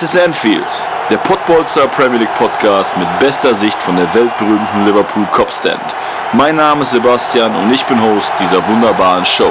Ist 0.00 0.16
Anfield, 0.16 0.86
der 1.10 1.16
Podbolster 1.16 1.88
Premier 1.88 2.20
League 2.20 2.34
Podcast 2.36 2.96
mit 2.96 3.08
bester 3.18 3.52
Sicht 3.52 3.82
von 3.82 3.96
der 3.96 4.14
weltberühmten 4.14 4.86
Liverpool 4.86 5.26
Copstand. 5.32 5.82
Mein 6.32 6.54
Name 6.54 6.82
ist 6.82 6.92
Sebastian 6.92 7.52
und 7.56 7.72
ich 7.74 7.84
bin 7.84 8.00
Host 8.00 8.30
dieser 8.38 8.64
wunderbaren 8.68 9.24
Show. 9.24 9.50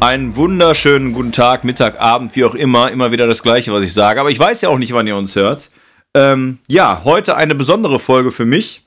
Einen 0.00 0.34
wunderschönen 0.34 1.12
guten 1.12 1.30
Tag, 1.30 1.62
Mittag, 1.62 2.00
Abend, 2.00 2.34
wie 2.34 2.44
auch 2.44 2.56
immer. 2.56 2.90
Immer 2.90 3.12
wieder 3.12 3.28
das 3.28 3.44
Gleiche, 3.44 3.72
was 3.72 3.84
ich 3.84 3.94
sage. 3.94 4.18
Aber 4.18 4.30
ich 4.30 4.38
weiß 4.38 4.62
ja 4.62 4.68
auch 4.70 4.78
nicht, 4.78 4.92
wann 4.92 5.06
ihr 5.06 5.16
uns 5.16 5.36
hört. 5.36 5.70
Ähm, 6.14 6.58
ja, 6.68 7.02
heute 7.04 7.36
eine 7.36 7.54
besondere 7.54 7.98
Folge 7.98 8.30
für 8.30 8.44
mich, 8.44 8.82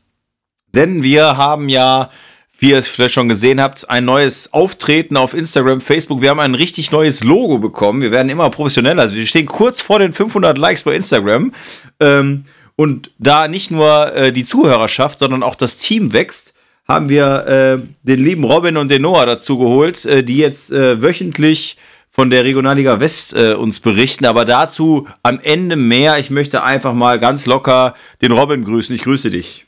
denn 0.73 1.03
wir 1.03 1.35
haben 1.35 1.67
ja, 1.67 2.09
wie 2.57 2.69
ihr 2.69 2.77
es 2.77 2.87
vielleicht 2.87 3.13
schon 3.13 3.27
gesehen 3.27 3.61
habt, 3.61 3.89
ein 3.89 4.05
neues 4.05 4.53
Auftreten 4.53 5.17
auf 5.17 5.33
Instagram, 5.33 5.81
Facebook. 5.81 6.21
Wir 6.21 6.29
haben 6.29 6.39
ein 6.39 6.55
richtig 6.55 6.91
neues 6.91 7.23
Logo 7.23 7.57
bekommen. 7.57 8.01
Wir 8.01 8.11
werden 8.11 8.29
immer 8.29 8.49
professioneller. 8.49 9.01
Also 9.01 9.15
wir 9.15 9.27
stehen 9.27 9.45
kurz 9.45 9.81
vor 9.81 9.99
den 9.99 10.13
500 10.13 10.57
Likes 10.57 10.83
bei 10.83 10.95
Instagram. 10.95 11.51
Ähm, 11.99 12.43
und 12.77 13.11
da 13.17 13.47
nicht 13.47 13.71
nur 13.71 14.13
äh, 14.15 14.31
die 14.31 14.45
Zuhörerschaft, 14.45 15.19
sondern 15.19 15.43
auch 15.43 15.55
das 15.55 15.77
Team 15.77 16.13
wächst, 16.13 16.53
haben 16.87 17.09
wir 17.09 17.45
äh, 17.47 17.87
den 18.03 18.19
lieben 18.19 18.45
Robin 18.45 18.77
und 18.77 18.89
den 18.89 19.01
Noah 19.01 19.25
dazu 19.25 19.57
geholt, 19.57 20.05
äh, 20.05 20.23
die 20.23 20.37
jetzt 20.37 20.71
äh, 20.71 21.01
wöchentlich 21.01 21.77
von 22.19 22.31
der 22.31 22.43
Regionalliga 22.43 22.99
West 22.99 23.35
äh, 23.35 23.53
uns 23.53 23.79
berichten. 23.79 24.25
Aber 24.25 24.43
dazu 24.43 25.07
am 25.21 25.39
Ende 25.41 25.75
mehr. 25.75 26.17
Ich 26.17 26.31
möchte 26.31 26.63
einfach 26.63 26.93
mal 26.93 27.19
ganz 27.19 27.45
locker 27.45 27.93
den 28.21 28.31
Robin 28.31 28.63
grüßen. 28.63 28.95
Ich 28.95 29.03
grüße 29.03 29.29
dich. 29.29 29.67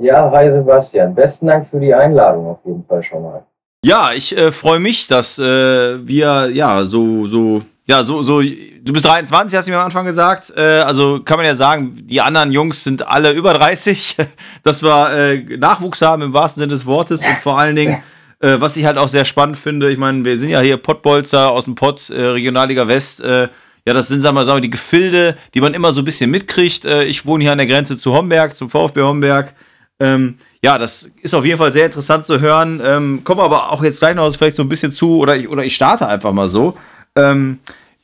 Ja, 0.00 0.30
hi 0.30 0.50
Sebastian. 0.50 1.14
Besten 1.14 1.48
Dank 1.48 1.66
für 1.66 1.78
die 1.78 1.92
Einladung 1.92 2.46
auf 2.46 2.60
jeden 2.64 2.84
Fall 2.84 3.02
schon 3.02 3.22
mal. 3.22 3.44
Ja, 3.84 4.12
ich 4.14 4.36
äh, 4.36 4.50
freue 4.50 4.80
mich, 4.80 5.08
dass 5.08 5.38
äh, 5.38 6.06
wir 6.06 6.50
ja 6.50 6.84
so 6.84 7.26
so 7.26 7.62
ja 7.86 8.02
so 8.02 8.22
so 8.22 8.40
du 8.40 8.92
bist 8.92 9.04
23, 9.04 9.58
hast 9.58 9.66
du 9.66 9.72
mir 9.72 9.78
am 9.78 9.84
Anfang 9.84 10.06
gesagt. 10.06 10.52
Äh, 10.56 10.80
also 10.80 11.20
kann 11.22 11.36
man 11.36 11.44
ja 11.44 11.54
sagen, 11.54 11.98
die 12.00 12.22
anderen 12.22 12.50
Jungs 12.50 12.82
sind 12.82 13.06
alle 13.06 13.32
über 13.32 13.52
30, 13.52 14.16
dass 14.62 14.82
wir 14.82 15.58
Nachwuchs 15.58 16.00
haben 16.00 16.22
im 16.22 16.32
wahrsten 16.32 16.62
Sinne 16.62 16.72
des 16.72 16.86
Wortes 16.86 17.20
und 17.20 17.36
vor 17.42 17.58
allen 17.58 17.76
Dingen 17.76 18.02
äh, 18.40 18.60
was 18.60 18.76
ich 18.76 18.84
halt 18.84 18.98
auch 18.98 19.08
sehr 19.08 19.24
spannend 19.24 19.56
finde, 19.56 19.90
ich 19.90 19.98
meine, 19.98 20.24
wir 20.24 20.36
sind 20.36 20.50
ja 20.50 20.60
hier 20.60 20.76
Pottbolzer 20.76 21.50
aus 21.50 21.64
dem 21.64 21.74
Pott, 21.74 22.10
äh, 22.10 22.20
Regionalliga 22.20 22.86
West. 22.88 23.20
Äh, 23.20 23.48
ja, 23.84 23.94
das 23.94 24.08
sind, 24.08 24.20
sagen 24.20 24.36
wir 24.36 24.44
mal, 24.44 24.60
die 24.60 24.70
Gefilde, 24.70 25.36
die 25.54 25.60
man 25.60 25.74
immer 25.74 25.92
so 25.92 26.02
ein 26.02 26.04
bisschen 26.04 26.30
mitkriegt. 26.30 26.84
Äh, 26.84 27.04
ich 27.04 27.24
wohne 27.26 27.42
hier 27.42 27.52
an 27.52 27.58
der 27.58 27.66
Grenze 27.66 27.98
zu 27.98 28.12
Homberg, 28.12 28.54
zum 28.54 28.70
VfB 28.70 29.02
Homberg. 29.02 29.54
Ähm, 30.00 30.36
ja, 30.62 30.78
das 30.78 31.10
ist 31.22 31.34
auf 31.34 31.44
jeden 31.44 31.58
Fall 31.58 31.72
sehr 31.72 31.86
interessant 31.86 32.26
zu 32.26 32.40
hören. 32.40 32.80
Ähm, 32.84 33.22
komme 33.24 33.42
aber 33.42 33.72
auch 33.72 33.82
jetzt 33.82 34.00
gleich 34.00 34.14
noch 34.14 34.32
vielleicht 34.34 34.56
so 34.56 34.62
ein 34.62 34.68
bisschen 34.68 34.92
zu, 34.92 35.18
oder 35.18 35.36
ich, 35.36 35.48
oder 35.48 35.64
ich 35.64 35.74
starte 35.74 36.06
einfach 36.06 36.32
mal 36.32 36.48
so. 36.48 36.74
Ähm, 37.16 37.58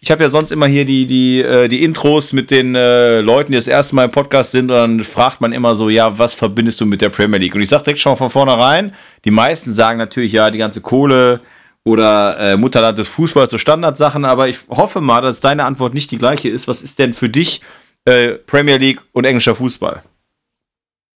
ich 0.05 0.11
habe 0.11 0.23
ja 0.23 0.29
sonst 0.29 0.53
immer 0.53 0.67
hier 0.67 0.85
die, 0.85 1.07
die, 1.07 1.41
äh, 1.41 1.67
die 1.67 1.83
Intros 1.83 2.35
mit 2.35 2.51
den 2.51 2.75
äh, 2.75 3.21
Leuten, 3.21 3.53
die 3.53 3.57
das 3.57 3.67
erste 3.67 3.95
Mal 3.95 4.05
im 4.05 4.11
Podcast 4.11 4.51
sind 4.51 4.71
und 4.71 4.77
dann 4.77 5.01
fragt 5.01 5.41
man 5.41 5.55
immer 5.55 5.75
so, 5.75 5.89
ja, 5.89 6.19
was 6.19 6.35
verbindest 6.35 6.79
du 6.83 6.85
mit 6.85 7.01
der 7.01 7.09
Premier 7.09 7.39
League? 7.39 7.55
Und 7.55 7.63
ich 7.63 7.71
sage 7.71 7.85
direkt 7.85 8.01
schon 8.01 8.19
von 8.19 8.29
vornherein, 8.29 8.95
die 9.25 9.31
meisten 9.31 9.73
sagen 9.73 9.99
natürlich 9.99 10.33
ja, 10.33 10.51
die 10.51 10.59
ganze 10.59 10.83
Kohle 10.83 11.41
oder 11.87 12.39
äh, 12.39 12.57
Mutterland 12.59 12.99
des 12.99 13.09
Fußballs, 13.09 13.51
so 13.51 13.57
Standardsachen, 13.57 14.27
aber 14.27 14.47
ich 14.47 14.59
hoffe 14.69 15.01
mal, 15.01 15.23
dass 15.23 15.41
deine 15.41 15.65
Antwort 15.65 15.95
nicht 15.95 16.11
die 16.11 16.19
gleiche 16.19 16.51
ist. 16.51 16.69
Was 16.69 16.83
ist 16.83 16.99
denn 16.99 17.15
für 17.15 17.31
dich 17.31 17.63
äh, 18.05 18.33
Premier 18.33 18.77
League 18.77 19.01
und 19.13 19.25
englischer 19.25 19.55
Fußball? 19.55 20.03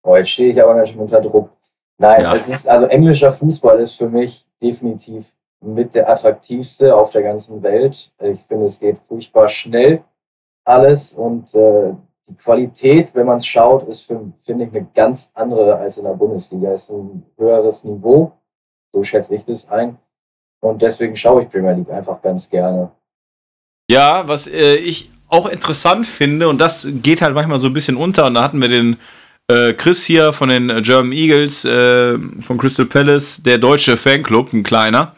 Oh, 0.03 0.17
jetzt 0.17 0.31
stehe 0.31 0.51
ich 0.51 0.63
aber 0.63 0.75
ganz 0.75 0.89
schön 0.89 1.01
unter 1.01 1.21
Druck. 1.21 1.51
Nein, 1.99 2.23
ja. 2.23 2.35
es 2.35 2.49
ist, 2.49 2.67
also 2.67 2.87
englischer 2.87 3.33
Fußball 3.33 3.81
ist 3.81 3.99
für 3.99 4.09
mich 4.09 4.47
definitiv 4.63 5.27
mit 5.61 5.95
der 5.95 6.09
attraktivste 6.09 6.95
auf 6.95 7.11
der 7.11 7.23
ganzen 7.23 7.63
Welt. 7.63 8.13
Ich 8.21 8.41
finde, 8.43 8.67
es 8.67 8.81
geht 8.81 8.99
furchtbar 8.99 9.49
schnell 9.49 10.05
alles 10.65 11.15
und 11.15 11.55
äh, 11.55 11.95
die 12.29 12.37
Qualität, 12.37 13.15
wenn 13.15 13.27
man 13.27 13.39
es 13.39 13.47
schaut, 13.47 13.89
ist, 13.89 14.03
finde 14.03 14.35
ich, 14.45 14.71
eine 14.71 14.87
ganz 14.95 15.33
andere 15.35 15.77
als 15.77 15.97
in 15.97 16.05
der 16.05 16.13
Bundesliga. 16.13 16.73
Es 16.73 16.85
ist 16.85 16.91
ein 16.91 17.25
höheres 17.39 17.85
Niveau, 17.85 18.33
so 18.93 19.03
schätze 19.03 19.35
ich 19.35 19.45
das 19.45 19.71
ein. 19.71 19.97
Und 20.61 20.83
deswegen 20.83 21.17
schaue 21.17 21.43
ich 21.43 21.51
Premier 21.51 21.73
League 21.73 21.91
einfach 21.91 22.21
ganz 22.21 22.51
gerne. 22.51 22.91
Ja, 23.91 24.29
was 24.29 24.47
äh, 24.47 24.75
ich 24.77 25.11
auch 25.29 25.47
interessant 25.47 26.07
finde, 26.07 26.49
und 26.49 26.61
das 26.61 26.87
geht 27.03 27.23
halt 27.23 27.35
manchmal 27.35 27.61
so 27.61 27.69
ein 27.69 27.73
bisschen 27.73 27.97
unter, 27.97 28.27
und 28.27 28.35
da 28.35 28.43
hatten 28.43 28.61
wir 28.61 28.69
den 28.69 28.99
äh, 29.51 29.73
Chris 29.73 30.05
hier 30.05 30.35
von 30.35 30.51
den 30.51 30.83
German 30.83 31.13
Eagles, 31.13 31.65
äh, 31.65 32.19
von 32.43 32.59
Crystal 32.59 32.87
Palace, 32.87 33.43
der 33.43 33.57
deutsche 33.57 33.97
Fanclub, 33.97 34.53
ein 34.53 34.63
kleiner 34.63 35.15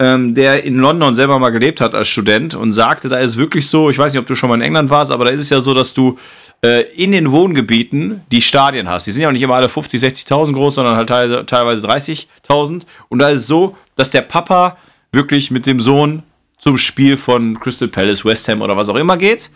ähm, 0.00 0.34
der 0.34 0.64
in 0.64 0.78
London 0.78 1.14
selber 1.14 1.38
mal 1.38 1.50
gelebt 1.50 1.80
hat 1.80 1.94
als 1.94 2.08
Student 2.08 2.54
und 2.54 2.72
sagte, 2.72 3.08
da 3.08 3.18
ist 3.18 3.38
wirklich 3.38 3.68
so, 3.68 3.90
ich 3.90 3.98
weiß 3.98 4.12
nicht, 4.12 4.20
ob 4.20 4.26
du 4.26 4.34
schon 4.34 4.48
mal 4.48 4.56
in 4.56 4.62
England 4.62 4.90
warst, 4.90 5.10
aber 5.10 5.26
da 5.26 5.30
ist 5.30 5.40
es 5.40 5.50
ja 5.50 5.60
so, 5.60 5.72
dass 5.72 5.94
du 5.94 6.18
äh, 6.62 6.82
in 6.94 7.12
den 7.12 7.30
Wohngebieten 7.30 8.22
die 8.32 8.42
Stadien 8.42 8.88
hast. 8.88 9.06
Die 9.06 9.12
sind 9.12 9.22
ja 9.22 9.28
auch 9.28 9.32
nicht 9.32 9.42
immer 9.42 9.54
alle 9.54 9.68
50, 9.68 10.02
60.000 10.02 10.52
groß, 10.52 10.74
sondern 10.74 10.96
halt 10.96 11.08
teilweise, 11.08 11.46
teilweise 11.46 11.86
30.000. 11.86 12.82
Und 13.08 13.18
da 13.18 13.28
ist 13.28 13.40
es 13.40 13.46
so, 13.46 13.76
dass 13.94 14.10
der 14.10 14.22
Papa 14.22 14.76
wirklich 15.12 15.50
mit 15.50 15.66
dem 15.66 15.78
Sohn 15.78 16.24
zum 16.58 16.76
Spiel 16.76 17.16
von 17.16 17.60
Crystal 17.60 17.88
Palace, 17.88 18.24
West 18.24 18.48
Ham 18.48 18.62
oder 18.62 18.76
was 18.76 18.88
auch 18.88 18.96
immer 18.96 19.16
geht 19.16 19.50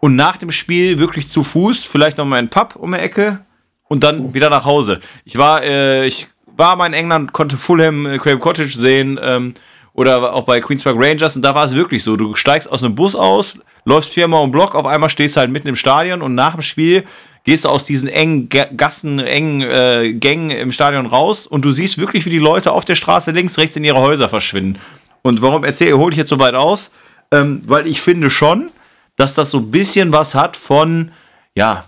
und 0.00 0.16
nach 0.16 0.36
dem 0.36 0.50
Spiel 0.50 0.98
wirklich 0.98 1.28
zu 1.28 1.42
Fuß, 1.42 1.84
vielleicht 1.84 2.18
noch 2.18 2.26
mal 2.26 2.38
in 2.38 2.50
Pub 2.50 2.76
um 2.76 2.92
die 2.92 2.98
Ecke 2.98 3.40
und 3.88 4.04
dann 4.04 4.34
wieder 4.34 4.50
nach 4.50 4.64
Hause. 4.64 5.00
Ich 5.24 5.38
war, 5.38 5.62
äh, 5.62 6.06
ich 6.06 6.26
war 6.46 6.76
mal 6.76 6.86
in 6.86 6.92
England, 6.92 7.32
konnte 7.32 7.56
Fulham, 7.56 8.06
äh, 8.06 8.18
Craven 8.18 8.38
Cottage 8.38 8.76
sehen. 8.76 9.18
Ähm, 9.22 9.54
oder 9.94 10.34
auch 10.34 10.44
bei 10.44 10.60
Queens 10.60 10.84
Park 10.84 10.96
Rangers 10.98 11.36
und 11.36 11.42
da 11.42 11.54
war 11.54 11.64
es 11.64 11.74
wirklich 11.74 12.02
so. 12.02 12.16
Du 12.16 12.34
steigst 12.34 12.70
aus 12.70 12.82
einem 12.82 12.94
Bus 12.94 13.14
aus, 13.14 13.58
läufst 13.84 14.12
viermal 14.12 14.42
um 14.42 14.50
Block, 14.50 14.74
auf 14.74 14.86
einmal 14.86 15.08
stehst 15.08 15.36
du 15.36 15.40
halt 15.40 15.50
mitten 15.50 15.68
im 15.68 15.76
Stadion 15.76 16.20
und 16.20 16.34
nach 16.34 16.52
dem 16.52 16.62
Spiel 16.62 17.04
gehst 17.44 17.64
du 17.64 17.68
aus 17.68 17.84
diesen 17.84 18.08
engen 18.08 18.48
Gassen, 18.48 19.20
engen 19.20 19.62
äh, 19.62 20.12
Gängen 20.12 20.50
im 20.50 20.72
Stadion 20.72 21.06
raus 21.06 21.46
und 21.46 21.64
du 21.64 21.70
siehst 21.70 21.98
wirklich, 21.98 22.26
wie 22.26 22.30
die 22.30 22.38
Leute 22.38 22.72
auf 22.72 22.84
der 22.84 22.96
Straße 22.96 23.30
links, 23.30 23.56
rechts 23.56 23.76
in 23.76 23.84
ihre 23.84 24.00
Häuser 24.00 24.28
verschwinden. 24.28 24.80
Und 25.22 25.42
warum 25.42 25.64
erzähle, 25.64 25.96
hole 25.96 26.12
ich 26.12 26.18
jetzt 26.18 26.30
so 26.30 26.38
weit 26.38 26.54
aus? 26.54 26.90
Ähm, 27.30 27.60
weil 27.66 27.86
ich 27.86 28.00
finde 28.00 28.30
schon, 28.30 28.70
dass 29.16 29.34
das 29.34 29.50
so 29.50 29.58
ein 29.58 29.70
bisschen 29.70 30.12
was 30.12 30.34
hat 30.34 30.56
von, 30.56 31.12
ja, 31.54 31.84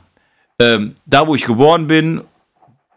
ähm, 0.58 0.94
da 1.06 1.26
wo 1.26 1.34
ich 1.34 1.44
geboren 1.44 1.86
bin 1.86 2.22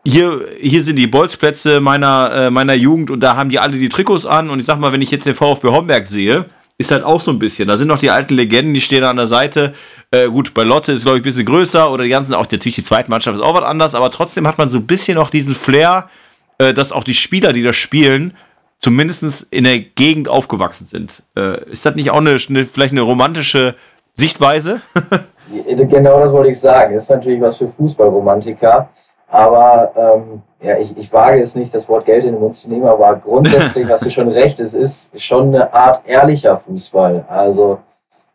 hier, 0.09 0.45
hier 0.59 0.81
sind 0.81 0.95
die 0.95 1.07
Bolzplätze 1.07 1.79
meiner, 1.79 2.31
äh, 2.33 2.49
meiner 2.49 2.73
Jugend 2.73 3.11
und 3.11 3.19
da 3.21 3.35
haben 3.35 3.49
die 3.49 3.59
alle 3.59 3.77
die 3.77 3.89
Trikots 3.89 4.25
an. 4.25 4.49
Und 4.49 4.59
ich 4.59 4.65
sag 4.65 4.79
mal, 4.79 4.91
wenn 4.91 5.01
ich 5.01 5.11
jetzt 5.11 5.25
den 5.25 5.35
VfB 5.35 5.69
Homberg 5.69 6.07
sehe, 6.07 6.45
ist 6.77 6.91
halt 6.91 7.03
auch 7.03 7.19
so 7.19 7.31
ein 7.31 7.39
bisschen. 7.39 7.67
Da 7.67 7.75
sind 7.75 7.89
noch 7.89 7.99
die 7.99 8.09
alten 8.09 8.33
Legenden, 8.33 8.73
die 8.73 8.81
stehen 8.81 9.01
da 9.01 9.09
an 9.09 9.17
der 9.17 9.27
Seite. 9.27 9.73
Äh, 10.11 10.27
gut, 10.29 10.53
bei 10.53 10.63
Lotte 10.63 10.93
ist, 10.93 11.03
glaube 11.03 11.17
ich, 11.17 11.21
ein 11.21 11.25
bisschen 11.25 11.45
größer 11.45 11.91
oder 11.91 12.05
die 12.05 12.09
ganzen, 12.09 12.33
auch 12.33 12.49
natürlich 12.49 12.75
die 12.75 12.83
zweite 12.83 13.09
Mannschaft 13.09 13.37
ist 13.37 13.43
auch 13.43 13.53
was 13.53 13.63
anders, 13.63 13.95
aber 13.95 14.09
trotzdem 14.09 14.47
hat 14.47 14.57
man 14.57 14.69
so 14.69 14.77
ein 14.77 14.87
bisschen 14.87 15.15
noch 15.15 15.29
diesen 15.29 15.53
Flair, 15.53 16.09
äh, 16.57 16.73
dass 16.73 16.93
auch 16.93 17.03
die 17.03 17.13
Spieler, 17.13 17.51
die 17.51 17.63
das 17.63 17.75
spielen, 17.75 18.33
zumindest 18.79 19.47
in 19.51 19.65
der 19.65 19.79
Gegend 19.79 20.29
aufgewachsen 20.29 20.87
sind. 20.87 21.23
Äh, 21.35 21.69
ist 21.69 21.85
das 21.85 21.95
nicht 21.95 22.11
auch 22.11 22.17
eine, 22.17 22.37
eine, 22.47 22.65
vielleicht 22.65 22.93
eine 22.93 23.01
romantische 23.01 23.75
Sichtweise? 24.13 24.81
genau 25.67 26.21
das 26.21 26.31
wollte 26.31 26.51
ich 26.51 26.59
sagen. 26.59 26.93
Das 26.93 27.03
ist 27.03 27.09
natürlich 27.09 27.41
was 27.41 27.57
für 27.57 27.67
Fußballromantiker. 27.67 28.89
Aber 29.29 29.91
ähm, 29.95 30.41
ja, 30.62 30.78
ich, 30.78 30.97
ich 30.97 31.13
wage 31.13 31.40
es 31.40 31.56
nicht, 31.56 31.73
das 31.73 31.88
Wort 31.88 32.06
Geld 32.06 32.23
in 32.23 32.34
den 32.34 32.42
Mund 32.42 32.56
zu 32.56 32.69
nehmen, 32.69 32.88
aber 32.88 33.15
grundsätzlich 33.15 33.88
hast 33.89 34.06
du 34.06 34.09
schon 34.09 34.27
recht, 34.27 34.59
es 34.59 34.74
ist 34.74 35.21
schon 35.21 35.50
eine 35.50 35.74
Art 35.74 36.01
ehrlicher 36.07 36.57
Fußball. 36.57 37.25
Also 37.27 37.80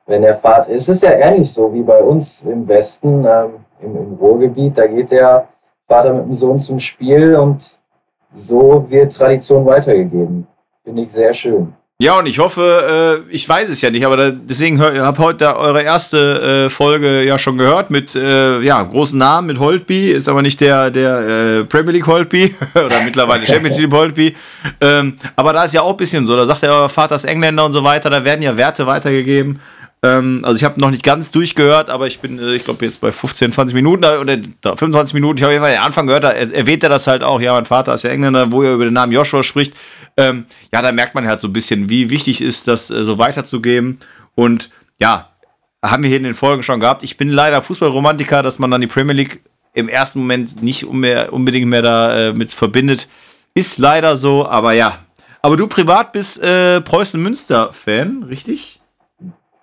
wenn 0.07 0.23
der 0.23 0.35
Vater, 0.35 0.71
es 0.71 0.89
ist 0.89 1.03
ja 1.03 1.11
ähnlich 1.11 1.53
so 1.53 1.73
wie 1.75 1.83
bei 1.83 2.01
uns 2.01 2.45
im 2.45 2.67
Westen, 2.69 3.25
ähm, 3.25 3.55
im, 3.81 3.97
im 3.97 4.15
Ruhrgebiet, 4.15 4.79
da 4.79 4.87
geht 4.87 5.11
der 5.11 5.49
Vater 5.89 6.15
mit 6.15 6.27
dem 6.27 6.33
Sohn 6.33 6.59
zum 6.59 6.79
Spiel 6.81 7.35
und 7.37 7.79
so 8.33 8.89
wird 8.91 9.15
Tradition 9.15 9.67
weitergegeben. 9.67 10.47
Finde 10.83 11.03
ich 11.03 11.13
sehr 11.13 11.33
schön. 11.33 11.75
Ja, 12.05 12.19
und 12.19 12.27
ich 12.27 12.39
hoffe, 12.39 13.23
äh, 13.31 13.35
ich 13.35 13.49
weiß 13.49 13.71
es 13.71 13.81
ja 13.81 13.89
nicht, 13.89 14.05
aber 14.05 14.19
da, 14.19 14.31
deswegen 14.31 14.79
habe 14.79 15.19
heute 15.23 15.57
eure 15.57 15.83
erste 15.83 16.67
äh, 16.67 16.69
Folge 16.69 17.23
ja 17.23 17.39
schon 17.39 17.57
gehört 17.57 17.89
mit 17.89 18.15
äh, 18.15 18.61
ja, 18.61 18.83
großen 18.83 19.19
Namen, 19.19 19.47
mit 19.47 19.59
Holtby, 19.59 20.11
ist 20.11 20.29
aber 20.29 20.43
nicht 20.43 20.61
der, 20.61 20.91
der 20.91 21.61
äh, 21.61 21.65
Premier 21.65 21.93
League 21.93 22.07
Holtby 22.07 22.55
oder 22.75 23.01
mittlerweile 23.03 23.47
Championship 23.47 23.91
Holtby. 23.91 24.37
Ähm, 24.83 25.15
aber 25.35 25.55
da 25.55 25.65
ist 25.65 25.73
ja 25.73 25.81
auch 25.81 25.93
ein 25.93 25.97
bisschen 25.97 26.27
so, 26.27 26.37
da 26.37 26.45
sagt 26.45 26.61
ja 26.61 26.73
euer 26.73 26.91
Vater 26.91 27.15
ist 27.15 27.25
Engländer 27.25 27.65
und 27.65 27.73
so 27.73 27.83
weiter, 27.83 28.11
da 28.11 28.23
werden 28.23 28.43
ja 28.43 28.55
Werte 28.55 28.87
weitergegeben. 28.87 29.59
Ähm, 30.05 30.41
also 30.43 30.57
ich 30.57 30.65
habe 30.65 30.79
noch 30.81 30.91
nicht 30.91 31.03
ganz 31.03 31.31
durchgehört, 31.31 31.91
aber 31.91 32.07
ich 32.07 32.21
bin, 32.21 32.39
äh, 32.39 32.55
ich 32.55 32.65
glaube, 32.65 32.85
jetzt 32.85 33.01
bei 33.01 33.11
15, 33.11 33.53
20 33.53 33.75
Minuten 33.75 34.05
oder 34.05 34.37
25 34.63 35.15
Minuten, 35.15 35.39
ich 35.39 35.43
habe 35.43 35.53
jeden 35.53 35.65
den 35.65 35.79
Anfang 35.79 36.07
gehört, 36.07 36.25
da 36.25 36.31
erwähnt 36.31 36.83
er 36.83 36.89
das 36.89 37.07
halt 37.07 37.23
auch, 37.23 37.41
ja, 37.41 37.53
mein 37.53 37.65
Vater 37.65 37.95
ist 37.95 38.05
ja 38.05 38.11
Engländer, 38.11 38.53
wo 38.53 38.63
er 38.63 38.75
über 38.75 38.85
den 38.85 38.95
Namen 38.95 39.13
Joshua 39.13 39.43
spricht 39.43 39.75
ähm, 40.17 40.47
ja, 40.73 40.83
da 40.83 40.93
merkt 40.93 41.15
man 41.15 41.27
halt 41.27 41.41
so 41.41 41.49
ein 41.49 41.53
bisschen, 41.53 41.89
wie 41.89 42.11
wichtig 42.11 42.41
ist, 42.41 42.69
das 42.69 42.91
äh, 42.91 43.05
so 43.05 43.19
weiterzugeben. 43.19 43.99
Und 44.35 44.71
ja, 45.01 45.31
haben 45.83 46.03
wir 46.03 46.09
hier 46.09 46.19
in 46.19 46.25
den 46.25 46.35
Folgen 46.35 46.63
schon 46.63 46.81
gehabt. 46.81 47.03
Ich 47.03 47.17
bin 47.17 47.29
leider 47.29 47.63
Fußballromantiker, 47.63 48.43
dass 48.43 48.59
man 48.59 48.71
dann 48.71 48.81
die 48.81 48.87
Premier 48.87 49.15
League 49.15 49.43
im 49.75 49.89
ersten 49.89 50.21
Moment 50.21 50.63
nicht 50.63 50.85
unbedingt 50.85 51.67
mehr 51.67 51.83
da 51.83 52.29
äh, 52.29 52.33
mit 52.33 52.53
verbindet. 52.53 53.09
Ist 53.55 53.79
leider 53.79 54.17
so, 54.17 54.47
aber 54.47 54.73
ja. 54.73 55.01
Aber 55.43 55.57
du 55.57 55.67
privat 55.67 56.13
bist 56.13 56.43
äh, 56.43 56.81
Preußen-Münster-Fan, 56.81 58.25
richtig? 58.25 58.81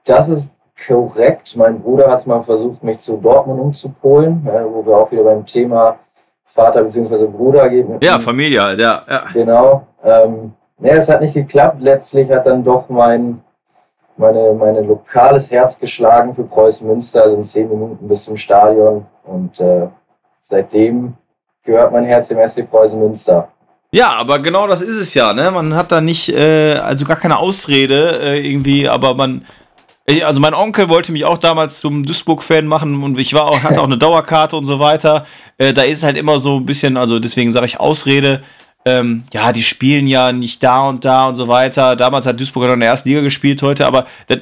Das 0.06 0.30
ist 0.30 0.56
korrekt. 0.88 1.56
Mein 1.56 1.82
Bruder 1.82 2.10
hat 2.10 2.20
es 2.20 2.26
mal 2.26 2.42
versucht, 2.42 2.84
mich 2.84 3.00
zu 3.00 3.18
Dortmund 3.18 3.60
umzupolen, 3.60 4.48
äh, 4.48 4.64
wo 4.66 4.86
wir 4.86 4.98
auch 4.98 5.12
wieder 5.12 5.24
beim 5.24 5.46
Thema 5.46 6.00
Vater 6.44 6.84
bzw. 6.84 7.28
Bruder 7.28 7.70
gehen. 7.70 7.98
Ja, 8.02 8.20
Familie 8.20 8.62
halt, 8.62 8.80
ja. 8.80 9.04
ja. 9.08 9.24
Genau. 9.34 9.88
Ähm, 10.04 10.54
ne, 10.80 10.90
es 10.90 11.10
hat 11.10 11.22
nicht 11.22 11.34
geklappt. 11.34 11.82
Letztlich 11.82 12.30
hat 12.32 12.46
dann 12.46 12.64
doch 12.64 12.90
mein, 12.90 13.42
meine, 14.18 14.54
meine 14.54 14.82
lokales 14.82 15.52
Herz 15.52 15.80
geschlagen 15.80 16.36
für 16.36 16.44
Preußen 16.44 16.88
Münster, 16.88 17.24
also 17.24 17.36
in 17.36 17.44
zehn 17.44 17.70
Minuten 17.70 18.08
bis 18.08 18.26
zum 18.26 18.38
Stadion. 18.38 19.06
Und 19.24 19.60
äh, 19.60 19.88
seitdem 20.40 21.14
gehört 21.64 21.92
mein 21.92 22.06
Herz 22.06 22.28
dem 22.28 22.46
SC 22.46 22.70
Preußen 22.70 23.00
Münster. 23.00 23.48
Ja, 23.94 24.14
aber 24.14 24.40
genau 24.40 24.68
das 24.68 24.82
ist 24.82 24.98
es 24.98 25.14
ja, 25.14 25.34
ne? 25.34 25.52
Man 25.52 25.76
hat 25.76 25.92
da 25.92 26.00
nicht, 26.00 26.30
äh, 26.30 26.76
also 26.76 27.06
gar 27.06 27.18
keine 27.18 27.38
Ausrede 27.38 28.22
äh, 28.22 28.50
irgendwie, 28.50 28.88
aber 28.88 29.16
man, 29.16 29.46
ich, 30.06 30.26
also 30.26 30.40
mein 30.40 30.54
Onkel 30.54 30.90
wollte 30.90 31.12
mich 31.12 31.26
auch 31.26 31.38
damals 31.38 31.80
zum 31.80 32.06
Duisburg-Fan 32.06 32.66
machen 32.66 33.04
und 33.04 33.20
ich 33.20 33.34
war 33.34 33.46
auch, 33.46 33.64
hatte 33.64 33.82
auch 33.82 33.86
eine 33.86 33.98
Dauerkarte 33.98 34.56
und 34.56 34.66
so 34.66 34.80
weiter. 34.80 35.26
Äh, 35.58 35.74
da 35.74 35.84
ist 35.84 36.04
halt 36.04 36.18
immer 36.18 36.40
so 36.40 36.58
ein 36.58 36.66
bisschen, 36.66 36.98
also 36.98 37.20
deswegen 37.20 37.52
sage 37.52 37.66
ich 37.66 37.80
Ausrede. 37.80 38.42
Ähm, 38.84 39.24
ja, 39.32 39.52
die 39.52 39.62
spielen 39.62 40.08
ja 40.08 40.32
nicht 40.32 40.64
da 40.64 40.90
und 40.90 41.06
da 41.06 41.28
und 41.30 41.36
so 41.36 41.48
weiter. 41.48 41.96
Damals 41.96 42.26
hat 42.26 42.40
Duisburg 42.40 42.66
noch 42.66 42.74
in 42.74 42.80
der 42.80 42.90
ersten 42.90 43.10
Liga 43.10 43.22
gespielt 43.22 43.62
heute, 43.62 43.86
aber 43.86 44.08
das, 44.28 44.40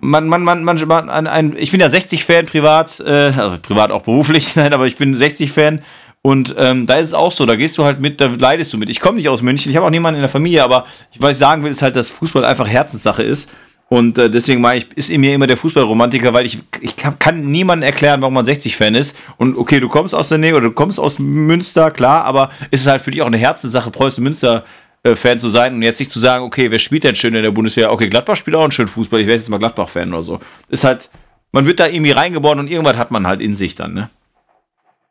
man, 0.00 0.28
man, 0.28 0.42
man, 0.42 0.62
man, 0.62 0.86
man 0.86 1.08
ein, 1.08 1.26
ein, 1.26 1.56
ich 1.56 1.70
bin 1.70 1.80
ja 1.80 1.86
60-Fan 1.86 2.44
privat, 2.44 3.00
äh, 3.00 3.32
also 3.34 3.56
privat 3.62 3.90
auch 3.90 4.02
beruflich, 4.02 4.54
nein, 4.56 4.74
aber 4.74 4.86
ich 4.86 4.96
bin 4.96 5.16
60-Fan 5.16 5.80
und 6.20 6.54
ähm, 6.58 6.86
da 6.86 6.96
ist 6.96 7.08
es 7.08 7.14
auch 7.14 7.32
so, 7.32 7.46
da 7.46 7.56
gehst 7.56 7.78
du 7.78 7.84
halt 7.84 8.00
mit, 8.00 8.20
da 8.20 8.26
leidest 8.26 8.72
du 8.72 8.78
mit. 8.78 8.90
Ich 8.90 9.00
komme 9.00 9.16
nicht 9.16 9.28
aus 9.28 9.42
München, 9.42 9.70
ich 9.70 9.76
habe 9.76 9.86
auch 9.86 9.90
niemanden 9.90 10.16
in 10.16 10.22
der 10.22 10.30
Familie, 10.30 10.62
aber 10.62 10.86
ich, 11.12 11.20
was 11.20 11.32
ich 11.32 11.38
sagen 11.38 11.64
will, 11.64 11.72
ist 11.72 11.82
halt, 11.82 11.96
dass 11.96 12.10
Fußball 12.10 12.44
einfach 12.44 12.68
Herzenssache 12.68 13.22
ist. 13.22 13.50
Und 13.94 14.18
äh, 14.18 14.28
deswegen 14.28 14.60
meine 14.60 14.78
ich, 14.78 14.88
ist 14.96 15.08
in 15.08 15.20
mir 15.20 15.32
immer 15.32 15.46
der 15.46 15.56
Fußballromantiker, 15.56 16.34
weil 16.34 16.46
ich, 16.46 16.58
ich 16.80 16.96
kann, 16.96 17.16
kann 17.20 17.48
niemandem 17.48 17.86
erklären, 17.86 18.20
warum 18.22 18.34
man 18.34 18.44
60-Fan 18.44 18.96
ist. 18.96 19.16
Und 19.36 19.56
okay, 19.56 19.78
du 19.78 19.88
kommst 19.88 20.16
aus 20.16 20.30
der 20.30 20.38
Nähe 20.38 20.56
oder 20.56 20.64
du 20.64 20.72
kommst 20.72 20.98
aus 20.98 21.20
Münster, 21.20 21.92
klar, 21.92 22.24
aber 22.24 22.50
ist 22.72 22.80
es 22.80 22.86
halt 22.88 23.02
für 23.02 23.12
dich 23.12 23.22
auch 23.22 23.28
eine 23.28 23.36
Herzenssache, 23.36 23.92
Preußen-Münster-Fan 23.92 25.38
zu 25.38 25.48
sein 25.48 25.74
und 25.74 25.82
jetzt 25.82 26.00
nicht 26.00 26.10
zu 26.10 26.18
sagen, 26.18 26.44
okay, 26.44 26.72
wer 26.72 26.80
spielt 26.80 27.04
denn 27.04 27.14
schön 27.14 27.36
in 27.36 27.44
der 27.44 27.52
Bundesliga? 27.52 27.92
Okay, 27.92 28.08
Gladbach 28.08 28.34
spielt 28.34 28.56
auch 28.56 28.64
einen 28.64 28.72
schönen 28.72 28.88
Fußball, 28.88 29.20
ich 29.20 29.28
werde 29.28 29.38
jetzt 29.38 29.48
mal 29.48 29.58
Gladbach-Fan 29.58 30.12
oder 30.12 30.22
so. 30.22 30.40
Ist 30.68 30.82
halt, 30.82 31.08
man 31.52 31.64
wird 31.64 31.78
da 31.78 31.86
irgendwie 31.86 32.10
reingeboren 32.10 32.58
und 32.58 32.68
irgendwas 32.68 32.96
hat 32.96 33.12
man 33.12 33.28
halt 33.28 33.40
in 33.40 33.54
sich 33.54 33.76
dann, 33.76 33.94
ne? 33.94 34.10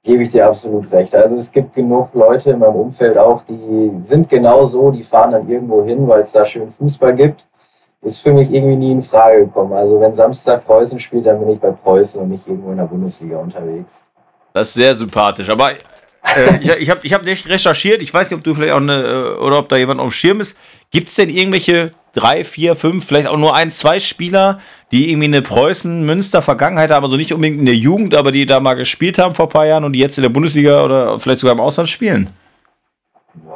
Gebe 0.04 0.24
ich 0.24 0.30
dir 0.32 0.46
absolut 0.46 0.92
recht. 0.92 1.16
Also 1.16 1.38
es 1.38 1.54
gibt 1.54 1.74
genug 1.74 2.14
Leute 2.16 2.52
in 2.52 2.60
meinem 2.60 2.76
Umfeld 2.76 3.18
auch, 3.18 3.44
die 3.44 3.92
sind 4.00 4.28
genau 4.28 4.66
so, 4.66 4.92
die 4.92 5.04
fahren 5.04 5.32
dann 5.32 5.48
irgendwo 5.48 5.86
hin, 5.86 6.06
weil 6.06 6.20
es 6.20 6.34
da 6.34 6.46
schön 6.46 6.70
Fußball 6.70 7.16
gibt 7.16 7.48
ist 8.04 8.20
für 8.20 8.34
mich 8.34 8.52
irgendwie 8.52 8.76
nie 8.76 8.92
in 8.92 9.02
Frage 9.02 9.46
gekommen. 9.46 9.74
Also 9.74 10.00
wenn 10.00 10.14
Samstag 10.14 10.66
Preußen 10.66 11.00
spielt, 11.00 11.26
dann 11.26 11.40
bin 11.40 11.50
ich 11.50 11.60
bei 11.60 11.72
Preußen 11.72 12.22
und 12.22 12.30
nicht 12.30 12.48
irgendwo 12.48 12.72
in 12.72 12.78
der 12.78 12.86
Bundesliga 12.86 13.38
unterwegs. 13.38 14.08
Das 14.54 14.70
ist 14.70 14.74
sehr 14.76 14.94
sympathisch. 14.94 15.50
Aber 15.50 15.72
äh, 15.72 15.78
ich, 16.62 16.70
ich 16.70 16.90
habe 16.90 17.00
ich 17.04 17.14
hab 17.14 17.24
nicht 17.24 17.48
recherchiert. 17.48 18.02
Ich 18.02 18.14
weiß 18.14 18.30
nicht, 18.30 18.38
ob 18.38 18.44
du 18.44 18.54
vielleicht 18.54 18.74
auch 18.74 18.82
eine, 18.82 19.04
äh, 19.04 19.40
oder 19.40 19.60
ob 19.60 19.70
da 19.70 19.78
jemand 19.78 20.00
auf 20.00 20.08
dem 20.08 20.12
Schirm 20.12 20.42
ist. 20.42 20.60
Gibt 20.92 21.10
es 21.10 21.16
denn 21.16 21.30
irgendwelche 21.30 21.92
drei, 22.14 22.44
vier, 22.44 22.76
fünf, 22.76 23.06
vielleicht 23.06 23.28
auch 23.28 23.38
nur 23.38 23.56
ein, 23.56 23.72
zwei 23.72 24.00
Spieler, 24.00 24.60
die 24.92 25.10
irgendwie 25.10 25.26
eine 25.26 25.42
Preußen-Münster-Vergangenheit 25.42 26.92
haben, 26.92 27.04
also 27.04 27.18
nicht 27.18 27.34
unbedingt 27.34 27.60
in 27.60 27.66
der 27.66 27.76
Jugend, 27.76 28.14
aber 28.14 28.32
die 28.32 28.46
da 28.46 28.60
mal 28.60 28.76
gespielt 28.76 29.18
haben 29.18 29.34
vor 29.34 29.48
ein 29.48 29.50
paar 29.50 29.66
Jahren 29.66 29.84
und 29.84 29.94
die 29.94 30.00
jetzt 30.00 30.18
in 30.18 30.22
der 30.22 30.30
Bundesliga 30.30 30.84
oder 30.86 31.20
vielleicht 31.20 31.40
sogar 31.40 31.56
im 31.56 31.62
Ausland 31.62 31.90
spielen? 31.90 32.30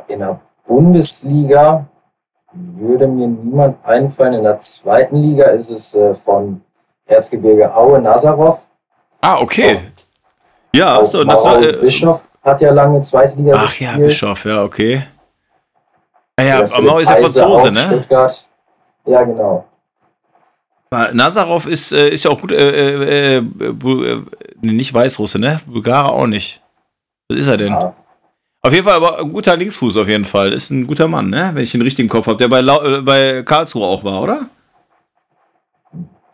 In 0.07 0.19
der 0.19 0.39
Bundesliga 0.65 1.87
würde 2.73 3.07
mir 3.07 3.27
niemand 3.27 3.77
einfallen. 3.85 4.33
In 4.33 4.43
der 4.43 4.59
zweiten 4.59 5.17
Liga 5.17 5.45
ist 5.45 5.69
es 5.69 5.95
äh, 5.95 6.15
von 6.15 6.61
Erzgebirge 7.05 7.73
Aue 7.73 8.01
Nazarov. 8.01 8.61
Ah, 9.21 9.39
okay. 9.39 9.75
Auch, 9.75 9.81
ja, 10.73 11.05
so, 11.05 11.23
das 11.23 11.43
war, 11.43 11.61
äh, 11.61 11.73
Bischof 11.73 12.23
hat 12.43 12.61
ja 12.61 12.71
lange 12.71 13.01
zweite 13.01 13.35
Liga 13.37 13.53
Ach 13.55 13.65
gespielt. 13.65 13.91
ja, 13.91 13.97
Bischof, 13.97 14.45
ja, 14.45 14.63
okay. 14.63 15.03
Ah, 16.35 16.43
ja, 16.43 16.59
aber 16.59 17.01
ist 17.01 17.09
ja 17.09 17.15
Franzose, 17.15 17.71
ne? 17.71 17.79
Stuttgart. 17.79 18.47
Ja, 19.05 19.23
genau. 19.23 19.65
Nazarov 20.91 21.65
ist, 21.65 21.91
äh, 21.91 22.09
ist 22.09 22.23
ja 22.23 22.31
auch 22.31 22.39
gut, 22.39 22.51
äh, 22.51 23.37
äh, 23.37 23.37
äh 23.37 24.21
nicht 24.61 24.93
Weißrusse, 24.93 25.39
ne? 25.39 25.59
Bulgarer 25.65 26.13
auch 26.13 26.27
nicht. 26.27 26.61
Was 27.27 27.39
ist 27.39 27.47
er 27.47 27.57
denn? 27.57 27.73
Ja. 27.73 27.93
Auf 28.61 28.73
jeden 28.73 28.85
Fall, 28.85 28.95
aber 28.95 29.19
ein 29.19 29.31
guter 29.31 29.55
Linksfuß 29.55 29.97
auf 29.97 30.07
jeden 30.07 30.23
Fall. 30.23 30.51
Ist 30.51 30.71
ein 30.71 30.87
guter 30.87 31.07
Mann, 31.07 31.29
ne? 31.29 31.51
Wenn 31.53 31.63
ich 31.63 31.71
den 31.71 31.81
richtigen 31.81 32.09
Kopf 32.09 32.27
habe. 32.27 32.37
Der 32.37 32.47
bei, 32.47 32.59
äh, 32.59 33.01
bei 33.01 33.43
Karlsruhe 33.43 33.85
auch 33.85 34.03
war, 34.03 34.21
oder? 34.21 34.47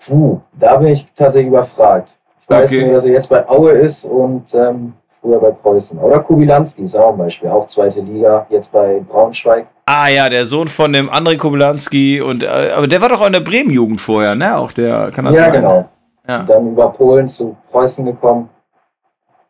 Puh, 0.06 0.42
da 0.60 0.78
bin 0.78 0.88
ich 0.88 1.08
tatsächlich 1.16 1.50
überfragt. 1.50 2.18
Ich 2.42 2.50
weiß 2.50 2.72
okay. 2.72 2.86
nur, 2.86 2.94
dass 2.94 3.04
er 3.04 3.12
jetzt 3.12 3.30
bei 3.30 3.48
Aue 3.48 3.72
ist 3.72 4.06
und 4.06 4.54
ähm, 4.56 4.94
früher 5.22 5.40
bei 5.40 5.52
Preußen. 5.52 5.98
Oder 6.00 6.20
Kubilanski 6.20 6.84
ist 6.84 6.96
auch 6.96 7.12
ein 7.14 7.18
Beispiel. 7.18 7.50
Auch 7.50 7.68
zweite 7.68 8.02
Liga, 8.02 8.46
jetzt 8.50 8.74
bei 8.74 9.02
Braunschweig. 9.08 9.66
Ah 9.86 10.08
ja, 10.08 10.30
der 10.30 10.46
Sohn 10.46 10.68
von 10.68 10.92
dem 10.92 11.10
André 11.10 11.38
Kubilanski. 11.38 12.22
Und, 12.22 12.44
äh, 12.44 12.72
aber 12.76 12.88
der 12.88 13.02
war 13.02 13.10
doch 13.10 13.22
auch 13.22 13.28
in 13.28 13.34
der 13.34 13.40
Bremen-Jugend 13.42 14.02
vorher, 14.02 14.36
ne? 14.36 14.58
Auch 14.58 14.72
der 14.72 15.12
kann 15.12 15.26
das 15.26 15.36
Ja, 15.36 15.46
sein? 15.46 15.54
genau. 15.54 15.90
Ja. 16.28 16.44
Dann 16.44 16.72
über 16.72 16.90
Polen 16.90 17.28
zu 17.28 17.56
Preußen 17.70 18.06
gekommen. 18.06 18.50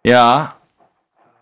Ja, 0.03 0.53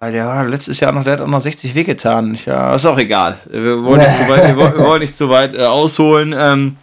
der 0.09 0.25
war 0.25 0.47
letztes 0.47 0.79
Jahr 0.79 0.91
noch, 0.91 1.03
der 1.03 1.13
hat 1.13 1.21
auch 1.21 1.27
noch 1.27 1.41
60 1.41 1.75
wehgetan. 1.75 2.35
Ja, 2.45 2.73
ist 2.73 2.87
auch 2.87 2.97
egal. 2.97 3.37
Wir 3.51 3.83
wollen 3.83 4.01
nicht 4.01 4.15
zu 4.15 4.27
weit, 4.27 4.57
wir 4.57 4.77
wollen 4.79 5.01
nicht 5.01 5.15
zu 5.15 5.29
weit 5.29 5.53
äh, 5.53 5.63
ausholen. 5.63 6.33
Ähm, 6.35 6.77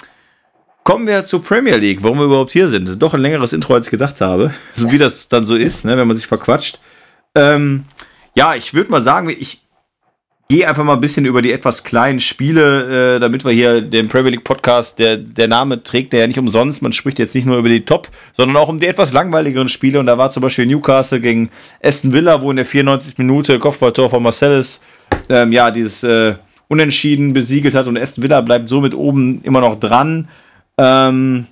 kommen 0.85 1.06
wir 1.06 1.25
zur 1.25 1.43
Premier 1.43 1.76
League, 1.76 2.03
warum 2.03 2.19
wir 2.19 2.26
überhaupt 2.26 2.53
hier 2.53 2.69
sind. 2.69 2.85
Das 2.85 2.93
ist 2.93 3.03
doch 3.03 3.15
ein 3.15 3.20
längeres 3.20 3.53
Intro, 3.53 3.75
als 3.75 3.87
ich 3.88 3.91
gedacht 3.91 4.20
habe. 4.20 4.55
So 4.76 4.93
wie 4.93 4.99
das 4.99 5.29
dann 5.29 5.47
so 5.47 5.56
ist, 5.56 5.85
ne, 5.85 5.97
wenn 5.97 6.06
man 6.06 6.17
sich 6.17 6.26
verquatscht. 6.26 6.79
Ähm, 7.35 7.87
ja, 8.35 8.55
ich 8.55 8.73
würde 8.73 8.91
mal 8.91 9.03
sagen, 9.03 9.29
ich, 9.31 9.62
gehe 10.50 10.66
einfach 10.66 10.82
mal 10.82 10.94
ein 10.94 11.00
bisschen 11.00 11.26
über 11.26 11.42
die 11.42 11.52
etwas 11.52 11.84
kleinen 11.84 12.20
Spiele, 12.20 13.17
äh, 13.17 13.20
damit 13.20 13.44
wir 13.44 13.52
hier 13.52 13.82
den 13.82 14.08
Premier 14.08 14.31
League 14.31 14.44
Podcast, 14.44 14.98
der, 14.98 15.19
der 15.19 15.46
Name 15.46 15.82
trägt 15.82 16.14
der 16.14 16.20
ja 16.20 16.26
nicht 16.26 16.38
umsonst. 16.38 16.81
Man 16.81 16.93
spricht 16.93 17.19
jetzt 17.19 17.34
nicht 17.34 17.46
nur 17.46 17.58
über 17.58 17.69
die 17.69 17.84
Top, 17.84 18.08
sondern 18.32 18.56
auch 18.56 18.70
um 18.70 18.78
die 18.78 18.86
etwas 18.86 19.12
langweiligeren 19.12 19.69
Spiele. 19.69 20.00
Und 20.00 20.06
da 20.06 20.17
war 20.17 20.31
zum 20.31 20.43
Beispiel 20.43 20.64
Newcastle 20.64 21.20
gegen 21.20 21.50
Aston 21.82 22.14
Villa, 22.14 22.40
wo 22.40 22.50
in 22.50 22.56
der 22.56 22.64
94. 22.64 23.19
Minute 23.19 23.58
Kopfballtor 23.58 24.08
von 24.08 24.22
Marcellus 24.22 24.81
ähm, 25.28 25.52
ja 25.52 25.70
dieses 25.70 26.02
äh, 26.02 26.36
Unentschieden 26.69 27.34
besiegelt 27.34 27.74
hat. 27.74 27.86
Und 27.86 27.98
Aston 27.98 28.24
Villa 28.24 28.40
bleibt 28.40 28.70
somit 28.70 28.94
oben 28.94 29.43
immer 29.43 29.60
noch 29.60 29.76
dran. 29.78 30.28
Ähm, 30.78 31.46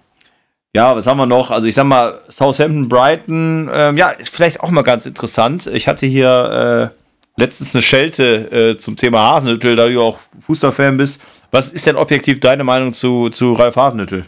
ja, 0.74 0.96
was 0.96 1.06
haben 1.06 1.18
wir 1.18 1.26
noch? 1.26 1.50
Also 1.50 1.66
ich 1.66 1.74
sag 1.74 1.84
mal, 1.84 2.20
Southampton, 2.30 2.88
Brighton, 2.88 3.68
ähm, 3.74 3.98
ja, 3.98 4.12
vielleicht 4.22 4.60
auch 4.60 4.70
mal 4.70 4.82
ganz 4.82 5.04
interessant. 5.04 5.66
Ich 5.66 5.86
hatte 5.86 6.06
hier 6.06 6.92
äh, 6.94 7.05
letztens 7.36 7.74
eine 7.74 7.82
Schelte 7.82 8.72
äh, 8.72 8.78
zum 8.78 8.96
Thema 8.96 9.34
Hasenhüttel, 9.34 9.76
da 9.76 9.88
du 9.88 10.00
auch 10.00 10.18
Fußballfan 10.46 10.96
bist. 10.96 11.22
Was 11.50 11.70
ist 11.70 11.86
denn 11.86 11.96
objektiv 11.96 12.40
deine 12.40 12.64
Meinung 12.64 12.94
zu, 12.94 13.30
zu 13.30 13.52
Ralf 13.52 13.76
Hasenhüttel? 13.76 14.26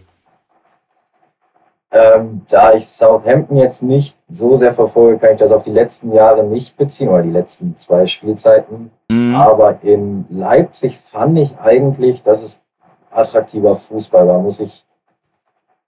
Ähm, 1.91 2.43
da 2.51 2.75
ich 2.75 2.87
Southampton 2.87 3.57
jetzt 3.57 3.83
nicht 3.83 4.19
so 4.29 4.57
sehr 4.57 4.75
verfolge, 4.75 5.19
kann 5.19 5.33
ich 5.33 5.41
das 5.41 5.53
auf 5.53 5.63
die 5.63 5.71
letzten 5.71 6.13
Jahre 6.13 6.45
nicht 6.45 6.77
beziehen 6.77 7.09
oder 7.09 7.23
die 7.23 7.31
letzten 7.31 7.77
zwei 7.77 8.07
Spielzeiten. 8.07 8.91
Mhm. 9.11 9.35
Aber 9.35 9.79
in 9.83 10.27
Leipzig 10.29 10.99
fand 10.99 11.39
ich 11.39 11.59
eigentlich, 11.59 12.23
dass 12.23 12.43
es 12.43 12.63
attraktiver 13.11 13.75
Fußball 13.75 14.29
war, 14.29 14.39
muss 14.41 14.61
ich 14.61 14.85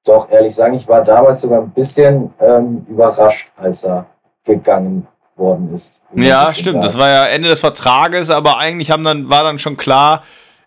doch 0.05 0.31
ehrlich 0.31 0.55
sagen. 0.55 0.73
Ich 0.73 0.89
war 0.89 1.05
damals 1.05 1.43
sogar 1.43 1.61
ein 1.61 1.71
bisschen 1.71 2.33
ähm, 2.41 2.87
überrascht, 2.89 3.53
als 3.57 3.85
er 3.85 4.07
gegangen 4.45 5.07
worden 5.41 5.75
ist. 5.75 6.03
Ja, 6.15 6.55
stimmt. 6.55 6.85
Das 6.85 6.97
war 6.97 7.09
ja 7.09 7.27
Ende 7.27 7.49
des 7.49 7.59
Vertrages, 7.59 8.31
aber 8.31 8.59
eigentlich 8.59 8.93
haben 8.93 9.03
dann, 9.03 9.29
war 9.29 9.43
dann 9.43 9.59
schon 9.59 9.77
klar, 9.77 10.23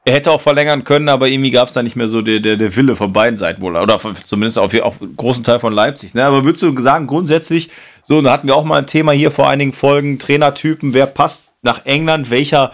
er 0.06 0.16
hätte 0.16 0.32
auch 0.32 0.42
verlängern 0.42 0.84
können, 0.84 1.08
aber 1.08 1.30
irgendwie 1.30 1.52
gab 1.52 1.70
es 1.70 1.74
da 1.74 1.82
nicht 1.82 1.96
mehr 1.96 2.10
so 2.10 2.22
der, 2.22 2.42
der, 2.42 2.58
der 2.58 2.76
Wille 2.76 2.98
von 2.98 3.14
beiden 3.14 3.38
Seiten 3.38 3.62
wohl. 3.62 3.78
Oder 3.78 4.00
von, 4.00 4.16
zumindest 4.16 4.60
auf, 4.60 4.74
auf 4.82 5.00
großen 5.16 5.46
Teil 5.46 5.60
von 5.60 5.72
Leipzig. 5.72 6.14
Ne? 6.14 6.26
Aber 6.26 6.44
würdest 6.44 6.64
du 6.64 6.78
sagen, 6.82 7.08
grundsätzlich, 7.08 7.70
so, 8.06 8.22
da 8.22 8.34
hatten 8.34 8.48
wir 8.48 8.56
auch 8.56 8.66
mal 8.66 8.80
ein 8.80 8.88
Thema 8.88 9.14
hier 9.14 9.32
vor 9.32 9.48
einigen 9.48 9.72
Folgen, 9.72 10.20
Trainertypen, 10.20 10.94
wer 10.94 11.06
passt 11.06 11.54
nach 11.62 11.86
England, 11.86 12.30
welcher 12.30 12.74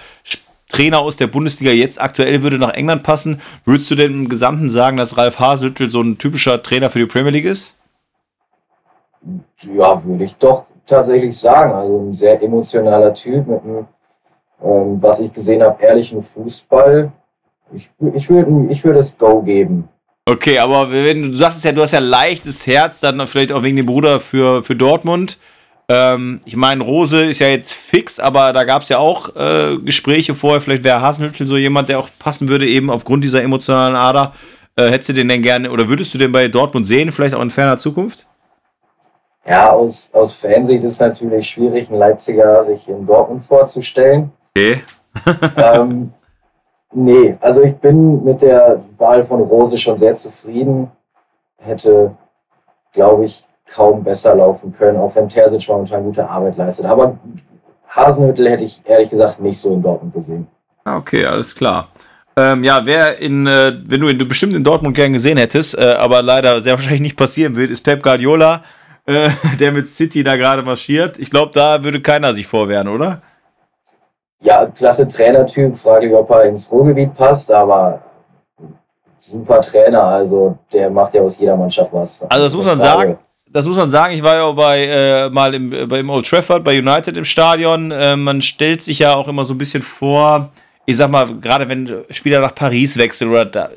Trainer 0.70 1.00
aus 1.00 1.18
der 1.18 1.28
Bundesliga 1.28 1.72
jetzt 1.72 2.02
aktuell 2.02 2.42
würde 2.42 2.58
nach 2.58 2.74
England 2.74 3.04
passen. 3.04 3.42
Würdest 3.64 3.92
du 3.92 3.96
denn 3.96 4.12
im 4.12 4.30
Gesamten 4.30 4.70
sagen, 4.70 4.98
dass 4.98 5.18
Ralf 5.18 5.40
Haselüttel 5.40 5.90
so 5.90 6.02
ein 6.02 6.18
typischer 6.18 6.64
Trainer 6.64 6.90
für 6.90 7.00
die 7.00 7.06
Premier 7.06 7.32
League 7.32 7.46
ist? 7.46 7.76
Ja, 9.62 10.04
würde 10.04 10.24
ich 10.24 10.36
doch 10.38 10.68
tatsächlich 10.90 11.38
sagen. 11.38 11.74
Also 11.74 12.00
ein 12.00 12.14
sehr 12.14 12.42
emotionaler 12.42 13.14
Typ 13.14 13.48
mit 13.48 13.64
einem, 13.64 13.88
ähm, 14.64 15.02
was 15.02 15.20
ich 15.20 15.32
gesehen 15.32 15.64
habe, 15.64 15.82
ehrlichen 15.82 16.22
Fußball. 16.22 17.12
Ich, 17.74 17.90
ich 18.14 18.30
würde 18.30 18.68
ich 18.70 18.84
würd 18.84 18.98
das 18.98 19.18
Go 19.18 19.42
geben. 19.42 19.88
Okay, 20.26 20.60
aber 20.60 20.92
wenn 20.92 21.32
du 21.32 21.38
sagtest 21.38 21.66
ja, 21.66 21.72
du 21.72 21.82
hast 21.82 21.92
ja 21.92 22.00
leichtes 22.00 22.68
Herz, 22.68 23.00
dann 23.00 23.26
vielleicht 23.26 23.52
auch 23.52 23.64
wegen 23.64 23.78
dem 23.78 23.86
Bruder 23.86 24.20
für, 24.20 24.64
für 24.64 24.76
Dortmund. 24.76 25.40
Ähm, 25.88 26.40
ich 26.46 26.56
meine, 26.56 26.84
Rose 26.84 27.26
ist 27.26 27.40
ja 27.40 27.48
jetzt 27.48 27.74
fix, 27.74 28.20
aber 28.20 28.54
da 28.54 28.64
gab 28.64 28.84
es 28.84 28.90
ja 28.90 29.00
auch 29.00 29.36
äh, 29.36 29.78
Gespräche 29.84 30.36
vorher. 30.36 30.62
Vielleicht 30.62 30.84
wäre 30.84 31.02
Hasenhüttl 31.02 31.48
so 31.48 31.58
jemand, 31.58 31.90
der 31.90 31.98
auch 31.98 32.10
passen 32.20 32.48
würde, 32.48 32.68
eben 32.68 32.92
aufgrund 32.92 33.24
dieser 33.24 33.42
emotionalen 33.42 33.96
Ader. 33.96 34.34
Äh, 34.76 34.92
hättest 34.92 35.10
du 35.10 35.14
den 35.14 35.30
denn 35.30 35.42
gerne 35.42 35.72
oder 35.72 35.90
würdest 35.90 36.14
du 36.14 36.20
den 36.20 36.32
bei 36.32 36.48
Dortmund 36.48 36.86
sehen, 36.86 37.12
vielleicht 37.12 37.34
auch 37.34 37.42
in 37.42 37.50
ferner 37.50 37.80
Zukunft? 37.80 38.28
Ja, 39.50 39.72
aus, 39.72 40.12
aus 40.14 40.36
Fansicht 40.36 40.84
ist 40.84 40.94
es 40.94 41.00
natürlich 41.00 41.50
schwierig, 41.50 41.90
einen 41.90 41.98
Leipziger 41.98 42.64
sich 42.64 42.88
in 42.88 43.08
Dortmund 43.08 43.44
vorzustellen. 43.44 44.32
Okay. 44.56 44.84
ähm, 45.58 46.14
nee, 46.94 47.36
also 47.42 47.64
ich 47.64 47.76
bin 47.78 48.24
mit 48.24 48.44
der 48.44 48.78
Wahl 49.00 49.24
von 49.24 49.42
Rose 49.42 49.80
schon 49.80 49.98
sehr 49.98 50.14
zufrieden. 50.14 50.92
Hätte, 51.58 52.16
glaube 52.94 53.26
ich, 53.26 53.44
kaum 53.74 54.04
besser 54.04 54.36
laufen 54.36 54.72
können, 54.72 55.00
auch 55.00 55.16
wenn 55.16 55.28
Terzic 55.28 55.68
momentan 55.68 56.04
gute 56.04 56.30
Arbeit 56.30 56.58
leistet. 56.58 56.86
Aber 56.86 57.18
Hasenhüttel 57.88 58.50
hätte 58.50 58.64
ich 58.64 58.82
ehrlich 58.86 59.10
gesagt 59.10 59.40
nicht 59.40 59.58
so 59.58 59.74
in 59.74 59.82
Dortmund 59.82 60.14
gesehen. 60.14 60.48
Ah, 60.84 60.98
okay, 60.98 61.26
alles 61.26 61.56
klar. 61.56 61.90
Ähm, 62.36 62.64
ja, 62.64 62.86
wer 62.86 63.18
in, 63.18 63.48
äh, 63.48 63.74
wenn 63.84 64.00
du 64.00 64.10
ihn 64.10 64.28
bestimmt 64.28 64.54
in 64.54 64.64
Dortmund 64.64 64.96
gern 64.96 65.12
gesehen 65.12 65.38
hättest, 65.40 65.76
äh, 65.76 65.96
aber 65.98 66.22
leider 66.22 66.62
sehr 66.62 66.74
wahrscheinlich 66.74 67.02
nicht 67.02 67.18
passieren 67.18 67.56
wird, 67.56 67.72
ist 67.72 67.82
Pep 67.82 68.04
Guardiola, 68.04 68.64
äh, 69.06 69.30
der 69.60 69.72
mit 69.72 69.88
City 69.88 70.24
da 70.24 70.36
gerade 70.36 70.62
marschiert. 70.62 71.18
Ich 71.20 71.30
glaube, 71.30 71.52
da 71.54 71.84
würde 71.84 72.02
keiner 72.02 72.34
sich 72.34 72.48
vorwehren, 72.48 72.88
oder? 72.88 73.22
Ja, 74.42 74.66
klasse 74.66 75.08
Trainertyp, 75.08 75.78
fraglich, 75.78 76.14
ob 76.14 76.30
er 76.30 76.44
ins 76.44 76.72
Ruhrgebiet 76.72 77.14
passt, 77.16 77.52
aber 77.52 78.02
super 79.20 79.62
Trainer, 79.62 80.04
also 80.04 80.58
der 80.72 80.90
macht 80.90 81.14
ja 81.14 81.22
aus 81.22 81.38
jeder 81.40 81.58
Mannschaft 81.58 81.92
was. 81.92 82.24
Also 82.30 82.46
das 82.46 82.56
muss 82.56 82.66
man 82.66 82.80
sagen, 82.80 83.18
das 83.52 83.66
muss 83.66 83.78
man 83.78 83.90
sagen, 83.90 84.14
ich 84.14 84.24
war 84.24 84.36
ja 84.36 84.52
bei, 84.52 84.86
äh, 84.86 85.30
mal 85.30 85.54
im, 85.54 85.74
äh, 85.74 85.86
beim 85.86 86.10
Old 86.10 86.28
Trafford, 86.28 86.64
bei 86.64 86.78
United 86.78 87.18
im 87.18 87.26
Stadion. 87.26 87.92
Äh, 87.92 88.16
man 88.16 88.42
stellt 88.42 88.82
sich 88.82 89.00
ja 89.00 89.16
auch 89.16 89.28
immer 89.28 89.44
so 89.44 89.54
ein 89.54 89.58
bisschen 89.58 89.82
vor, 89.82 90.50
ich 90.86 90.98
sag 90.98 91.10
mal, 91.10 91.36
gerade 91.36 91.68
wenn 91.68 92.06
Spieler 92.12 92.40
nach 92.40 92.56
Paris 92.56 92.98
wechseln 92.98 93.32
oder 93.32 93.46
da, 93.46 93.70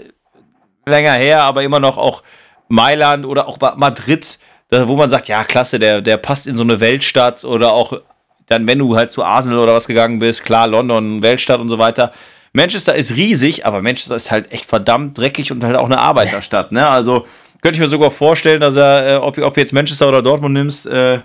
länger 0.87 1.13
her, 1.13 1.43
aber 1.43 1.63
immer 1.63 1.81
noch 1.81 1.97
auch 1.97 2.23
Mailand 2.69 3.27
oder 3.27 3.49
auch 3.49 3.59
Madrid, 3.77 4.39
wo 4.73 4.97
man 4.97 5.11
sagt, 5.11 5.29
ja, 5.29 5.45
klasse, 5.45 5.79
der, 5.79 6.01
der 6.01 6.17
passt 6.17 6.47
in 6.47 6.57
so 6.57 6.63
eine 6.63 6.81
Weltstadt 6.81 7.45
oder 7.45 7.73
auch 7.73 8.01
dann, 8.47 8.67
wenn 8.67 8.79
du 8.79 8.97
halt 8.97 9.11
zu 9.11 9.23
Arsenal 9.23 9.59
oder 9.59 9.75
was 9.75 9.87
gegangen 9.87 10.19
bist, 10.19 10.45
klar, 10.45 10.67
London, 10.67 11.23
Weltstadt 11.23 11.61
und 11.61 11.69
so 11.69 11.79
weiter. 11.79 12.13
Manchester 12.53 12.95
ist 12.95 13.17
riesig, 13.17 13.65
aber 13.65 13.81
Manchester 13.81 14.17
ist 14.17 14.31
halt 14.31 14.53
echt 14.53 14.67
verdammt 14.67 15.17
dreckig 15.17 15.53
und 15.53 15.65
halt 15.65 15.77
auch 15.77 15.87
eine 15.87 15.99
Arbeiterstadt, 15.99 16.73
ne? 16.73 16.87
Also, 16.87 17.27
könnte 17.63 17.77
ich 17.77 17.81
mir 17.81 17.89
sogar 17.89 18.11
vorstellen, 18.11 18.61
dass 18.61 18.77
er, 18.77 19.15
äh, 19.15 19.17
ob, 19.17 19.39
ob 19.39 19.57
jetzt 19.57 19.73
Manchester 19.73 20.09
oder 20.09 20.23
Dortmund 20.23 20.55
nimmst, 20.55 20.87
äh, 20.87 21.21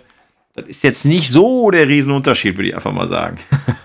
das 0.56 0.66
ist 0.66 0.84
jetzt 0.84 1.06
nicht 1.06 1.30
so 1.30 1.70
der 1.72 1.88
Riesenunterschied, 1.88 2.58
würde 2.58 2.70
ich 2.70 2.76
einfach 2.76 2.92
mal 2.92 3.08
sagen. 3.08 3.38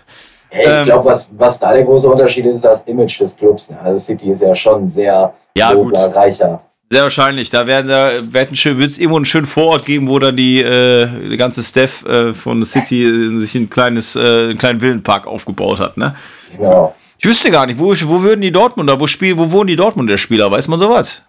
Hey, 0.54 0.66
ich 0.66 0.71
ähm, 0.71 0.85
glaube, 0.85 1.07
was, 1.07 1.33
was 1.38 1.59
da 1.59 1.73
der 1.73 1.85
große 1.85 2.07
Unterschied 2.07 2.45
ist, 2.45 2.57
ist 2.57 2.64
das 2.66 2.83
Image 2.83 3.19
des 3.19 3.35
Clubs. 3.35 3.71
Ne? 3.71 3.81
Also 3.81 3.97
City 3.97 4.31
ist 4.31 4.42
ja 4.42 4.54
schon 4.54 4.87
sehr 4.87 5.33
ja, 5.54 5.73
nobler, 5.73 6.14
reicher. 6.14 6.61
Sehr 6.92 7.04
wahrscheinlich. 7.04 7.49
Da 7.49 7.66
werden 7.66 7.88
da 7.88 8.11
wird 8.32 8.52
es 8.52 8.99
irgendwo 8.99 9.16
einen 9.16 9.25
schönen 9.25 9.46
Vorort 9.46 9.87
geben, 9.87 10.08
wo 10.08 10.18
dann 10.18 10.37
die, 10.37 10.61
äh, 10.61 11.08
die 11.30 11.38
ganze 11.38 11.62
Staff 11.62 12.04
äh, 12.04 12.34
von 12.34 12.62
City 12.66 13.30
sich 13.38 13.54
ein 13.54 13.70
kleines, 13.70 14.14
äh, 14.14 14.20
einen 14.20 14.58
kleinen 14.58 14.82
Villenpark 14.82 15.26
aufgebaut 15.26 15.80
hat. 15.80 15.96
Ne? 15.96 16.14
Genau. 16.54 16.94
Ich 17.16 17.25
wüsste 17.25 17.50
gar 17.50 17.64
nicht, 17.64 17.80
wo, 17.80 17.92
wo 17.92 18.22
würden 18.22 18.42
die 18.42 18.52
Dortmunder, 18.52 19.00
wo, 19.00 19.06
spiel, 19.06 19.38
wo 19.38 19.50
wohnen 19.50 19.68
die 19.68 19.76
Dortmunder 19.76 20.18
Spieler? 20.18 20.50
Weiß 20.50 20.68
man 20.68 20.78
sowas? 20.78 21.22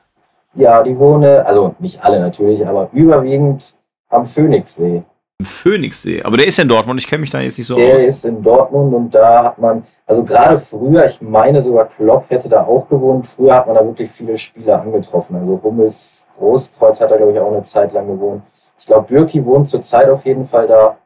Ja, 0.54 0.84
die 0.84 0.98
wohnen, 0.98 1.46
also 1.46 1.74
nicht 1.80 2.04
alle 2.04 2.20
natürlich, 2.20 2.68
aber 2.68 2.90
überwiegend 2.92 3.76
am 4.10 4.26
Phoenixsee. 4.26 5.04
Am 5.44 5.46
Phoenixsee, 5.46 6.24
aber 6.24 6.38
der 6.38 6.48
ist 6.48 6.58
in 6.60 6.70
Dortmund, 6.70 7.00
ich 7.00 7.08
kenne 7.08 7.22
mich 7.22 7.30
da 7.30 7.42
jetzt 7.42 7.58
nicht 7.58 7.68
so 7.68 7.76
der 7.76 7.96
aus. 7.96 8.00
Der 8.00 8.08
ist 8.08 8.26
in 8.26 8.42
Dortmund 8.42 8.94
und 8.94 9.14
da 9.14 9.44
hat 9.44 9.60
man, 9.60 9.84
also 10.06 10.24
gerade 10.24 10.58
früher, 10.58 11.06
ich 11.06 11.22
meine 11.22 11.62
sogar 11.62 11.88
Klopp 11.90 12.30
hätte 12.30 12.50
da 12.50 12.64
auch 12.64 12.88
gewohnt, 12.88 13.28
früher 13.28 13.56
hat 13.56 13.68
man 13.68 13.76
da 13.76 13.86
wirklich 13.86 14.10
viele 14.10 14.38
Spieler 14.38 14.82
angetroffen. 14.82 15.36
Also 15.36 15.60
Hummels 15.62 16.30
Großkreuz 16.38 17.02
hat 17.02 17.12
da, 17.12 17.18
glaube 17.18 17.34
ich, 17.34 17.40
auch 17.40 17.52
eine 17.52 17.64
Zeit 17.64 17.92
lang 17.94 18.08
gewohnt. 18.08 18.44
Ich 18.80 18.86
glaube, 18.86 19.08
Bürki 19.08 19.46
wohnt 19.46 19.68
zurzeit 19.68 20.10
auf 20.10 20.26
jeden 20.26 20.46
Fall 20.46 20.68
da. 20.68 20.98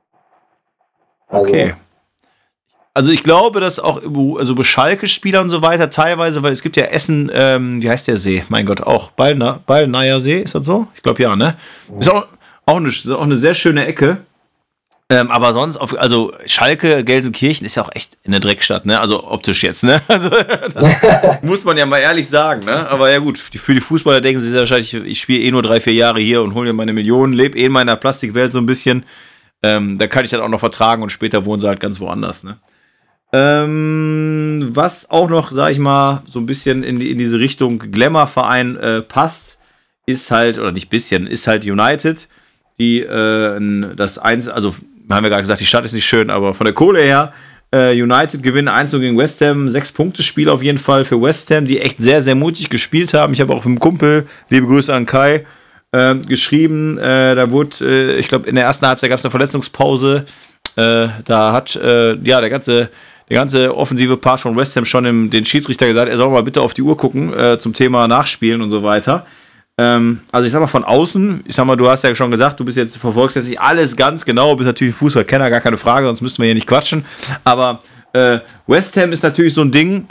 Also, 1.28 1.50
okay. 1.50 1.74
Also 2.94 3.12
ich 3.12 3.22
glaube, 3.22 3.60
dass 3.60 3.80
auch 3.80 4.02
also 4.40 4.64
Schalke-Spieler 4.64 5.42
und 5.42 5.52
so 5.52 5.62
weiter 5.62 5.92
teilweise, 5.92 6.42
weil 6.42 6.52
es 6.52 6.64
gibt 6.64 6.78
ja 6.78 6.86
Essen, 6.86 7.30
ähm, 7.32 7.82
wie 7.82 7.90
heißt 7.90 8.08
der 8.08 8.18
See? 8.18 8.44
Mein 8.50 8.66
Gott, 8.66 8.82
auch 8.82 9.12
Ballner, 9.12 9.60
Ballnayer 9.68 10.20
See, 10.20 10.40
ist 10.40 10.56
das 10.56 10.66
so? 10.66 10.88
Ich 10.96 11.04
glaube 11.04 11.22
ja, 11.22 11.36
ne? 11.36 11.56
Ist 12.00 12.10
auch, 12.10 12.26
auch, 12.66 12.78
eine, 12.78 12.88
ist 12.88 13.08
auch 13.08 13.22
eine 13.22 13.38
sehr 13.38 13.54
schöne 13.54 13.86
Ecke. 13.86 14.18
Ähm, 15.10 15.32
aber 15.32 15.54
sonst, 15.54 15.78
auf, 15.78 15.98
also 15.98 16.34
Schalke, 16.46 17.06
Gelsenkirchen 17.06 17.66
ist 17.66 17.76
ja 17.76 17.84
auch 17.84 17.92
echt 17.94 18.18
eine 18.26 18.42
Dreckstadt, 18.42 18.86
ne? 18.86 19.00
Also 19.00 19.24
optisch 19.24 19.64
jetzt, 19.64 19.86
ne? 19.86 20.02
Also 20.10 20.30
muss 21.44 21.64
man 21.64 21.78
ja 21.78 21.86
mal 21.86 22.00
ehrlich 22.00 22.28
sagen, 22.28 22.66
ne? 22.66 22.90
Aber 22.90 23.10
ja 23.10 23.20
gut, 23.20 23.38
für 23.38 23.74
die 23.74 23.80
Fußballer 23.80 24.20
denken 24.20 24.42
sie 24.42 24.54
wahrscheinlich, 24.54 24.94
ich 24.94 25.22
spiele 25.22 25.40
eh 25.40 25.52
nur 25.52 25.62
drei, 25.62 25.80
vier 25.80 25.94
Jahre 25.94 26.20
hier 26.20 26.42
und 26.42 26.54
hole 26.54 26.68
mir 26.68 26.74
meine 26.74 26.92
Millionen, 26.92 27.32
lebe 27.32 27.58
eh 27.58 27.66
in 27.66 27.72
meiner 27.72 27.96
Plastikwelt 27.96 28.52
so 28.52 28.60
ein 28.60 28.66
bisschen. 28.66 29.06
Ähm, 29.64 29.98
da 29.98 30.08
kann 30.08 30.26
ich 30.26 30.32
das 30.32 30.42
auch 30.42 30.50
noch 30.50 30.60
vertragen 30.60 31.04
und 31.04 31.10
später 31.10 31.46
wohnen 31.46 31.62
sie 31.62 31.68
halt 31.70 31.80
ganz 31.80 32.02
woanders, 32.02 32.44
ne? 32.44 32.58
Ähm, 33.32 34.70
was 34.72 35.10
auch 35.10 35.30
noch, 35.30 35.52
sag 35.52 35.72
ich 35.72 35.80
mal, 35.80 36.22
so 36.26 36.40
ein 36.40 36.46
bisschen 36.46 36.84
in, 36.84 37.00
die, 37.00 37.12
in 37.12 37.18
diese 37.18 37.40
Richtung 37.40 37.80
Glamour-Verein 37.80 38.76
äh, 38.78 39.02
passt, 39.02 39.58
ist 40.06 40.32
halt, 40.32 40.60
oder 40.60 40.72
nicht 40.74 40.90
bisschen, 40.90 41.28
ist 41.28 41.48
halt 41.48 41.66
United, 41.66 42.28
die 42.78 43.02
äh, 43.02 43.96
das 43.96 44.18
eins, 44.18 44.48
also 44.48 44.76
haben 45.10 45.24
wir 45.24 45.30
gerade 45.30 45.44
gesagt, 45.44 45.62
die 45.62 45.66
Stadt 45.66 45.86
ist 45.86 45.94
nicht 45.94 46.06
schön, 46.06 46.30
aber 46.30 46.54
von 46.54 46.66
der 46.66 46.74
Kohle 46.74 47.00
her, 47.00 47.34
äh, 47.72 48.02
United 48.02 48.44
gewinnen 48.44 48.68
1 48.68 48.92
gegen 48.92 49.18
West 49.18 49.42
Ham, 49.42 49.70
sechs 49.70 49.92
Punkte 49.92 50.24
Spiel 50.24 50.50
auf 50.50 50.64
jeden 50.64 50.78
Fall 50.78 51.06
für 51.06 51.22
West 51.22 51.52
Ham, 51.52 51.66
die 51.66 51.80
echt 51.80 52.02
sehr, 52.02 52.22
sehr 52.22 52.36
mutig 52.36 52.70
gespielt 52.70 53.14
haben. 53.14 53.34
Ich 53.34 53.42
habe 53.42 53.54
auch 53.54 53.66
mit 53.66 53.78
dem 53.78 53.80
Kumpel, 53.80 54.28
liebe 54.50 54.68
Grüße 54.68 54.94
an 54.94 55.06
Kai, 55.06 55.46
äh, 55.92 56.16
geschrieben, 56.16 56.98
äh, 56.98 57.36
da 57.36 57.52
wurde, 57.52 57.78
äh, 57.82 58.16
ich 58.20 58.28
glaube, 58.28 58.48
in 58.50 58.56
der 58.56 58.66
ersten 58.66 58.88
Halbzeit 58.88 59.10
gab 59.10 59.20
es 59.20 59.26
eine 59.26 59.32
Verletzungspause. 59.32 60.26
Äh, 60.76 61.08
da 61.26 61.54
hat 61.54 61.76
ja 61.76 62.16
der 62.16 62.50
ganze 62.50 62.90
der 63.30 63.36
ganze 63.36 63.76
offensive 63.76 64.18
Part 64.18 64.40
von 64.40 64.56
West 64.56 64.76
Ham 64.76 64.86
schon 64.86 65.06
im, 65.06 65.30
den 65.30 65.46
Schiedsrichter 65.46 65.88
gesagt, 65.88 66.10
er 66.10 66.18
soll 66.18 66.30
mal 66.30 66.44
bitte 66.44 66.62
auf 66.62 66.74
die 66.74 66.82
Uhr 66.82 66.96
gucken 66.96 67.34
äh, 67.34 67.58
zum 67.60 67.74
Thema 67.74 68.08
Nachspielen 68.08 68.62
und 68.62 68.70
so 68.70 68.84
weiter. 68.84 69.26
Ähm, 69.78 70.22
also 70.32 70.46
ich 70.46 70.52
sag 70.52 70.60
mal 70.60 70.68
von 70.68 70.84
außen, 70.84 71.44
ich 71.46 71.56
sag 71.56 71.66
mal, 71.66 71.76
du 71.76 71.90
hast 71.90 72.04
ja 72.04 72.14
schon 72.16 72.32
gesagt, 72.32 72.60
du 72.60 72.66
bist 72.66 72.78
jetzt, 72.78 72.98
verfolgst 72.98 73.36
jetzt 73.36 73.48
nicht 73.48 73.62
alles 73.62 73.96
ganz 73.96 74.26
genau, 74.26 74.56
bist 74.56 74.68
natürlich 74.68 74.96
Fußballkenner, 74.96 75.50
gar 75.50 75.62
keine 75.62 75.78
Frage, 75.78 76.08
sonst 76.08 76.22
müssten 76.22 76.42
wir 76.42 76.48
hier 76.48 76.56
nicht 76.56 76.68
quatschen. 76.68 77.06
Aber 77.44 77.80
äh, 78.14 78.40
West 78.66 78.98
Ham 78.98 79.12
ist 79.12 79.24
natürlich 79.24 79.54
so 79.54 79.62
ein 79.62 79.72
Ding, 79.72 80.08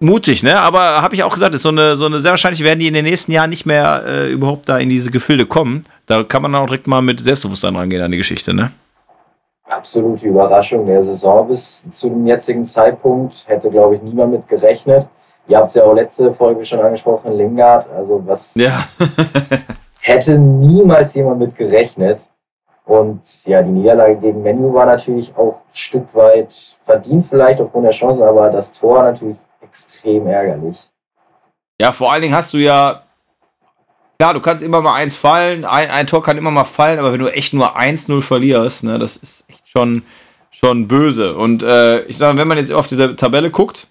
mutig, 0.00 0.42
ne? 0.42 0.60
Aber 0.60 1.02
habe 1.02 1.14
ich 1.14 1.22
auch 1.22 1.32
gesagt, 1.32 1.54
ist 1.54 1.62
so 1.62 1.70
eine, 1.70 1.96
so 1.96 2.06
eine, 2.06 2.20
sehr 2.20 2.32
wahrscheinlich 2.32 2.62
werden 2.62 2.78
die 2.78 2.86
in 2.86 2.94
den 2.94 3.04
nächsten 3.04 3.32
Jahren 3.32 3.50
nicht 3.50 3.66
mehr 3.66 4.04
äh, 4.06 4.30
überhaupt 4.30 4.68
da 4.68 4.78
in 4.78 4.88
diese 4.88 5.10
Gefilde 5.10 5.46
kommen. 5.46 5.84
Da 6.06 6.22
kann 6.22 6.42
man 6.42 6.54
auch 6.54 6.66
direkt 6.66 6.86
mal 6.86 7.02
mit 7.02 7.20
Selbstbewusstsein 7.20 7.76
rangehen 7.76 8.02
an 8.02 8.10
die 8.10 8.18
Geschichte, 8.18 8.52
ne? 8.52 8.70
absolute 9.68 10.26
Überraschung 10.26 10.86
der 10.86 11.02
Saison 11.02 11.48
bis 11.48 11.90
zu 11.90 12.08
dem 12.08 12.26
jetzigen 12.26 12.64
Zeitpunkt. 12.64 13.46
Hätte, 13.48 13.70
glaube 13.70 13.96
ich, 13.96 14.02
niemand 14.02 14.32
mit 14.32 14.48
gerechnet. 14.48 15.06
Ihr 15.48 15.56
habt 15.56 15.68
es 15.68 15.74
ja 15.74 15.84
auch 15.84 15.94
letzte 15.94 16.32
Folge 16.32 16.64
schon 16.64 16.80
angesprochen, 16.80 17.32
Lingard. 17.32 17.88
Also 17.90 18.22
was 18.26 18.54
ja. 18.54 18.84
hätte 20.00 20.38
niemals 20.38 21.14
jemand 21.14 21.40
mit 21.40 21.56
gerechnet. 21.56 22.30
Und 22.84 23.46
ja, 23.46 23.62
die 23.62 23.70
Niederlage 23.70 24.16
gegen 24.16 24.42
Menu 24.42 24.72
war 24.72 24.86
natürlich 24.86 25.36
auch 25.36 25.56
ein 25.56 25.74
Stück 25.76 26.14
weit 26.14 26.54
verdient, 26.84 27.26
vielleicht 27.26 27.60
aufgrund 27.60 27.84
der 27.84 27.92
Chancen, 27.92 28.22
aber 28.22 28.48
das 28.48 28.72
Tor 28.72 29.02
natürlich 29.02 29.36
extrem 29.60 30.26
ärgerlich. 30.26 30.88
Ja, 31.78 31.92
vor 31.92 32.12
allen 32.12 32.22
Dingen 32.22 32.34
hast 32.34 32.54
du 32.54 32.58
ja 32.58 33.02
Klar, 34.20 34.34
du 34.34 34.40
kannst 34.40 34.64
immer 34.64 34.80
mal 34.80 34.96
eins 34.96 35.16
fallen, 35.16 35.64
ein, 35.64 35.92
ein 35.92 36.08
Tor 36.08 36.24
kann 36.24 36.38
immer 36.38 36.50
mal 36.50 36.64
fallen, 36.64 36.98
aber 36.98 37.12
wenn 37.12 37.20
du 37.20 37.32
echt 37.32 37.54
nur 37.54 37.78
1-0 37.78 38.20
verlierst, 38.20 38.82
ne, 38.82 38.98
das 38.98 39.16
ist 39.16 39.44
echt 39.48 39.68
schon, 39.68 40.02
schon 40.50 40.88
böse. 40.88 41.36
Und 41.36 41.62
äh, 41.62 42.00
ich 42.06 42.16
sage, 42.16 42.36
wenn 42.36 42.48
man 42.48 42.58
jetzt 42.58 42.72
auf 42.72 42.88
die 42.88 42.96
Tabelle 43.14 43.52
guckt, 43.52 43.86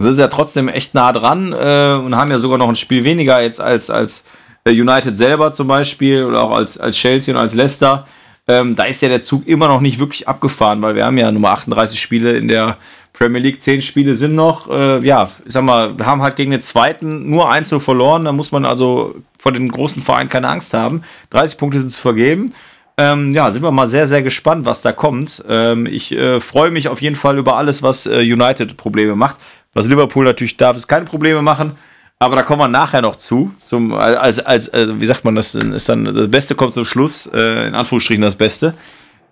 sind 0.00 0.18
ja 0.18 0.28
trotzdem 0.28 0.68
echt 0.68 0.94
nah 0.94 1.12
dran 1.12 1.52
äh, 1.52 1.94
und 1.94 2.16
haben 2.16 2.30
ja 2.30 2.38
sogar 2.38 2.58
noch 2.58 2.68
ein 2.68 2.76
Spiel 2.76 3.04
weniger 3.04 3.40
jetzt 3.40 3.60
als, 3.60 3.90
als 3.90 4.24
äh, 4.64 4.70
United 4.70 5.16
selber 5.16 5.52
zum 5.52 5.68
Beispiel 5.68 6.24
oder 6.24 6.42
auch 6.42 6.52
als, 6.52 6.78
als 6.78 6.96
Chelsea 6.96 7.34
und 7.34 7.40
als 7.40 7.54
Leicester. 7.54 8.06
Ähm, 8.48 8.74
da 8.74 8.84
ist 8.84 9.02
ja 9.02 9.08
der 9.08 9.20
Zug 9.20 9.46
immer 9.46 9.68
noch 9.68 9.80
nicht 9.80 9.98
wirklich 9.98 10.26
abgefahren, 10.26 10.82
weil 10.82 10.94
wir 10.94 11.04
haben 11.04 11.18
ja 11.18 11.30
Nummer 11.30 11.50
38 11.50 12.00
Spiele 12.00 12.30
in 12.30 12.48
der 12.48 12.78
Premier 13.12 13.40
League, 13.40 13.60
zehn 13.60 13.82
Spiele 13.82 14.14
sind 14.14 14.34
noch. 14.34 14.70
Äh, 14.70 15.04
ja, 15.04 15.30
ich 15.44 15.52
sag 15.52 15.62
mal, 15.62 15.98
wir 15.98 16.06
haben 16.06 16.22
halt 16.22 16.36
gegen 16.36 16.50
den 16.50 16.62
zweiten 16.62 17.28
nur 17.28 17.50
1 17.50 17.74
verloren. 17.78 18.24
Da 18.24 18.32
muss 18.32 18.50
man 18.50 18.64
also 18.64 19.14
vor 19.38 19.52
den 19.52 19.70
großen 19.70 20.02
Vereinen 20.02 20.30
keine 20.30 20.48
Angst 20.48 20.72
haben. 20.72 21.02
30 21.30 21.58
Punkte 21.58 21.80
sind 21.80 21.90
zu 21.90 22.00
vergeben. 22.00 22.54
Ähm, 22.96 23.32
ja, 23.32 23.50
sind 23.50 23.62
wir 23.62 23.70
mal 23.70 23.88
sehr, 23.88 24.06
sehr 24.06 24.22
gespannt, 24.22 24.64
was 24.64 24.82
da 24.82 24.92
kommt. 24.92 25.44
Ähm, 25.48 25.86
ich 25.86 26.12
äh, 26.12 26.40
freue 26.40 26.70
mich 26.70 26.88
auf 26.88 27.00
jeden 27.00 27.16
Fall 27.16 27.38
über 27.38 27.56
alles, 27.56 27.82
was 27.82 28.06
äh, 28.06 28.20
United 28.20 28.76
Probleme 28.76 29.16
macht. 29.16 29.36
Was 29.74 29.86
Liverpool 29.86 30.24
natürlich 30.24 30.56
darf, 30.56 30.76
es 30.76 30.88
keine 30.88 31.04
Probleme 31.04 31.42
machen. 31.42 31.76
Aber 32.18 32.36
da 32.36 32.42
kommen 32.42 32.60
wir 32.60 32.68
nachher 32.68 33.00
noch 33.00 33.16
zu. 33.16 33.50
Zum, 33.56 33.94
als, 33.94 34.38
als, 34.40 34.68
als, 34.68 35.00
wie 35.00 35.06
sagt 35.06 35.24
man 35.24 35.36
das? 35.36 35.54
Ist 35.54 35.88
dann, 35.88 36.04
das 36.04 36.30
Beste 36.30 36.54
kommt 36.54 36.74
zum 36.74 36.84
Schluss. 36.84 37.26
Äh, 37.26 37.68
in 37.68 37.74
Anführungsstrichen 37.74 38.22
das 38.22 38.36
Beste. 38.36 38.74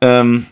Ähm, 0.01 0.47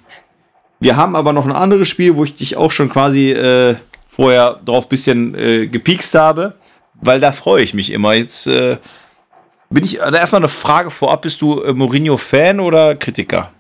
wir 0.81 0.97
haben 0.97 1.17
aber 1.17 1.33
noch 1.33 1.47
ein 1.47 1.53
anderes 1.53 1.89
Spiel, 1.89 2.17
wo 2.17 2.25
ich 2.25 2.37
dich 2.37 2.57
auch 2.57 2.71
schon 2.71 2.91
quasi 2.91 3.31
äh, 3.31 3.77
vorher 4.07 4.61
drauf 4.65 4.87
ein 4.87 4.89
bisschen 4.89 5.35
äh, 5.35 5.67
gepiekst 5.67 6.15
habe, 6.15 6.55
weil 7.01 7.21
da 7.21 7.33
freue 7.33 7.63
ich 7.63 7.73
mich 7.73 7.91
immer. 7.93 8.13
Jetzt 8.13 8.47
äh, 8.47 8.77
bin 9.71 9.85
ich, 9.85 10.03
also 10.03 10.17
erstmal 10.17 10.41
eine 10.41 10.49
Frage 10.49 10.91
vorab, 10.91 11.23
bist 11.23 11.41
du 11.41 11.63
äh, 11.63 11.73
Mourinho-Fan 11.73 12.61
oder 12.61 12.95
Kritiker? 12.97 13.51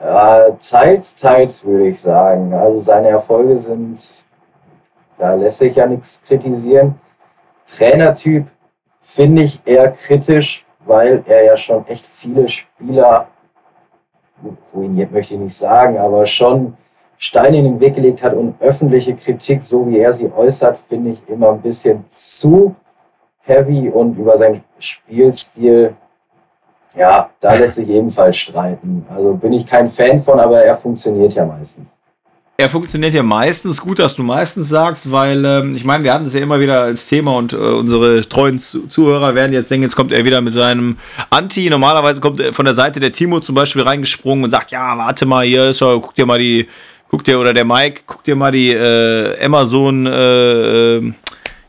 Ja, 0.00 0.50
teils, 0.50 1.16
teils 1.16 1.64
würde 1.64 1.88
ich 1.88 2.00
sagen. 2.00 2.52
Also 2.52 2.78
seine 2.78 3.08
Erfolge 3.08 3.58
sind, 3.58 3.98
da 5.18 5.34
lässt 5.34 5.58
sich 5.58 5.76
ja 5.76 5.86
nichts 5.86 6.22
kritisieren. 6.26 7.00
Trainertyp 7.66 8.46
finde 9.00 9.42
ich 9.42 9.62
eher 9.64 9.90
kritisch, 9.90 10.64
weil 10.84 11.22
er 11.26 11.44
ja 11.44 11.56
schon 11.56 11.86
echt 11.86 12.06
viele 12.06 12.48
Spieler 12.48 13.28
ruiniert 14.74 15.12
möchte 15.12 15.34
ich 15.34 15.40
nicht 15.40 15.56
sagen, 15.56 15.98
aber 15.98 16.26
schon 16.26 16.76
Steine 17.16 17.58
in 17.58 17.64
den 17.64 17.80
Weg 17.80 17.94
gelegt 17.94 18.22
hat 18.22 18.34
und 18.34 18.60
öffentliche 18.60 19.14
Kritik, 19.14 19.62
so 19.62 19.88
wie 19.88 19.98
er 19.98 20.12
sie 20.12 20.30
äußert, 20.32 20.76
finde 20.76 21.10
ich 21.10 21.28
immer 21.28 21.52
ein 21.52 21.62
bisschen 21.62 22.04
zu 22.08 22.74
heavy 23.40 23.88
und 23.88 24.18
über 24.18 24.36
seinen 24.36 24.64
Spielstil, 24.78 25.94
ja, 26.96 27.30
da 27.40 27.54
lässt 27.54 27.76
sich 27.76 27.88
ebenfalls 27.88 28.36
streiten. 28.36 29.06
Also 29.08 29.34
bin 29.34 29.52
ich 29.52 29.66
kein 29.66 29.88
Fan 29.88 30.20
von, 30.20 30.38
aber 30.38 30.62
er 30.62 30.76
funktioniert 30.76 31.34
ja 31.34 31.44
meistens. 31.44 31.98
Er 32.56 32.68
funktioniert 32.68 33.14
ja 33.14 33.24
meistens, 33.24 33.80
gut, 33.80 33.98
dass 33.98 34.14
du 34.14 34.22
meistens 34.22 34.68
sagst, 34.68 35.10
weil 35.10 35.44
ähm, 35.44 35.72
ich 35.74 35.84
meine, 35.84 36.04
wir 36.04 36.14
hatten 36.14 36.26
es 36.26 36.34
ja 36.34 36.40
immer 36.40 36.60
wieder 36.60 36.82
als 36.82 37.08
Thema 37.08 37.36
und 37.36 37.52
äh, 37.52 37.56
unsere 37.56 38.20
treuen 38.28 38.60
Zuhörer 38.60 39.34
werden 39.34 39.52
jetzt 39.52 39.72
denken, 39.72 39.82
jetzt 39.82 39.96
kommt 39.96 40.12
er 40.12 40.24
wieder 40.24 40.40
mit 40.40 40.54
seinem 40.54 40.96
Anti. 41.30 41.68
Normalerweise 41.68 42.20
kommt 42.20 42.38
er 42.38 42.52
von 42.52 42.64
der 42.64 42.74
Seite 42.74 43.00
der 43.00 43.10
Timo 43.10 43.40
zum 43.40 43.56
Beispiel 43.56 43.82
reingesprungen 43.82 44.44
und 44.44 44.50
sagt, 44.50 44.70
ja, 44.70 44.96
warte 44.96 45.26
mal, 45.26 45.44
hier 45.44 45.70
ist 45.70 45.82
er, 45.82 45.98
guck 45.98 46.14
dir 46.14 46.26
mal 46.26 46.38
die, 46.38 46.68
guck 47.08 47.24
dir, 47.24 47.40
oder 47.40 47.54
der 47.54 47.64
Mike, 47.64 48.02
guck 48.06 48.22
dir 48.22 48.36
mal 48.36 48.52
die 48.52 48.70
äh, 48.70 49.44
Amazon 49.44 50.06
äh, 50.06 50.98
äh, 50.98 51.12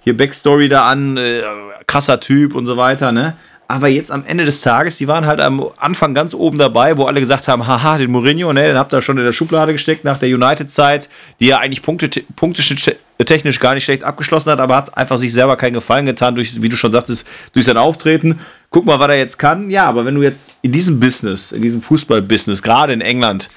hier 0.01 0.15
Backstory 0.15 0.69
da 0.69 0.87
an, 0.87 1.17
äh, 1.17 1.41
krasser 1.87 2.19
Typ 2.19 2.53
und 2.53 2.67
so 2.67 2.77
weiter, 2.77 3.11
ne? 3.11 3.35
Aber 3.67 3.87
jetzt 3.87 4.11
am 4.11 4.23
Ende 4.25 4.45
des 4.45 4.61
Tages, 4.61 4.97
die 4.97 5.07
waren 5.07 5.25
halt 5.25 5.41
am 5.41 5.65
Anfang 5.77 6.13
ganz 6.13 6.35
oben 6.35 6.59
dabei, 6.59 6.97
wo 6.97 7.05
alle 7.05 7.19
gesagt 7.19 7.47
haben, 7.47 7.65
haha, 7.65 7.97
den 7.97 8.11
Mourinho, 8.11 8.53
ne, 8.53 8.67
den 8.67 8.77
habt 8.77 8.93
ihr 8.93 9.01
schon 9.01 9.17
in 9.17 9.23
der 9.23 9.31
Schublade 9.31 9.71
gesteckt 9.71 10.03
nach 10.03 10.19
der 10.19 10.29
United-Zeit, 10.29 11.09
die 11.39 11.47
ja 11.47 11.57
eigentlich 11.57 11.81
Punkte, 11.81 12.09
punktisch 12.35 12.75
technisch 13.23 13.59
gar 13.59 13.73
nicht 13.73 13.85
schlecht 13.85 14.03
abgeschlossen 14.03 14.51
hat, 14.51 14.59
aber 14.59 14.75
hat 14.75 14.97
einfach 14.97 15.17
sich 15.17 15.33
selber 15.33 15.55
keinen 15.55 15.73
Gefallen 15.73 16.05
getan, 16.05 16.35
durch, 16.35 16.61
wie 16.61 16.69
du 16.69 16.75
schon 16.75 16.91
sagtest, 16.91 17.27
durch 17.53 17.65
sein 17.65 17.77
Auftreten. 17.77 18.39
Guck 18.69 18.85
mal, 18.85 18.99
was 18.99 19.09
er 19.09 19.17
jetzt 19.17 19.39
kann. 19.39 19.71
Ja, 19.71 19.85
aber 19.85 20.05
wenn 20.05 20.15
du 20.15 20.21
jetzt 20.21 20.57
in 20.61 20.71
diesem 20.71 20.99
Business, 20.99 21.51
in 21.51 21.61
diesem 21.61 21.81
Fußball-Business, 21.81 22.61
gerade 22.61 22.93
in 22.93 23.01
England, 23.01 23.49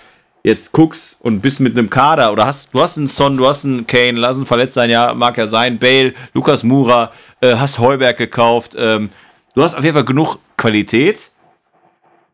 jetzt 0.45 0.73
guckst 0.73 1.19
und 1.21 1.41
bist 1.41 1.61
mit 1.61 1.77
einem 1.77 1.91
Kader 1.91 2.33
oder 2.33 2.47
hast, 2.47 2.69
du 2.73 2.81
hast 2.81 2.97
einen 2.97 3.09
Son, 3.09 3.37
du 3.37 3.47
hast 3.47 3.65
einen 3.65 3.87
Kane, 3.87 4.19
lass 4.19 4.39
ihn 4.39 4.47
verletzt 4.47 4.75
sein, 4.75 4.89
ja, 4.89 5.13
mag 5.13 5.37
ja 5.37 5.47
sein, 5.47 5.79
Bale, 5.79 6.15
Lukas 6.33 6.63
Mura, 6.63 7.13
äh, 7.41 7.57
hast 7.57 7.79
Heuberg 7.79 8.17
gekauft, 8.17 8.75
ähm, 8.79 9.11
Du 9.59 9.65
hast 9.65 9.75
auf 9.75 9.83
jeden 9.83 9.95
Fall 9.95 10.05
genug 10.05 10.39
Qualität 10.57 11.33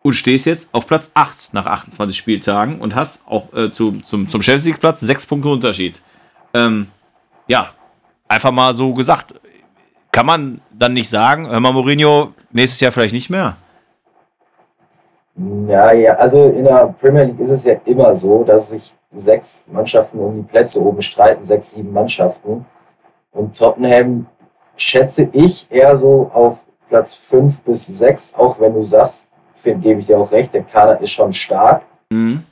und 0.03 0.13
stehst 0.13 0.45
jetzt 0.45 0.69
auf 0.73 0.87
Platz 0.87 1.11
8 1.15 1.55
nach 1.55 1.65
28 1.65 2.15
Spieltagen 2.15 2.79
und 2.83 2.95
hast 2.95 3.23
auch 3.27 3.51
äh, 3.55 3.71
zu, 3.71 3.93
zum, 4.03 4.29
zum 4.29 4.43
Champions 4.43 4.67
League 4.67 4.79
Platz 4.79 5.01
6 5.01 5.25
Punkte 5.25 5.49
Unterschied. 5.49 6.03
Ähm, 6.53 6.89
ja, 7.47 7.71
einfach 8.29 8.51
mal 8.51 8.75
so 8.75 8.93
gesagt. 8.93 9.33
Kann 10.13 10.27
man 10.27 10.61
dann 10.71 10.93
nicht 10.93 11.09
sagen, 11.09 11.49
hör 11.49 11.61
mal, 11.61 11.73
Mourinho, 11.73 12.35
nächstes 12.51 12.81
Jahr 12.81 12.93
vielleicht 12.93 13.15
nicht 13.15 13.31
mehr? 13.31 13.57
Ja, 15.67 15.93
ja, 15.93 16.17
also 16.17 16.51
in 16.51 16.65
der 16.65 16.95
Premier 17.01 17.25
League 17.25 17.41
ist 17.41 17.49
es 17.49 17.65
ja 17.65 17.77
immer 17.87 18.15
so, 18.15 18.45
dass 18.45 18.69
sich 18.69 18.93
sechs 19.13 19.67
Mannschaften 19.73 20.19
um 20.19 20.35
die 20.37 20.43
Plätze 20.43 20.85
oben 20.85 21.01
streiten, 21.01 21.43
sechs, 21.43 21.73
sieben 21.73 21.95
Mannschaften. 21.95 22.67
Und 23.33 23.59
Tottenham 23.59 24.27
schätze 24.77 25.31
ich 25.33 25.73
eher 25.73 25.97
so 25.97 26.31
auf 26.35 26.67
Platz 26.95 27.15
5 27.15 27.63
bis 27.63 27.89
6, 27.89 28.37
auch 28.37 28.61
wenn 28.61 28.75
du 28.75 28.85
sagst, 28.85 29.33
gebe 29.65 29.99
ich 29.99 30.07
dir 30.07 30.17
auch 30.17 30.31
recht, 30.31 30.55
der 30.55 30.63
Kader 30.63 31.01
ist 31.01 31.11
schon 31.11 31.33
stark. 31.33 31.83
Mhm. 32.09 32.45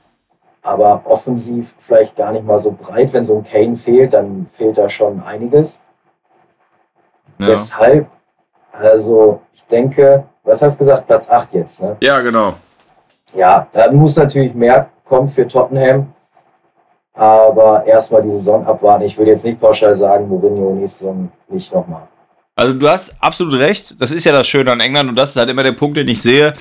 Aber 0.62 1.02
offensiv 1.04 1.76
vielleicht 1.78 2.16
gar 2.16 2.32
nicht 2.32 2.44
mal 2.44 2.58
so 2.58 2.72
breit. 2.72 3.12
Wenn 3.12 3.24
so 3.24 3.36
ein 3.36 3.44
Kane 3.44 3.76
fehlt, 3.76 4.14
dann 4.14 4.48
fehlt 4.48 4.78
da 4.78 4.88
schon 4.88 5.22
einiges. 5.22 5.84
Ja. 7.38 7.46
Deshalb, 7.46 8.08
also 8.72 9.42
ich 9.52 9.64
denke, 9.66 10.24
was 10.42 10.60
hast 10.60 10.74
du 10.74 10.78
gesagt, 10.78 11.06
Platz 11.06 11.30
8 11.30 11.52
jetzt, 11.52 11.80
ne? 11.80 11.96
Ja, 12.00 12.20
genau. 12.20 12.54
Ja, 13.34 13.68
da 13.70 13.92
muss 13.92 14.16
natürlich 14.16 14.54
mehr 14.54 14.88
kommen 15.04 15.28
für 15.28 15.46
Tottenham. 15.46 16.12
Aber 17.14 17.84
erstmal 17.86 18.22
die 18.22 18.30
Saison 18.32 18.66
abwarten. 18.66 19.04
Ich 19.04 19.16
will 19.16 19.28
jetzt 19.28 19.44
nicht 19.44 19.60
pauschal 19.60 19.94
sagen, 19.94 20.28
Mourinho 20.28 20.74
nächste 20.74 21.04
Saison 21.04 21.30
nicht 21.48 21.72
nochmal. 21.72 22.08
Also 22.54 22.74
du 22.74 22.88
hast 22.88 23.16
absolut 23.22 23.54
recht. 23.58 23.94
Das 23.98 24.10
ist 24.10 24.24
ja 24.24 24.32
das 24.32 24.46
Schöne 24.46 24.70
an 24.72 24.80
England 24.80 25.08
und 25.08 25.14
das 25.16 25.30
ist 25.30 25.36
halt 25.36 25.48
immer 25.48 25.62
der 25.62 25.72
Punkt, 25.72 25.96
den 25.96 26.08
ich 26.08 26.20
sehe. 26.20 26.54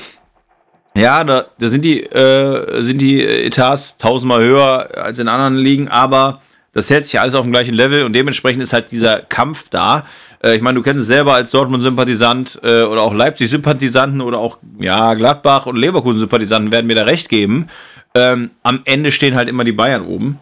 Ja, 0.96 1.24
da, 1.24 1.46
da 1.58 1.70
sind 1.70 1.84
die 1.84 2.04
äh, 2.04 2.82
sind 2.82 3.00
die 3.00 3.26
Etats 3.26 3.98
tausendmal 3.98 4.44
höher 4.44 4.90
als 4.96 5.20
in 5.20 5.28
anderen 5.28 5.56
Ligen, 5.56 5.88
aber 5.88 6.42
das 6.74 6.90
hält 6.90 7.06
sich 7.06 7.20
alles 7.20 7.34
auf 7.34 7.44
dem 7.44 7.52
gleichen 7.52 7.74
Level 7.74 8.04
und 8.04 8.14
dementsprechend 8.14 8.64
ist 8.64 8.74
halt 8.74 8.92
dieser 8.92 9.20
Kampf 9.22 9.70
da. 9.70 10.06
Äh, 10.44 10.56
ich 10.56 10.62
meine, 10.62 10.76
du 10.76 10.82
kennst 10.82 11.02
es 11.02 11.08
selber 11.08 11.34
als 11.34 11.52
Dortmund-Sympathisant 11.52 12.60
äh, 12.64 12.84
oder 12.84 13.02
auch 13.02 13.14
Leipzig-Sympathisanten 13.14 14.22
oder 14.22 14.40
auch 14.40 14.58
ja 14.80 15.14
Gladbach 15.14 15.66
und 15.66 15.78
Leverkusen-Sympathisanten 15.78 16.72
werden 16.72 16.88
mir 16.88 16.96
da 16.96 17.04
recht 17.04 17.30
geben. 17.30 17.68
Ähm, 18.14 18.52
am 18.64 18.82
Ende 18.84 19.12
stehen 19.12 19.36
halt 19.36 19.48
immer 19.48 19.64
die 19.64 19.72
Bayern 19.72 20.06
oben 20.06 20.40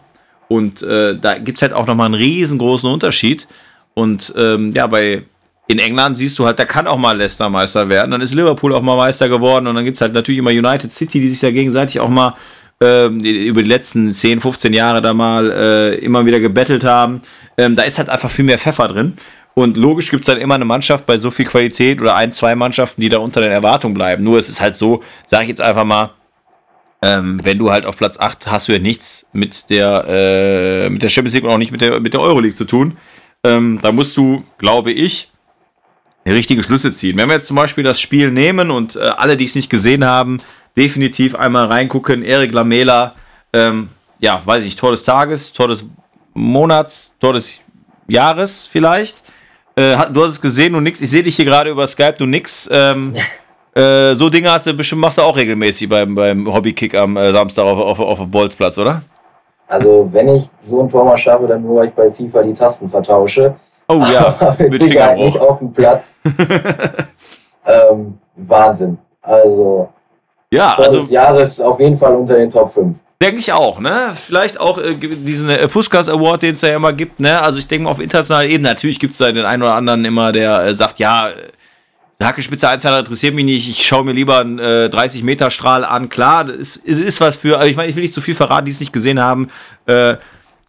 und 0.48 0.82
äh, 0.82 1.16
da 1.16 1.38
gibt 1.38 1.58
es 1.58 1.62
halt 1.62 1.72
auch 1.72 1.86
nochmal 1.86 2.06
einen 2.06 2.14
riesengroßen 2.14 2.90
Unterschied. 2.90 3.46
Und 3.94 4.32
ähm, 4.36 4.72
ja, 4.74 4.86
bei 4.88 5.22
in 5.70 5.78
England 5.78 6.18
siehst 6.18 6.36
du 6.36 6.46
halt, 6.46 6.58
da 6.58 6.64
kann 6.64 6.88
auch 6.88 6.96
mal 6.96 7.16
Leicester 7.16 7.48
Meister 7.48 7.88
werden. 7.88 8.10
Dann 8.10 8.20
ist 8.20 8.34
Liverpool 8.34 8.74
auch 8.74 8.82
mal 8.82 8.96
Meister 8.96 9.28
geworden 9.28 9.68
und 9.68 9.76
dann 9.76 9.84
gibt 9.84 9.98
es 9.98 10.00
halt 10.00 10.14
natürlich 10.14 10.40
immer 10.40 10.50
United 10.50 10.92
City, 10.92 11.20
die 11.20 11.28
sich 11.28 11.38
da 11.38 11.52
gegenseitig 11.52 12.00
auch 12.00 12.08
mal 12.08 12.34
äh, 12.82 13.06
über 13.06 13.62
die 13.62 13.68
letzten 13.68 14.12
10, 14.12 14.40
15 14.40 14.72
Jahre 14.72 15.00
da 15.00 15.14
mal 15.14 15.48
äh, 15.52 15.94
immer 15.98 16.26
wieder 16.26 16.40
gebettelt 16.40 16.82
haben. 16.82 17.22
Ähm, 17.56 17.76
da 17.76 17.84
ist 17.84 17.98
halt 17.98 18.08
einfach 18.08 18.32
viel 18.32 18.44
mehr 18.44 18.58
Pfeffer 18.58 18.88
drin. 18.88 19.14
Und 19.54 19.76
logisch 19.76 20.10
gibt 20.10 20.22
es 20.22 20.26
dann 20.26 20.38
immer 20.38 20.56
eine 20.56 20.64
Mannschaft 20.64 21.06
bei 21.06 21.18
so 21.18 21.30
viel 21.30 21.46
Qualität 21.46 22.00
oder 22.00 22.16
ein, 22.16 22.32
zwei 22.32 22.56
Mannschaften, 22.56 23.00
die 23.00 23.08
da 23.08 23.18
unter 23.18 23.40
den 23.40 23.52
Erwartungen 23.52 23.94
bleiben. 23.94 24.24
Nur 24.24 24.38
es 24.38 24.48
ist 24.48 24.60
halt 24.60 24.74
so, 24.74 25.04
sage 25.28 25.44
ich 25.44 25.50
jetzt 25.50 25.60
einfach 25.60 25.84
mal, 25.84 26.10
ähm, 27.02 27.38
wenn 27.44 27.58
du 27.58 27.70
halt 27.70 27.86
auf 27.86 27.96
Platz 27.96 28.18
8 28.18 28.48
hast 28.48 28.66
du 28.66 28.72
ja 28.72 28.80
nichts 28.80 29.28
mit 29.32 29.70
der, 29.70 30.04
äh, 30.08 30.90
mit 30.90 31.02
der 31.04 31.10
Champions 31.10 31.34
League 31.34 31.44
und 31.44 31.50
auch 31.50 31.58
nicht 31.58 31.70
mit 31.70 31.80
der, 31.80 32.00
mit 32.00 32.12
der 32.12 32.20
Euroleague 32.20 32.56
zu 32.56 32.64
tun. 32.64 32.96
Ähm, 33.44 33.78
da 33.80 33.92
musst 33.92 34.16
du, 34.16 34.42
glaube 34.58 34.90
ich, 34.90 35.28
richtige 36.26 36.62
Schlüsse 36.62 36.92
ziehen. 36.92 37.16
Wenn 37.16 37.28
wir 37.28 37.34
jetzt 37.34 37.46
zum 37.46 37.56
Beispiel 37.56 37.84
das 37.84 38.00
Spiel 38.00 38.30
nehmen 38.30 38.70
und 38.70 38.96
äh, 38.96 39.00
alle, 39.00 39.36
die 39.36 39.44
es 39.44 39.54
nicht 39.54 39.70
gesehen 39.70 40.04
haben, 40.04 40.38
definitiv 40.76 41.34
einmal 41.34 41.66
reingucken. 41.66 42.22
Erik 42.22 42.52
Lamela, 42.52 43.14
ähm, 43.52 43.88
ja, 44.18 44.40
weiß 44.44 44.64
ich, 44.64 44.76
Tor 44.76 44.90
des 44.90 45.04
Tages, 45.04 45.52
Tor 45.52 45.68
des 45.68 45.86
Monats, 46.34 47.14
Tor 47.20 47.32
des 47.32 47.60
Jahres 48.06 48.68
vielleicht. 48.70 49.22
Äh, 49.76 49.96
du 50.10 50.22
hast 50.22 50.32
es 50.32 50.40
gesehen, 50.40 50.72
du 50.72 50.80
nix. 50.80 51.00
Ich 51.00 51.10
sehe 51.10 51.22
dich 51.22 51.36
hier 51.36 51.44
gerade 51.44 51.70
über 51.70 51.86
Skype, 51.86 52.14
du 52.18 52.26
nix. 52.26 52.68
Ähm, 52.70 53.12
äh, 53.74 54.14
so 54.14 54.28
Dinge 54.28 54.50
hast 54.50 54.66
du 54.66 54.74
bestimmt 54.74 55.00
machst 55.00 55.18
du 55.18 55.22
auch 55.22 55.36
regelmäßig 55.36 55.88
beim, 55.88 56.14
beim 56.14 56.52
Hobbykick 56.52 56.94
am 56.94 57.16
äh, 57.16 57.32
Samstag 57.32 57.64
auf, 57.64 57.78
auf, 57.78 58.00
auf 58.00 58.18
dem 58.18 58.30
Bolzplatz, 58.30 58.78
oder? 58.78 59.02
Also, 59.68 60.08
wenn 60.12 60.28
ich 60.28 60.46
so 60.58 60.82
ein 60.82 60.88
Tor 60.88 61.04
mal 61.04 61.16
schaffe, 61.16 61.46
dann 61.46 61.62
nur, 61.62 61.76
weil 61.76 61.88
ich 61.88 61.94
bei 61.94 62.10
FIFA 62.10 62.42
die 62.42 62.54
Tasten 62.54 62.88
vertausche. 62.88 63.54
Oh 63.90 64.04
ja, 64.12 64.54
mit, 64.58 64.70
mit 64.70 64.82
Sicherheit 64.82 65.18
nicht 65.18 65.36
auf 65.36 65.58
dem 65.58 65.72
Platz. 65.72 66.20
ähm, 67.66 68.18
Wahnsinn. 68.36 68.98
Also, 69.20 69.88
ja, 70.52 70.72
Tor 70.72 70.84
also, 70.84 70.98
des 70.98 71.10
Jahres 71.10 71.60
auf 71.60 71.80
jeden 71.80 71.98
Fall 71.98 72.14
unter 72.14 72.36
den 72.36 72.50
Top 72.50 72.70
5. 72.70 72.96
Denke 73.20 73.40
ich 73.40 73.52
auch, 73.52 73.80
ne? 73.80 74.12
Vielleicht 74.14 74.60
auch 74.60 74.78
äh, 74.78 74.94
diesen 74.94 75.50
äh, 75.50 75.66
Puskas 75.66 76.08
Award, 76.08 76.42
den 76.42 76.54
es 76.54 76.60
ja 76.60 76.76
immer 76.76 76.92
gibt, 76.92 77.18
ne? 77.18 77.42
Also 77.42 77.58
ich 77.58 77.66
denke 77.66 77.84
mal 77.84 77.90
auf 77.90 78.00
internationaler 78.00 78.48
Ebene, 78.48 78.68
natürlich 78.68 79.00
gibt 79.00 79.12
es 79.12 79.18
da 79.18 79.32
den 79.32 79.44
einen 79.44 79.62
oder 79.62 79.74
anderen 79.74 80.04
immer, 80.04 80.30
der 80.30 80.66
äh, 80.66 80.74
sagt, 80.74 81.00
ja, 81.00 81.32
Hackespitze 82.22 82.68
1 82.68 82.84
interessiert 82.84 83.34
mich 83.34 83.44
nicht, 83.44 83.68
ich 83.68 83.84
schaue 83.84 84.04
mir 84.04 84.12
lieber 84.12 84.38
einen 84.38 84.58
äh, 84.58 84.88
30-Meter-Strahl 84.92 85.84
an. 85.84 86.08
Klar, 86.08 86.44
das 86.44 86.76
ist, 86.76 87.00
ist 87.00 87.20
was 87.20 87.36
für, 87.36 87.56
aber 87.56 87.66
ich 87.66 87.76
meine, 87.76 87.88
ich 87.88 87.96
will 87.96 88.02
nicht 88.02 88.14
zu 88.14 88.20
viel 88.20 88.34
verraten, 88.34 88.66
die 88.66 88.72
es 88.72 88.80
nicht 88.80 88.92
gesehen 88.92 89.20
haben. 89.20 89.48
Äh, 89.86 90.16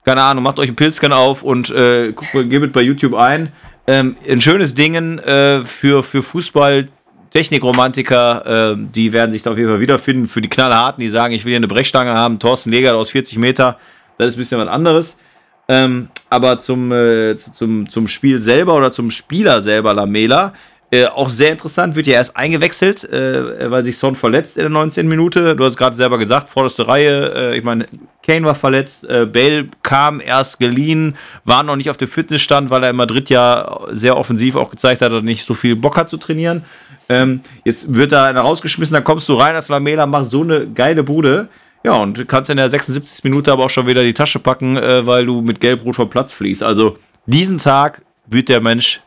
keine 0.04 0.22
Ahnung, 0.22 0.44
macht 0.44 0.60
euch 0.60 0.68
einen 0.68 0.76
Pilzscan 0.76 1.14
auf 1.14 1.44
und 1.44 1.70
äh, 1.70 2.12
guckt, 2.14 2.50
gebt 2.50 2.74
bei 2.74 2.82
YouTube 2.82 3.14
ein. 3.16 3.52
Ähm, 3.88 4.16
ein 4.30 4.42
schönes 4.42 4.74
Ding 4.74 4.96
äh, 5.20 5.62
für, 5.66 6.04
für 6.04 6.24
Fußball. 6.24 6.88
Technikromantiker, 7.32 8.74
äh, 8.74 8.78
die 8.78 9.14
werden 9.14 9.32
sich 9.32 9.42
da 9.42 9.52
auf 9.52 9.58
jeden 9.58 9.70
Fall 9.70 9.80
wiederfinden. 9.80 10.28
Für 10.28 10.42
die 10.42 10.50
Knallharten, 10.50 11.02
die 11.02 11.10
sagen, 11.10 11.34
ich 11.34 11.46
will 11.46 11.52
hier 11.52 11.58
eine 11.58 11.68
Brechstange 11.68 12.14
haben, 12.14 12.40
Thorsten 12.40 12.72
Leger 12.72 12.96
aus 12.96 13.10
40 13.12 13.38
Meter, 13.38 13.78
das 14.18 14.30
ist 14.30 14.36
ein 14.36 14.40
bisschen 14.40 14.60
was 14.60 14.68
anderes. 14.68 15.18
Ähm, 15.70 16.10
aber 16.30 16.60
zum, 16.60 16.92
äh, 16.92 17.38
zum, 17.38 17.90
zum 17.90 18.08
Spiel 18.08 18.40
selber 18.40 18.76
oder 18.76 18.92
zum 18.92 19.12
Spieler 19.12 19.62
selber, 19.62 19.94
Lamela, 19.94 20.54
Äh, 20.94 21.06
auch 21.06 21.30
sehr 21.30 21.54
interessant, 21.54 21.96
wird 21.96 22.06
ja 22.06 22.16
erst 22.16 22.36
eingewechselt, 22.36 23.06
äh, 23.06 23.72
weil 23.72 23.82
sich 23.82 23.98
Son 23.98 24.14
verletzt 24.14 24.58
in 24.58 24.64
der 24.64 24.70
19. 24.70 25.08
Minute. 25.08 25.56
Du 25.56 25.64
hast 25.64 25.78
gerade 25.78 25.96
selber 25.96 26.18
gesagt, 26.18 26.50
vorderste 26.50 26.86
Reihe. 26.86 27.34
Äh, 27.34 27.58
ich 27.58 27.64
meine, 27.64 27.86
Kane 28.22 28.46
war 28.46 28.56
verletzt, 28.56 29.06
äh, 29.06 29.26
Bale 29.26 29.70
kam 29.84 30.20
erst 30.20 30.60
geliehen, 30.60 31.16
war 31.46 31.64
noch 31.64 31.78
nicht 31.78 31.90
auf 31.90 31.96
dem 31.96 32.10
Fitnessstand, 32.10 32.70
weil 32.72 32.84
er 32.84 32.90
in 32.90 32.98
Madrid 32.98 33.30
ja 33.30 33.80
sehr 33.92 34.18
offensiv 34.18 34.58
auch 34.58 34.70
gezeigt 34.70 35.02
hat, 35.02 35.14
dass 35.14 35.20
er 35.20 35.24
nicht 35.24 35.46
so 35.46 35.54
viel 35.54 35.78
Bock 35.78 35.96
hat 35.96 36.10
zu 36.10 36.18
trainieren. 36.18 36.66
Ähm, 37.08 37.40
jetzt 37.64 37.96
wird 37.96 38.12
da 38.12 38.26
einer 38.26 38.42
rausgeschmissen, 38.42 38.94
dann 38.94 39.06
kommst 39.06 39.30
du 39.30 39.36
rein 39.36 39.56
als 39.56 39.70
Lamela, 39.70 40.06
machst 40.06 40.32
so 40.32 40.42
eine 40.42 40.68
geile 40.68 41.04
Bude. 41.04 41.48
Ja, 41.86 41.94
und 41.94 42.28
kannst 42.28 42.50
in 42.50 42.58
der 42.58 42.70
76. 42.70 43.24
Minute 43.24 43.54
aber 43.54 43.64
auch 43.64 43.70
schon 43.70 43.88
wieder 43.88 44.04
die 44.04 44.14
Tasche 44.14 44.40
packen, 44.40 44.76
äh, 44.76 45.08
weil 45.08 45.26
du 45.26 45.42
mit 45.42 45.62
Gelb-Rot 45.62 45.96
vom 45.96 46.10
Platz 46.10 46.34
fließt. 46.34 46.64
Also 46.64 46.98
diesen 47.28 47.60
Tag 47.60 48.02
wird 48.28 48.50
der 48.50 48.60
Mensch 48.60 49.00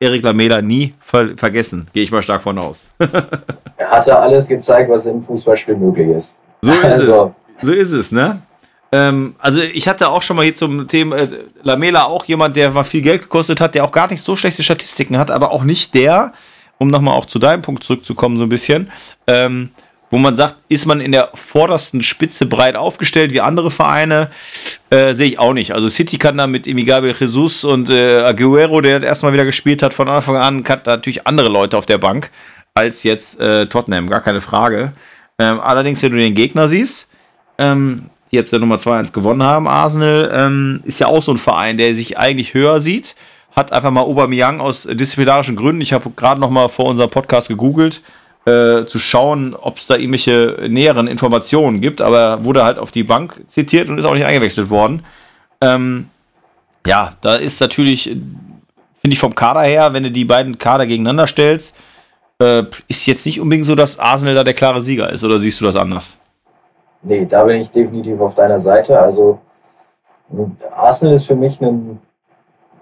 Erik 0.00 0.24
Lamela 0.24 0.60
nie 0.60 0.94
ver 1.00 1.36
vergessen. 1.36 1.88
Gehe 1.92 2.02
ich 2.02 2.12
mal 2.12 2.22
stark 2.22 2.42
von 2.42 2.58
aus. 2.58 2.88
er 2.98 3.90
hatte 3.90 4.16
alles 4.16 4.48
gezeigt, 4.48 4.90
was 4.90 5.06
im 5.06 5.22
Fußballspiel 5.22 5.76
möglich 5.76 6.08
ist. 6.08 6.40
So 6.62 6.72
ist 6.72 6.84
also. 6.84 7.34
es. 7.58 7.66
So 7.66 7.72
ist 7.72 7.92
es, 7.92 8.12
ne? 8.12 8.42
Ähm, 8.92 9.34
also 9.38 9.60
ich 9.60 9.88
hatte 9.88 10.08
auch 10.08 10.22
schon 10.22 10.36
mal 10.36 10.44
hier 10.44 10.54
zum 10.54 10.86
Thema 10.86 11.16
äh, 11.16 11.28
Lamela 11.62 12.04
auch 12.04 12.24
jemand, 12.26 12.56
der 12.56 12.70
mal 12.70 12.84
viel 12.84 13.02
Geld 13.02 13.22
gekostet 13.22 13.60
hat, 13.60 13.74
der 13.74 13.84
auch 13.84 13.92
gar 13.92 14.10
nicht 14.10 14.22
so 14.22 14.36
schlechte 14.36 14.62
Statistiken 14.62 15.18
hat, 15.18 15.30
aber 15.30 15.50
auch 15.50 15.64
nicht 15.64 15.94
der, 15.94 16.32
um 16.78 16.88
nochmal 16.88 17.14
auch 17.14 17.26
zu 17.26 17.38
deinem 17.38 17.62
Punkt 17.62 17.82
zurückzukommen, 17.82 18.36
so 18.36 18.44
ein 18.44 18.48
bisschen, 18.48 18.90
ähm, 19.26 19.70
wo 20.10 20.18
man 20.18 20.36
sagt, 20.36 20.56
ist 20.68 20.86
man 20.86 21.00
in 21.00 21.12
der 21.12 21.30
vordersten 21.34 22.02
Spitze 22.02 22.46
breit 22.46 22.76
aufgestellt 22.76 23.32
wie 23.32 23.40
andere 23.40 23.70
Vereine, 23.70 24.30
äh, 24.90 25.14
sehe 25.14 25.26
ich 25.26 25.38
auch 25.38 25.52
nicht. 25.52 25.72
Also 25.72 25.88
City 25.88 26.16
kann 26.18 26.38
da 26.38 26.46
mit 26.46 26.64
Gabriel 26.86 27.14
Jesus 27.18 27.64
und 27.64 27.90
äh, 27.90 28.20
Aguero, 28.20 28.80
der 28.80 29.00
das 29.00 29.08
erste 29.08 29.26
Mal 29.26 29.32
wieder 29.32 29.44
gespielt 29.44 29.82
hat, 29.82 29.94
von 29.94 30.08
Anfang 30.08 30.36
an, 30.36 30.64
hat 30.68 30.86
natürlich 30.86 31.26
andere 31.26 31.48
Leute 31.48 31.76
auf 31.76 31.86
der 31.86 31.98
Bank 31.98 32.30
als 32.74 33.02
jetzt 33.02 33.40
äh, 33.40 33.66
Tottenham, 33.66 34.08
gar 34.08 34.20
keine 34.20 34.40
Frage. 34.40 34.92
Ähm, 35.38 35.60
allerdings, 35.60 36.02
wenn 36.02 36.12
du 36.12 36.18
den 36.18 36.34
Gegner 36.34 36.68
siehst, 36.68 37.10
ähm, 37.58 38.10
die 38.30 38.36
jetzt 38.36 38.52
der 38.52 38.60
Nummer 38.60 38.76
2-1 38.76 39.12
gewonnen 39.12 39.42
haben, 39.42 39.66
Arsenal, 39.66 40.30
ähm, 40.32 40.80
ist 40.84 41.00
ja 41.00 41.06
auch 41.06 41.22
so 41.22 41.32
ein 41.32 41.38
Verein, 41.38 41.78
der 41.78 41.94
sich 41.94 42.18
eigentlich 42.18 42.54
höher 42.54 42.80
sieht. 42.80 43.16
Hat 43.54 43.72
einfach 43.72 43.90
mal 43.90 44.02
Aubameyang 44.02 44.60
aus 44.60 44.82
disziplinarischen 44.82 45.56
Gründen, 45.56 45.80
ich 45.80 45.94
habe 45.94 46.10
gerade 46.10 46.40
noch 46.40 46.50
mal 46.50 46.68
vor 46.68 46.86
unserem 46.86 47.08
Podcast 47.08 47.48
gegoogelt, 47.48 48.02
äh, 48.46 48.84
zu 48.86 48.98
schauen, 48.98 49.54
ob 49.54 49.76
es 49.76 49.86
da 49.86 49.96
irgendwelche 49.96 50.66
näheren 50.68 51.08
Informationen 51.08 51.80
gibt, 51.80 52.00
aber 52.00 52.44
wurde 52.44 52.64
halt 52.64 52.78
auf 52.78 52.92
die 52.92 53.02
Bank 53.02 53.42
zitiert 53.48 53.88
und 53.88 53.98
ist 53.98 54.04
auch 54.04 54.14
nicht 54.14 54.24
eingewechselt 54.24 54.70
worden. 54.70 55.04
Ähm, 55.60 56.08
ja, 56.86 57.14
da 57.20 57.34
ist 57.34 57.60
natürlich, 57.60 58.04
finde 58.04 59.12
ich 59.12 59.18
vom 59.18 59.34
Kader 59.34 59.62
her, 59.62 59.92
wenn 59.92 60.04
du 60.04 60.10
die 60.10 60.24
beiden 60.24 60.58
Kader 60.58 60.86
gegeneinander 60.86 61.26
stellst, 61.26 61.76
äh, 62.40 62.62
ist 62.86 63.06
jetzt 63.06 63.26
nicht 63.26 63.40
unbedingt 63.40 63.66
so, 63.66 63.74
dass 63.74 63.98
Arsenal 63.98 64.36
da 64.36 64.44
der 64.44 64.54
klare 64.54 64.80
Sieger 64.80 65.12
ist, 65.12 65.24
oder 65.24 65.38
siehst 65.38 65.60
du 65.60 65.64
das 65.64 65.74
anders? 65.74 66.18
Nee, 67.02 67.26
da 67.26 67.44
bin 67.44 67.60
ich 67.60 67.70
definitiv 67.70 68.20
auf 68.20 68.34
deiner 68.34 68.60
Seite. 68.60 68.98
Also 68.98 69.40
Arsenal 70.70 71.14
ist 71.14 71.26
für 71.26 71.36
mich 71.36 71.60
ein 71.60 72.00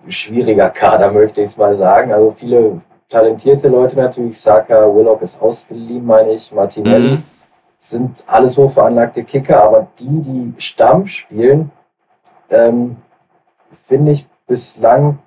schwieriger 0.09 0.71
Kader, 0.71 1.11
möchte 1.13 1.41
ich 1.41 1.47
es 1.47 1.57
mal 1.57 1.75
sagen. 1.75 2.13
Also 2.13 2.31
viele 2.31 2.81
talentierte 3.15 3.69
Leute 3.69 3.97
natürlich. 3.97 4.41
Saka, 4.41 4.87
Willock 4.95 5.23
ist 5.23 5.41
ausgeliehen, 5.41 6.05
meine 6.05 6.33
ich. 6.33 6.53
Martinelli 6.53 7.13
mhm. 7.13 7.23
sind 7.79 8.25
alles 8.27 8.59
hochveranlagte 8.59 9.25
Kicker, 9.25 9.63
aber 9.63 9.87
die, 10.01 10.21
die 10.21 10.55
Stamm 10.59 11.07
spielen, 11.07 11.71
ähm, 12.51 12.97
finde 13.87 14.13
ich 14.13 14.27
bislang, 14.47 15.19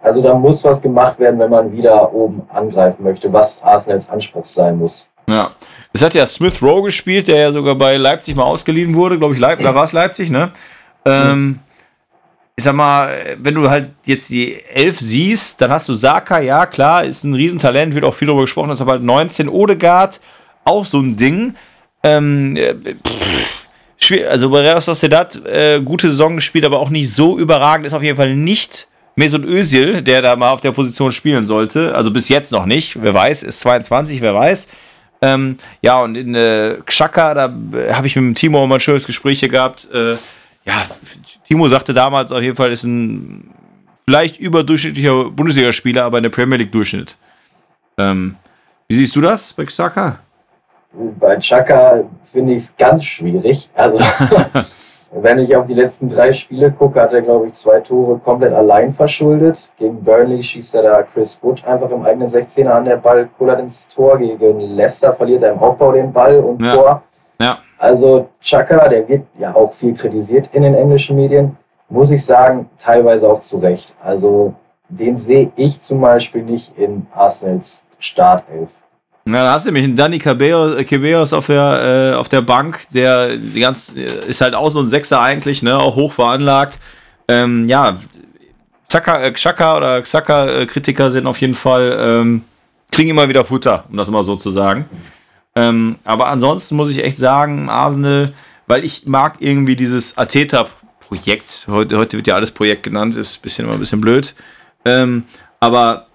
also 0.00 0.22
da 0.22 0.34
muss 0.34 0.64
was 0.64 0.82
gemacht 0.82 1.18
werden, 1.18 1.38
wenn 1.38 1.50
man 1.50 1.72
wieder 1.72 2.12
oben 2.12 2.42
angreifen 2.48 3.04
möchte, 3.04 3.32
was 3.32 3.62
Arsenals 3.62 4.10
Anspruch 4.10 4.46
sein 4.46 4.76
muss. 4.76 5.10
Ja, 5.28 5.50
es 5.92 6.02
hat 6.02 6.14
ja 6.14 6.26
Smith 6.26 6.62
Rowe 6.62 6.82
gespielt, 6.82 7.28
der 7.28 7.36
ja 7.36 7.52
sogar 7.52 7.74
bei 7.74 7.96
Leipzig 7.96 8.34
mal 8.34 8.44
ausgeliehen 8.44 8.94
wurde, 8.94 9.18
glaube 9.18 9.34
ich, 9.34 9.40
Leip 9.40 9.60
da 9.60 9.74
war 9.74 9.84
es 9.84 9.92
Leipzig, 9.92 10.30
ne? 10.30 10.50
Ähm, 11.04 11.60
ich 12.58 12.64
sag 12.64 12.74
mal, 12.74 13.36
wenn 13.40 13.54
du 13.54 13.70
halt 13.70 13.90
jetzt 14.04 14.30
die 14.30 14.60
Elf 14.74 14.98
siehst, 14.98 15.60
dann 15.60 15.70
hast 15.70 15.88
du 15.88 15.94
Saka, 15.94 16.40
ja 16.40 16.66
klar, 16.66 17.04
ist 17.04 17.22
ein 17.22 17.34
Riesentalent, 17.34 17.94
wird 17.94 18.04
auch 18.04 18.14
viel 18.14 18.26
darüber 18.26 18.42
gesprochen, 18.42 18.72
ist 18.72 18.80
aber 18.80 18.92
halt 18.92 19.04
19. 19.04 19.48
Odegaard, 19.48 20.18
auch 20.64 20.84
so 20.84 20.98
ein 20.98 21.14
Ding. 21.14 21.54
Ähm, 22.02 22.56
äh, 22.56 22.74
schwer, 23.96 24.32
also 24.32 24.50
bei 24.50 24.62
Real 24.62 24.80
Sociedad, 24.80 25.36
äh, 25.46 25.80
gute 25.80 26.10
Saison 26.10 26.34
gespielt, 26.34 26.64
aber 26.64 26.80
auch 26.80 26.90
nicht 26.90 27.14
so 27.14 27.38
überragend, 27.38 27.86
ist 27.86 27.92
auf 27.92 28.02
jeden 28.02 28.16
Fall 28.16 28.34
nicht 28.34 28.88
Mesut 29.14 29.44
Özil, 29.44 30.02
der 30.02 30.20
da 30.20 30.34
mal 30.34 30.50
auf 30.50 30.60
der 30.60 30.72
Position 30.72 31.12
spielen 31.12 31.46
sollte. 31.46 31.94
Also 31.94 32.10
bis 32.10 32.28
jetzt 32.28 32.50
noch 32.50 32.66
nicht, 32.66 33.00
wer 33.00 33.14
weiß, 33.14 33.44
ist 33.44 33.60
22, 33.60 34.20
wer 34.20 34.34
weiß. 34.34 34.66
Ähm, 35.22 35.58
ja, 35.80 36.02
und 36.02 36.16
in 36.16 36.34
äh, 36.34 36.78
Xhaka, 36.84 37.34
da 37.34 37.56
äh, 37.72 37.92
habe 37.92 38.08
ich 38.08 38.16
mit 38.16 38.24
dem 38.24 38.34
Timo 38.34 38.66
mal 38.66 38.74
ein 38.74 38.80
schönes 38.80 39.06
Gespräch 39.06 39.38
hier 39.38 39.48
gehabt. 39.48 39.88
Äh, 39.94 40.16
ja, 40.68 40.86
Timo 41.46 41.68
sagte 41.68 41.94
damals 41.94 42.30
auf 42.30 42.42
jeden 42.42 42.56
Fall, 42.56 42.70
ist 42.70 42.84
ein 42.84 43.50
vielleicht 44.04 44.38
überdurchschnittlicher 44.38 45.30
Bundesligaspieler, 45.30 46.04
aber 46.04 46.18
in 46.18 46.24
der 46.24 46.30
Premier 46.30 46.58
League 46.58 46.72
Durchschnitt. 46.72 47.16
Ähm, 47.96 48.36
wie 48.86 48.94
siehst 48.94 49.16
du 49.16 49.20
das 49.20 49.52
bei 49.54 49.64
Xhaka? 49.64 50.18
Bei 51.20 51.38
Chaka 51.38 52.04
finde 52.22 52.52
ich 52.52 52.58
es 52.58 52.76
ganz 52.76 53.04
schwierig. 53.04 53.68
Also, 53.74 54.02
wenn 55.12 55.38
ich 55.38 55.54
auf 55.56 55.66
die 55.66 55.74
letzten 55.74 56.08
drei 56.08 56.32
Spiele 56.32 56.70
gucke, 56.70 57.00
hat 57.00 57.12
er, 57.12 57.22
glaube 57.22 57.46
ich, 57.46 57.54
zwei 57.54 57.80
Tore 57.80 58.18
komplett 58.18 58.52
allein 58.52 58.92
verschuldet. 58.92 59.70
Gegen 59.78 60.02
Burnley 60.02 60.42
schießt 60.42 60.74
er 60.76 60.82
da 60.82 61.02
Chris 61.02 61.38
Wood 61.42 61.64
einfach 61.64 61.90
im 61.90 62.04
eigenen 62.04 62.28
16er 62.28 62.70
an 62.70 62.84
der 62.84 62.96
Ball, 62.96 63.28
kullert 63.38 63.60
ins 63.60 63.88
Tor. 63.88 64.18
Gegen 64.18 64.60
Leicester 64.60 65.14
verliert 65.14 65.42
er 65.42 65.52
im 65.52 65.58
Aufbau 65.58 65.92
den 65.92 66.12
Ball 66.12 66.38
und 66.40 66.64
ja. 66.64 66.74
Tor. 66.74 67.02
Ja. 67.40 67.58
Also 67.78 68.28
Chaka, 68.40 68.88
der 68.88 69.08
wird 69.08 69.24
ja 69.38 69.54
auch 69.54 69.72
viel 69.72 69.94
kritisiert 69.94 70.50
in 70.52 70.62
den 70.62 70.74
englischen 70.74 71.16
Medien, 71.16 71.56
muss 71.88 72.10
ich 72.10 72.24
sagen, 72.24 72.68
teilweise 72.78 73.28
auch 73.30 73.40
zu 73.40 73.58
Recht. 73.58 73.96
Also 74.00 74.54
den 74.88 75.16
sehe 75.16 75.52
ich 75.56 75.80
zum 75.80 76.00
Beispiel 76.00 76.42
nicht 76.42 76.76
in 76.76 77.06
Arsenals 77.14 77.88
Startelf. 77.98 78.70
Na, 79.24 79.44
da 79.44 79.52
hast 79.52 79.66
du 79.66 79.68
nämlich 79.70 79.84
einen 79.84 79.96
Danny 79.96 80.18
Cabeos 80.18 81.32
auf 81.32 81.46
der, 81.46 82.12
äh, 82.14 82.16
auf 82.16 82.28
der 82.28 82.40
Bank, 82.40 82.80
der 82.90 83.36
die 83.36 83.60
ganz, 83.60 83.90
ist 83.90 84.40
halt 84.40 84.54
auch 84.54 84.70
so 84.70 84.80
ein 84.80 84.86
Sechser 84.86 85.20
eigentlich, 85.20 85.62
ne, 85.62 85.78
auch 85.78 85.96
hoch 85.96 86.14
veranlagt. 86.14 86.78
Ähm, 87.28 87.68
ja, 87.68 87.98
Xhaka, 88.88 89.22
äh, 89.22 89.32
Xhaka 89.32 89.76
oder 89.76 90.00
Xhaka-Kritiker 90.00 91.10
sind 91.10 91.26
auf 91.26 91.38
jeden 91.42 91.54
Fall, 91.54 91.96
ähm, 92.00 92.44
kriegen 92.90 93.10
immer 93.10 93.28
wieder 93.28 93.44
Futter, 93.44 93.84
um 93.90 93.98
das 93.98 94.10
mal 94.10 94.22
so 94.22 94.36
zu 94.36 94.48
sagen. 94.48 94.86
Ähm, 95.58 95.96
aber 96.04 96.28
ansonsten 96.28 96.76
muss 96.76 96.92
ich 96.92 97.02
echt 97.02 97.18
sagen, 97.18 97.68
Arsenal, 97.68 98.32
weil 98.68 98.84
ich 98.84 99.06
mag 99.06 99.38
irgendwie 99.40 99.74
dieses 99.74 100.16
Ateta-Projekt. 100.16 101.66
Heute, 101.68 101.98
heute 101.98 102.16
wird 102.16 102.28
ja 102.28 102.36
alles 102.36 102.52
Projekt 102.52 102.84
genannt, 102.84 103.16
ist 103.16 103.38
ein 103.38 103.42
bisschen 103.42 103.64
immer 103.64 103.74
ein 103.74 103.80
bisschen 103.80 104.00
blöd. 104.00 104.36
Ähm, 104.84 105.24
aber 105.58 106.06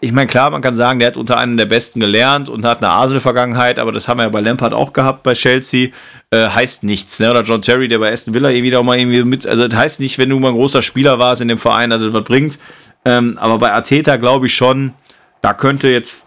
ich 0.00 0.12
meine, 0.12 0.26
klar, 0.26 0.50
man 0.50 0.60
kann 0.60 0.74
sagen, 0.74 0.98
der 0.98 1.08
hat 1.08 1.16
unter 1.16 1.38
einem 1.38 1.56
der 1.56 1.64
Besten 1.64 1.98
gelernt 1.98 2.50
und 2.50 2.66
hat 2.66 2.78
eine 2.78 2.90
Arsenal-Vergangenheit, 2.90 3.78
aber 3.78 3.90
das 3.90 4.06
haben 4.06 4.18
wir 4.18 4.24
ja 4.24 4.28
bei 4.28 4.40
Lampard 4.40 4.74
auch 4.74 4.92
gehabt 4.92 5.22
bei 5.22 5.32
Chelsea. 5.32 5.88
Äh, 6.30 6.48
heißt 6.48 6.84
nichts, 6.84 7.18
ne? 7.20 7.30
Oder 7.30 7.42
John 7.42 7.62
Terry, 7.62 7.88
der 7.88 8.00
bei 8.00 8.12
Aston 8.12 8.34
Villa 8.34 8.50
irgendwie 8.50 8.76
auch 8.76 8.82
mal 8.82 8.98
irgendwie 8.98 9.24
mit. 9.24 9.46
Also, 9.46 9.66
das 9.66 9.78
heißt 9.78 10.00
nicht, 10.00 10.18
wenn 10.18 10.28
du 10.28 10.38
mal 10.38 10.48
ein 10.48 10.54
großer 10.54 10.82
Spieler 10.82 11.18
warst 11.18 11.40
in 11.40 11.48
dem 11.48 11.58
Verein, 11.58 11.88
dass 11.88 12.02
das 12.02 12.12
was 12.12 12.24
bringt. 12.24 12.58
Ähm, 13.06 13.38
aber 13.40 13.56
bei 13.56 13.72
Ateta 13.72 14.16
glaube 14.16 14.44
ich 14.44 14.54
schon, 14.54 14.92
da 15.40 15.54
könnte 15.54 15.88
jetzt 15.88 16.24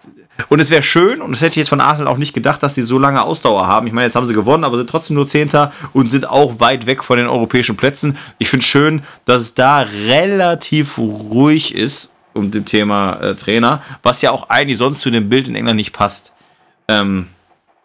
und 0.49 0.59
es 0.59 0.69
wäre 0.69 0.83
schön, 0.83 1.21
und 1.21 1.31
das 1.31 1.41
hätte 1.41 1.51
ich 1.51 1.57
jetzt 1.57 1.69
von 1.69 1.81
Arsenal 1.81 2.11
auch 2.11 2.17
nicht 2.17 2.33
gedacht, 2.33 2.61
dass 2.63 2.75
sie 2.75 2.81
so 2.81 2.99
lange 2.99 3.21
Ausdauer 3.21 3.67
haben. 3.67 3.87
Ich 3.87 3.93
meine, 3.93 4.05
jetzt 4.05 4.15
haben 4.15 4.25
sie 4.25 4.33
gewonnen, 4.33 4.63
aber 4.63 4.77
sind 4.77 4.89
trotzdem 4.89 5.15
nur 5.15 5.27
Zehnter 5.27 5.73
und 5.93 6.09
sind 6.09 6.29
auch 6.29 6.59
weit 6.59 6.85
weg 6.85 7.03
von 7.03 7.17
den 7.17 7.27
europäischen 7.27 7.75
Plätzen. 7.75 8.17
Ich 8.37 8.49
finde 8.49 8.63
es 8.63 8.69
schön, 8.69 9.01
dass 9.25 9.41
es 9.41 9.53
da 9.55 9.81
relativ 9.81 10.97
ruhig 10.97 11.75
ist 11.75 12.11
um 12.33 12.51
dem 12.51 12.65
Thema 12.65 13.13
äh, 13.13 13.35
Trainer, 13.35 13.81
was 14.03 14.21
ja 14.21 14.31
auch 14.31 14.49
eigentlich 14.49 14.77
sonst 14.77 15.01
zu 15.01 15.09
dem 15.09 15.27
Bild 15.27 15.47
in 15.47 15.55
England 15.55 15.77
nicht 15.77 15.91
passt. 15.91 16.33
Ähm, 16.87 17.27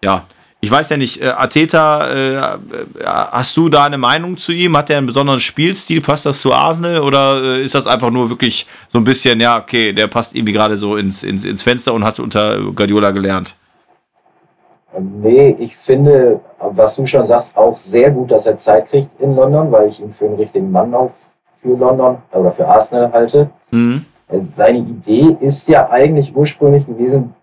ja, 0.03 0.25
ich 0.65 0.71
weiß 0.71 0.91
ja 0.91 0.97
nicht, 0.97 1.21
äh, 1.21 1.27
Ateta, 1.27 2.07
äh, 2.07 2.37
äh, 2.37 2.55
hast 3.05 3.57
du 3.57 3.69
da 3.69 3.83
eine 3.83 3.99
Meinung 3.99 4.37
zu 4.37 4.53
ihm? 4.53 4.77
Hat 4.77 4.91
er 4.91 4.99
einen 4.99 5.09
besonderen 5.09 5.41
Spielstil? 5.41 6.01
Passt 6.01 6.25
das 6.25 6.41
zu 6.41 6.55
Arsenal? 6.55 7.01
Oder 7.01 7.43
äh, 7.43 7.65
ist 7.65 7.75
das 7.75 7.89
einfach 7.89 8.11
nur 8.11 8.31
wirklich 8.31 8.69
so 8.87 8.99
ein 8.99 9.05
bisschen, 9.05 9.41
ja, 9.41 9.59
okay, 9.61 9.93
der 9.93 10.07
passt 10.07 10.37
irgendwie 10.37 10.53
gerade 10.53 10.79
so 10.79 10.97
ins, 10.97 11.25
ins, 11.25 11.45
ins 11.45 11.65
Fenster 11.65 11.93
und 11.93 12.05
hat 12.05 12.21
unter 12.21 12.61
Guardiola 12.61 13.11
gelernt? 13.11 13.57
Nee, 14.97 15.57
ich 15.59 15.77
finde, 15.77 16.39
was 16.61 16.95
du 16.95 17.07
schon 17.07 17.27
sagst, 17.27 17.59
auch 17.59 17.77
sehr 17.77 18.13
gut, 18.13 18.31
dass 18.31 18.47
er 18.47 18.57
Zeit 18.57 18.89
kriegt 18.89 19.21
in 19.21 19.35
London, 19.35 19.73
weil 19.73 19.89
ich 19.89 19.99
ihn 19.99 20.13
für 20.13 20.27
einen 20.27 20.37
richtigen 20.37 20.71
Mann 20.71 20.95
auch 20.95 21.11
für 21.61 21.77
London 21.77 22.19
oder 22.31 22.53
für 22.53 22.69
Arsenal 22.69 23.11
halte. 23.13 23.51
Mhm. 23.73 24.05
Seine 24.39 24.79
Idee 24.79 25.37
ist 25.41 25.69
ja 25.69 25.91
eigentlich 25.91 26.37
ursprünglich 26.37 26.87
gewesen, 26.87 27.35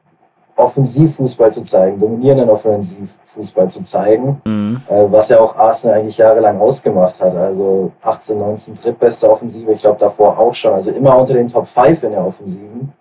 Offensivfußball 0.59 1.51
zu 1.51 1.63
zeigen, 1.63 1.99
dominierenden 1.99 2.49
Offensivfußball 2.49 3.69
zu 3.69 3.83
zeigen, 3.83 4.41
mhm. 4.45 4.81
äh, 4.89 5.11
was 5.11 5.29
ja 5.29 5.39
auch 5.39 5.55
Arsenal 5.55 5.99
eigentlich 5.99 6.17
jahrelang 6.17 6.59
ausgemacht 6.59 7.21
hat. 7.21 7.35
Also 7.35 7.91
18, 8.01 8.37
19 8.37 8.75
drittbeste 8.75 9.31
Offensive, 9.31 9.71
ich 9.71 9.81
glaube 9.81 9.99
davor 9.99 10.37
auch 10.37 10.53
schon. 10.53 10.73
Also 10.73 10.91
immer 10.91 11.17
unter 11.17 11.33
den 11.33 11.47
Top 11.47 11.65
5 11.65 12.03
in 12.03 12.11
der 12.11 12.25
Offensiven. 12.25 12.93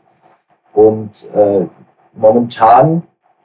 Und 0.73 1.29
äh, 1.35 1.67
momentan, 2.15 3.03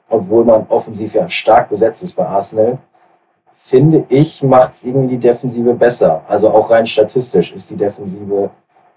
obwohl 0.08 0.44
man 0.44 0.66
offensiv 0.68 1.14
ja 1.14 1.28
stark 1.28 1.68
besetzt 1.68 2.02
ist 2.02 2.14
bei 2.14 2.26
Arsenal, 2.26 2.78
finde 3.52 4.04
ich, 4.08 4.42
macht 4.42 4.72
es 4.72 4.84
irgendwie 4.84 5.16
die 5.16 5.18
Defensive 5.18 5.74
besser. 5.74 6.22
Also 6.28 6.50
auch 6.50 6.70
rein 6.70 6.86
statistisch 6.86 7.52
ist 7.52 7.70
die 7.70 7.76
Defensive 7.76 8.50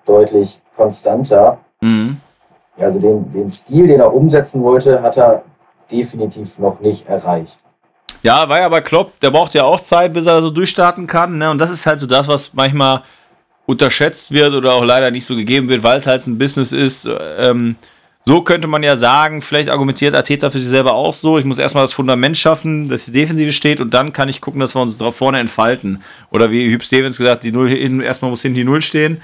deutlich 0.05 0.61
konstanter. 0.75 1.57
Mhm. 1.81 2.21
Also 2.79 2.99
den, 2.99 3.29
den 3.31 3.49
Stil, 3.49 3.87
den 3.87 3.99
er 3.99 4.13
umsetzen 4.13 4.63
wollte, 4.63 5.01
hat 5.01 5.17
er 5.17 5.43
definitiv 5.91 6.59
noch 6.59 6.79
nicht 6.79 7.07
erreicht. 7.07 7.59
Ja, 8.23 8.49
war 8.49 8.59
ja 8.59 8.69
bei 8.69 8.81
Klopp, 8.81 9.19
der 9.19 9.31
braucht 9.31 9.53
ja 9.53 9.63
auch 9.63 9.79
Zeit, 9.79 10.13
bis 10.13 10.25
er 10.25 10.41
so 10.41 10.49
durchstarten 10.49 11.07
kann. 11.07 11.37
Ne? 11.37 11.49
Und 11.49 11.59
das 11.59 11.71
ist 11.71 11.85
halt 11.85 11.99
so 11.99 12.07
das, 12.07 12.27
was 12.27 12.53
manchmal 12.53 13.03
unterschätzt 13.65 14.31
wird 14.31 14.53
oder 14.53 14.73
auch 14.73 14.83
leider 14.83 15.11
nicht 15.11 15.25
so 15.25 15.35
gegeben 15.35 15.69
wird, 15.69 15.83
weil 15.83 15.99
es 15.99 16.07
halt 16.07 16.25
ein 16.25 16.37
Business 16.37 16.71
ist. 16.71 17.07
Ähm, 17.37 17.75
so 18.25 18.41
könnte 18.41 18.67
man 18.67 18.83
ja 18.83 18.97
sagen, 18.97 19.41
vielleicht 19.41 19.69
argumentiert 19.69 20.13
Ateta 20.13 20.49
für 20.49 20.59
sich 20.59 20.67
selber 20.67 20.93
auch 20.93 21.13
so. 21.13 21.37
Ich 21.37 21.45
muss 21.45 21.59
erstmal 21.59 21.83
das 21.83 21.93
Fundament 21.93 22.37
schaffen, 22.37 22.89
dass 22.89 23.05
die 23.05 23.13
Defensive 23.13 23.53
steht 23.53 23.79
und 23.79 23.93
dann 23.93 24.11
kann 24.11 24.27
ich 24.27 24.41
gucken, 24.41 24.59
dass 24.59 24.75
wir 24.75 24.81
uns 24.81 24.97
drauf 24.97 25.15
vorne 25.15 25.39
entfalten. 25.39 26.01
Oder 26.31 26.51
wie 26.51 26.69
Hüb 26.69 26.83
Stevens 26.83 27.17
gesagt, 27.17 27.43
die 27.43 27.53
Null 27.53 27.71
erstmal 28.01 28.31
muss 28.31 28.41
hinten 28.41 28.57
die 28.57 28.63
Null 28.65 28.81
stehen. 28.81 29.21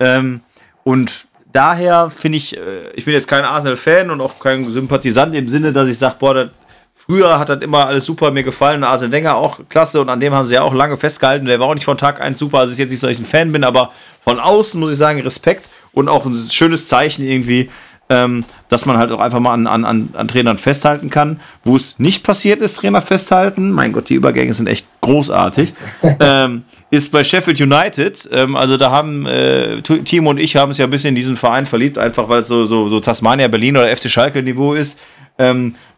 Ähm, 0.00 0.40
und 0.84 1.25
daher 1.56 2.10
finde 2.10 2.38
ich, 2.38 2.56
äh, 2.56 2.90
ich 2.94 3.04
bin 3.04 3.14
jetzt 3.14 3.26
kein 3.26 3.44
Arsenal-Fan 3.44 4.10
und 4.10 4.20
auch 4.20 4.38
kein 4.38 4.70
Sympathisant 4.70 5.34
im 5.34 5.48
Sinne, 5.48 5.72
dass 5.72 5.88
ich 5.88 5.98
sage, 5.98 6.16
boah, 6.18 6.34
das, 6.34 6.50
früher 6.94 7.38
hat 7.38 7.48
das 7.48 7.62
immer 7.62 7.86
alles 7.86 8.04
super 8.04 8.30
mir 8.30 8.42
gefallen. 8.42 8.84
Arsene 8.84 9.10
Wenger 9.10 9.36
auch 9.36 9.60
klasse 9.68 10.00
und 10.00 10.10
an 10.10 10.20
dem 10.20 10.34
haben 10.34 10.46
sie 10.46 10.54
ja 10.54 10.62
auch 10.62 10.74
lange 10.74 10.96
festgehalten. 10.96 11.46
Der 11.46 11.58
war 11.58 11.68
auch 11.68 11.74
nicht 11.74 11.84
von 11.84 11.96
Tag 11.98 12.20
1 12.20 12.38
super, 12.38 12.58
als 12.58 12.72
ich 12.72 12.78
jetzt 12.78 12.90
nicht 12.90 13.00
so 13.00 13.06
ein 13.06 13.14
Fan 13.24 13.52
bin, 13.52 13.64
aber 13.64 13.92
von 14.22 14.38
außen 14.38 14.78
muss 14.78 14.92
ich 14.92 14.98
sagen, 14.98 15.20
Respekt 15.20 15.68
und 15.92 16.10
auch 16.10 16.26
ein 16.26 16.36
schönes 16.36 16.88
Zeichen 16.88 17.24
irgendwie, 17.24 17.70
ähm, 18.08 18.44
dass 18.68 18.86
man 18.86 18.98
halt 18.98 19.10
auch 19.10 19.20
einfach 19.20 19.40
mal 19.40 19.52
an, 19.52 19.66
an, 19.66 20.10
an 20.12 20.28
Trainern 20.28 20.58
festhalten 20.58 21.10
kann. 21.10 21.40
Wo 21.64 21.76
es 21.76 21.98
nicht 21.98 22.22
passiert 22.22 22.60
ist, 22.60 22.76
Trainer 22.76 23.02
festhalten, 23.02 23.70
mein 23.70 23.92
Gott, 23.92 24.08
die 24.08 24.14
Übergänge 24.14 24.54
sind 24.54 24.68
echt 24.68 24.86
großartig, 25.00 25.72
ähm, 26.20 26.64
ist 26.90 27.12
bei 27.12 27.24
Sheffield 27.24 27.60
United. 27.60 28.28
Ähm, 28.32 28.56
also 28.56 28.76
da 28.76 28.90
haben 28.90 29.26
äh, 29.26 29.82
Timo 29.82 30.30
und 30.30 30.38
ich 30.38 30.56
haben 30.56 30.70
es 30.70 30.78
ja 30.78 30.86
ein 30.86 30.90
bisschen 30.90 31.10
in 31.10 31.14
diesen 31.16 31.36
Verein 31.36 31.66
verliebt, 31.66 31.98
einfach 31.98 32.28
weil 32.28 32.40
es 32.40 32.48
so, 32.48 32.64
so, 32.64 32.88
so 32.88 33.00
Tasmania, 33.00 33.48
Berlin 33.48 33.76
oder 33.76 33.94
FC 33.94 34.08
Schalke 34.08 34.42
Niveau 34.42 34.74
ist. 34.74 35.00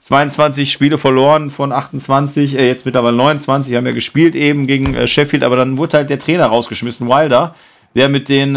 22 0.00 0.68
ähm, 0.68 0.72
Spiele 0.72 0.98
verloren 0.98 1.50
von 1.50 1.70
28, 1.70 2.58
äh, 2.58 2.66
jetzt 2.66 2.86
mittlerweile 2.86 3.16
29, 3.16 3.76
haben 3.76 3.86
ja 3.86 3.92
gespielt 3.92 4.34
eben 4.34 4.66
gegen 4.66 4.94
äh, 4.94 5.06
Sheffield, 5.06 5.44
aber 5.44 5.54
dann 5.54 5.78
wurde 5.78 5.98
halt 5.98 6.10
der 6.10 6.18
Trainer 6.18 6.46
rausgeschmissen, 6.46 7.08
Wilder, 7.08 7.54
der 7.94 8.08
mit 8.08 8.28
den 8.28 8.56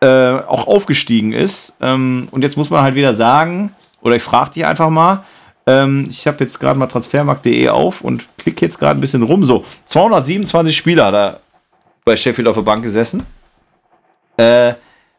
äh, 0.00 0.32
auch 0.46 0.66
aufgestiegen 0.66 1.32
ist. 1.32 1.76
Ähm, 1.80 2.28
und 2.30 2.42
jetzt 2.42 2.56
muss 2.56 2.70
man 2.70 2.82
halt 2.82 2.94
wieder 2.94 3.14
sagen, 3.14 3.74
oder 4.02 4.16
ich 4.16 4.22
frage 4.22 4.52
dich 4.52 4.64
einfach 4.64 4.90
mal, 4.90 5.24
ähm, 5.66 6.04
ich 6.08 6.26
habe 6.26 6.38
jetzt 6.40 6.58
gerade 6.58 6.78
mal 6.78 6.86
transfermarkt.de 6.86 7.68
auf 7.68 8.00
und 8.02 8.26
klicke 8.38 8.64
jetzt 8.64 8.78
gerade 8.78 8.98
ein 8.98 9.00
bisschen 9.00 9.22
rum. 9.22 9.44
So, 9.44 9.64
227 9.84 10.76
Spieler 10.76 11.06
hat 11.06 11.14
er 11.14 11.40
bei 12.04 12.16
Sheffield 12.16 12.48
auf 12.48 12.56
der 12.56 12.62
Bank 12.62 12.82
gesessen. 12.82 13.26
Äh, 14.36 14.74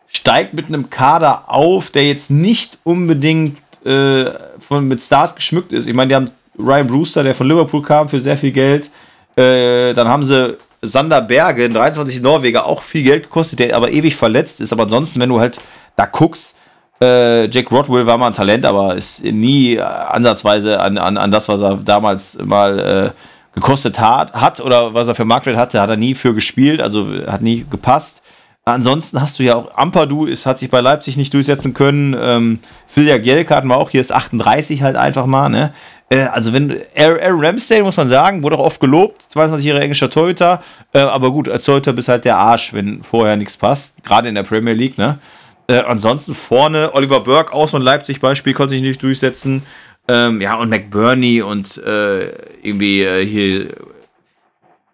steigt 0.07 0.53
mit 0.53 0.67
einem 0.67 0.89
Kader 0.89 1.43
auf, 1.47 1.89
der 1.89 2.05
jetzt 2.05 2.31
nicht 2.31 2.79
unbedingt 2.83 3.57
äh, 3.85 4.25
von, 4.59 4.87
mit 4.87 4.99
Stars 4.99 5.35
geschmückt 5.35 5.71
ist. 5.71 5.87
Ich 5.87 5.93
meine, 5.93 6.09
die 6.09 6.15
haben 6.15 6.29
Ryan 6.57 6.87
Brewster, 6.87 7.23
der 7.23 7.35
von 7.35 7.47
Liverpool 7.47 7.81
kam, 7.81 8.09
für 8.09 8.19
sehr 8.19 8.37
viel 8.37 8.51
Geld. 8.51 8.89
Äh, 9.35 9.93
dann 9.93 10.07
haben 10.07 10.25
sie 10.25 10.57
Sander 10.81 11.21
Berge, 11.21 11.65
ein 11.65 11.73
23 11.73 12.21
Norweger, 12.21 12.65
auch 12.65 12.81
viel 12.81 13.03
Geld 13.03 13.23
gekostet, 13.23 13.59
der 13.59 13.75
aber 13.75 13.91
ewig 13.91 14.15
verletzt 14.15 14.61
ist. 14.61 14.73
Aber 14.73 14.83
ansonsten, 14.83 15.19
wenn 15.19 15.29
du 15.29 15.39
halt 15.39 15.59
da 15.95 16.05
guckst, 16.05 16.55
äh, 17.01 17.49
Jack 17.49 17.71
Rodwell 17.71 18.05
war 18.05 18.17
mal 18.17 18.27
ein 18.27 18.33
Talent, 18.33 18.65
aber 18.65 18.95
ist 18.95 19.23
nie 19.23 19.79
ansatzweise 19.79 20.79
an, 20.79 20.97
an, 20.97 21.17
an 21.17 21.31
das, 21.31 21.49
was 21.49 21.61
er 21.61 21.77
damals 21.77 22.37
mal 22.43 22.79
äh, 22.79 23.11
gekostet 23.53 23.99
hat, 23.99 24.33
hat 24.33 24.59
oder 24.59 24.93
was 24.93 25.07
er 25.07 25.15
für 25.15 25.25
Marktwert 25.25 25.57
hatte, 25.57 25.81
hat 25.81 25.89
er 25.89 25.97
nie 25.97 26.15
für 26.15 26.33
gespielt, 26.33 26.81
also 26.81 27.07
hat 27.27 27.41
nie 27.41 27.65
gepasst. 27.69 28.21
Ansonsten 28.63 29.19
hast 29.19 29.39
du 29.39 29.43
ja 29.43 29.55
auch 29.55 29.75
Ampadu, 29.75 30.25
ist, 30.25 30.45
hat 30.45 30.59
sich 30.59 30.69
bei 30.69 30.81
Leipzig 30.81 31.17
nicht 31.17 31.33
durchsetzen 31.33 31.73
können. 31.73 32.15
Ähm, 32.19 32.59
Filja 32.85 33.17
Gielka 33.17 33.55
hatten 33.55 33.67
wir 33.67 33.77
auch, 33.77 33.89
hier 33.89 34.01
ist 34.01 34.13
38 34.13 34.83
halt 34.83 34.97
einfach 34.97 35.25
mal. 35.25 35.49
Ne? 35.49 35.73
Äh, 36.11 36.23
also 36.23 36.51
wenn 36.51 36.81
Aaron 36.95 37.43
Ramsdale, 37.43 37.83
muss 37.83 37.97
man 37.97 38.09
sagen, 38.09 38.43
wurde 38.43 38.57
auch 38.57 38.65
oft 38.65 38.79
gelobt, 38.79 39.23
22-jähriger 39.33 39.79
englischer 39.79 40.09
Torhüter, 40.09 40.61
äh, 40.93 40.99
aber 40.99 41.31
gut, 41.31 41.47
als 41.47 41.63
Torhüter 41.63 41.93
bist 41.93 42.09
halt 42.09 42.25
der 42.25 42.37
Arsch, 42.37 42.73
wenn 42.73 43.01
vorher 43.01 43.37
nichts 43.37 43.55
passt, 43.55 44.03
gerade 44.03 44.27
in 44.27 44.35
der 44.35 44.43
Premier 44.43 44.73
League, 44.73 44.97
ne? 44.97 45.19
Äh, 45.67 45.79
ansonsten 45.79 46.35
vorne 46.35 46.93
Oliver 46.93 47.21
Burke, 47.21 47.53
so 47.67 47.77
ein 47.77 47.83
Leipzig-Beispiel, 47.83 48.53
konnte 48.53 48.73
sich 48.73 48.81
nicht 48.81 49.01
durchsetzen. 49.01 49.63
Ähm, 50.07 50.41
ja, 50.41 50.55
und 50.55 50.69
McBurney 50.69 51.41
und 51.41 51.77
äh, 51.77 52.25
irgendwie 52.61 53.03
äh, 53.03 53.25
hier 53.25 53.67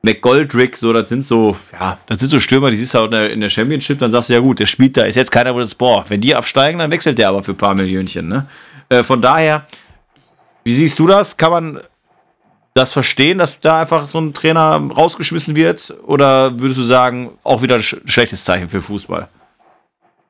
McGoldrick, 0.03 0.77
so, 0.77 0.93
das 0.93 1.09
sind 1.09 1.23
so, 1.23 1.55
ja, 1.73 1.97
das 2.05 2.19
sind 2.19 2.29
so 2.29 2.39
Stürmer, 2.39 2.69
die 2.69 2.75
siehst 2.75 2.93
du 2.93 2.99
halt 2.99 3.07
in 3.07 3.11
der, 3.11 3.31
in 3.31 3.41
der 3.41 3.49
Championship, 3.49 3.97
dann 3.97 4.11
sagst 4.11 4.29
du, 4.29 4.33
ja 4.33 4.39
gut, 4.39 4.59
der 4.59 4.67
spielt 4.67 4.95
da, 4.97 5.03
ist 5.03 5.15
jetzt 5.15 5.31
keiner, 5.31 5.55
wo 5.55 5.59
das, 5.59 5.73
boah, 5.73 6.05
wenn 6.09 6.21
die 6.21 6.35
absteigen, 6.35 6.77
dann 6.77 6.91
wechselt 6.91 7.17
der 7.17 7.29
aber 7.29 7.41
für 7.41 7.53
ein 7.53 7.57
paar 7.57 7.73
Millionchen, 7.73 8.27
ne? 8.27 8.45
Äh, 8.89 9.03
von 9.03 9.21
daher, 9.21 9.65
wie 10.67 10.73
siehst 10.73 10.99
du 10.99 11.07
das? 11.07 11.37
Kann 11.37 11.51
man 11.51 11.79
das 12.73 12.91
verstehen, 12.91 13.37
dass 13.37 13.61
da 13.61 13.79
einfach 13.79 14.05
so 14.07 14.19
ein 14.19 14.33
Trainer 14.33 14.81
rausgeschmissen 14.95 15.55
wird? 15.55 15.95
Oder 16.05 16.59
würdest 16.59 16.77
du 16.77 16.83
sagen, 16.83 17.37
auch 17.45 17.61
wieder 17.61 17.75
ein 17.75 17.81
schlechtes 17.81 18.43
Zeichen 18.43 18.67
für 18.67 18.81
Fußball? 18.81 19.29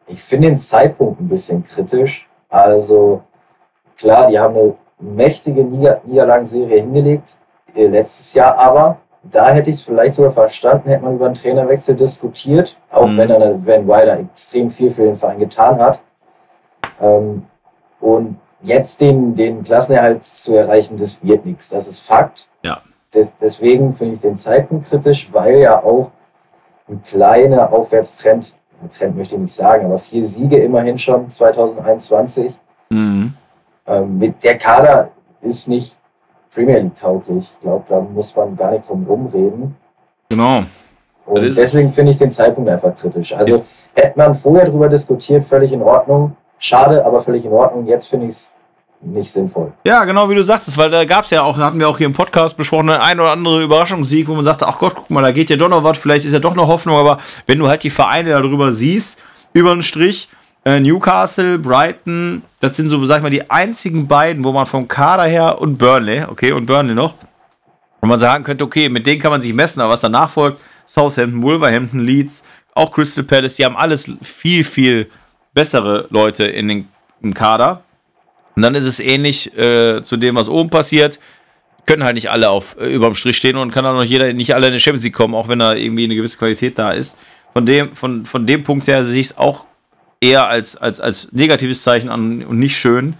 Ich 0.05 0.21
finde 0.21 0.49
den 0.49 0.55
Zeitpunkt 0.55 1.19
ein 1.19 1.27
bisschen 1.27 1.63
kritisch. 1.63 2.27
Also 2.49 3.23
klar, 3.97 4.29
die 4.29 4.37
haben 4.39 4.55
eine 4.55 4.75
mächtige 4.99 5.63
Nieder 5.63 6.01
Niederlagenserie 6.05 6.81
hingelegt 6.81 7.37
äh, 7.73 7.87
letztes 7.87 8.35
Jahr, 8.35 8.59
aber 8.59 8.99
da 9.23 9.49
hätte 9.49 9.71
ich 9.71 9.77
es 9.77 9.81
vielleicht 9.81 10.13
sogar 10.13 10.31
verstanden, 10.31 10.89
hätte 10.89 11.03
man 11.03 11.15
über 11.15 11.25
einen 11.25 11.33
Trainerwechsel 11.33 11.95
diskutiert, 11.95 12.77
auch 12.91 13.07
mhm. 13.07 13.17
wenn, 13.17 13.29
er, 13.31 13.65
wenn 13.65 13.87
Wilder 13.87 14.19
extrem 14.19 14.69
viel 14.69 14.91
für 14.91 15.03
den 15.03 15.15
Verein 15.15 15.39
getan 15.39 15.79
hat. 15.79 15.99
Ähm, 17.01 17.47
und 17.99 18.37
jetzt 18.61 19.01
den, 19.01 19.35
den 19.35 19.63
Klassenerhalt 19.63 20.23
zu 20.23 20.55
erreichen, 20.55 20.97
das 20.97 21.23
wird 21.23 21.45
nichts. 21.45 21.69
Das 21.69 21.87
ist 21.87 21.99
Fakt. 21.99 22.47
Ja. 22.63 22.81
Des, 23.13 23.37
deswegen 23.37 23.93
finde 23.93 24.15
ich 24.15 24.21
den 24.21 24.35
Zeitpunkt 24.35 24.87
kritisch, 24.87 25.29
weil 25.31 25.59
ja 25.59 25.83
auch 25.83 26.11
ein 26.89 27.01
kleiner 27.03 27.71
Aufwärtstrend, 27.71 28.55
Trend 28.95 29.17
möchte 29.17 29.35
ich 29.35 29.41
nicht 29.41 29.53
sagen, 29.53 29.85
aber 29.85 29.97
vier 29.97 30.25
Siege 30.25 30.57
immerhin 30.57 30.97
schon 30.97 31.29
2021. 31.29 32.53
Mhm. 32.89 33.33
Ähm, 33.87 34.17
mit 34.17 34.43
der 34.43 34.57
Kader 34.57 35.09
ist 35.41 35.67
nicht 35.67 35.97
Premier 36.53 36.79
League 36.79 36.95
tauglich. 36.95 37.49
Ich 37.53 37.61
glaube, 37.61 37.85
da 37.89 37.99
muss 37.99 38.35
man 38.35 38.55
gar 38.55 38.71
nicht 38.71 38.87
drum 38.87 39.05
rumreden. 39.07 39.75
Genau. 40.29 40.63
Und 41.25 41.41
deswegen 41.41 41.91
finde 41.91 42.11
ich 42.11 42.17
den 42.17 42.31
Zeitpunkt 42.31 42.69
einfach 42.69 42.95
kritisch. 42.95 43.33
Also 43.33 43.65
hätte 43.93 44.17
man 44.17 44.33
vorher 44.33 44.65
darüber 44.65 44.87
diskutiert, 44.87 45.43
völlig 45.43 45.73
in 45.73 45.81
Ordnung. 45.81 46.35
Schade, 46.59 47.05
aber 47.05 47.21
völlig 47.21 47.45
in 47.45 47.51
Ordnung. 47.51 47.85
Jetzt 47.85 48.07
finde 48.07 48.27
ich 48.27 48.33
es 48.33 48.57
nicht 49.01 49.31
sinnvoll. 49.31 49.73
Ja, 49.85 50.05
genau 50.05 50.29
wie 50.29 50.35
du 50.35 50.43
sagtest, 50.43 50.77
weil 50.77 50.89
da 50.89 51.05
gab 51.05 51.25
es 51.25 51.29
ja 51.29 51.43
auch, 51.43 51.57
hatten 51.57 51.79
wir 51.79 51.87
auch 51.87 51.97
hier 51.97 52.07
im 52.07 52.13
Podcast 52.13 52.57
besprochen, 52.57 52.89
ein 52.89 53.19
oder 53.19 53.31
andere 53.31 53.63
Überraschungssieg, 53.63 54.27
wo 54.27 54.33
man 54.33 54.43
sagte, 54.43 54.67
ach 54.67 54.79
Gott, 54.79 54.95
guck 54.95 55.09
mal, 55.09 55.21
da 55.21 55.31
geht 55.31 55.49
ja 55.49 55.55
doch 55.55 55.69
noch 55.69 55.83
was, 55.83 55.97
vielleicht 55.97 56.25
ist 56.25 56.33
ja 56.33 56.39
doch 56.39 56.55
noch 56.55 56.67
Hoffnung, 56.67 56.97
aber 56.97 57.19
wenn 57.45 57.59
du 57.59 57.67
halt 57.67 57.83
die 57.83 57.89
Vereine 57.89 58.31
darüber 58.31 58.73
siehst, 58.73 59.21
über 59.53 59.73
den 59.73 59.83
Strich, 59.83 60.29
äh, 60.65 60.79
Newcastle, 60.79 61.59
Brighton, 61.59 62.41
das 62.59 62.75
sind 62.75 62.89
so, 62.89 63.03
sag 63.05 63.17
ich 63.17 63.23
mal, 63.23 63.29
die 63.29 63.49
einzigen 63.49 64.07
beiden, 64.07 64.43
wo 64.43 64.51
man 64.51 64.65
vom 64.65 64.87
Kader 64.87 65.25
her 65.25 65.61
und 65.61 65.77
Burnley, 65.77 66.25
okay, 66.27 66.51
und 66.51 66.65
Burnley 66.65 66.95
noch, 66.95 67.13
wo 68.01 68.07
man 68.07 68.19
sagen 68.19 68.43
könnte, 68.43 68.63
okay, 68.63 68.89
mit 68.89 69.05
denen 69.05 69.21
kann 69.21 69.31
man 69.31 69.41
sich 69.41 69.53
messen, 69.53 69.81
aber 69.81 69.93
was 69.93 70.01
danach 70.01 70.29
folgt, 70.29 70.61
Southampton, 70.87 71.43
Wolverhampton, 71.43 71.99
Leeds, 71.99 72.43
auch 72.73 72.91
Crystal 72.91 73.23
Palace, 73.23 73.55
die 73.55 73.65
haben 73.65 73.77
alles 73.77 74.11
viel, 74.21 74.63
viel 74.63 75.09
bessere 75.57 76.05
Leute 76.11 76.45
in 76.45 76.67
den, 76.67 76.87
im 77.19 77.33
Kader. 77.33 77.81
Und 78.55 78.61
dann 78.61 78.75
ist 78.75 78.85
es 78.85 78.99
ähnlich 78.99 79.57
äh, 79.57 80.03
zu 80.03 80.15
dem, 80.15 80.35
was 80.35 80.49
oben 80.49 80.69
passiert. 80.69 81.19
Können 81.87 82.03
halt 82.03 82.13
nicht 82.13 82.29
alle 82.29 82.49
auf 82.49 82.77
äh, 82.79 82.93
überm 82.93 83.15
Strich 83.15 83.37
stehen 83.37 83.57
und 83.57 83.71
kann 83.71 83.83
auch 83.83 83.95
noch 83.95 84.03
jeder 84.03 84.31
nicht 84.33 84.53
alle 84.53 84.67
in 84.67 84.73
die 84.73 84.79
Champions 84.79 85.03
League 85.03 85.15
kommen, 85.15 85.33
auch 85.33 85.47
wenn 85.47 85.57
da 85.57 85.73
irgendwie 85.73 86.03
eine 86.03 86.15
gewisse 86.15 86.37
Qualität 86.37 86.77
da 86.77 86.91
ist. 86.91 87.17
Von 87.53 87.65
dem, 87.65 87.91
von, 87.93 88.27
von 88.27 88.45
dem 88.45 88.63
Punkt 88.63 88.87
her 88.87 89.03
sehe 89.03 89.19
ich 89.19 89.31
es 89.31 89.37
auch 89.39 89.65
eher 90.21 90.47
als, 90.47 90.77
als, 90.77 90.99
als 90.99 91.31
negatives 91.31 91.81
Zeichen 91.81 92.09
an 92.09 92.43
und 92.43 92.59
nicht 92.59 92.77
schön. 92.77 93.15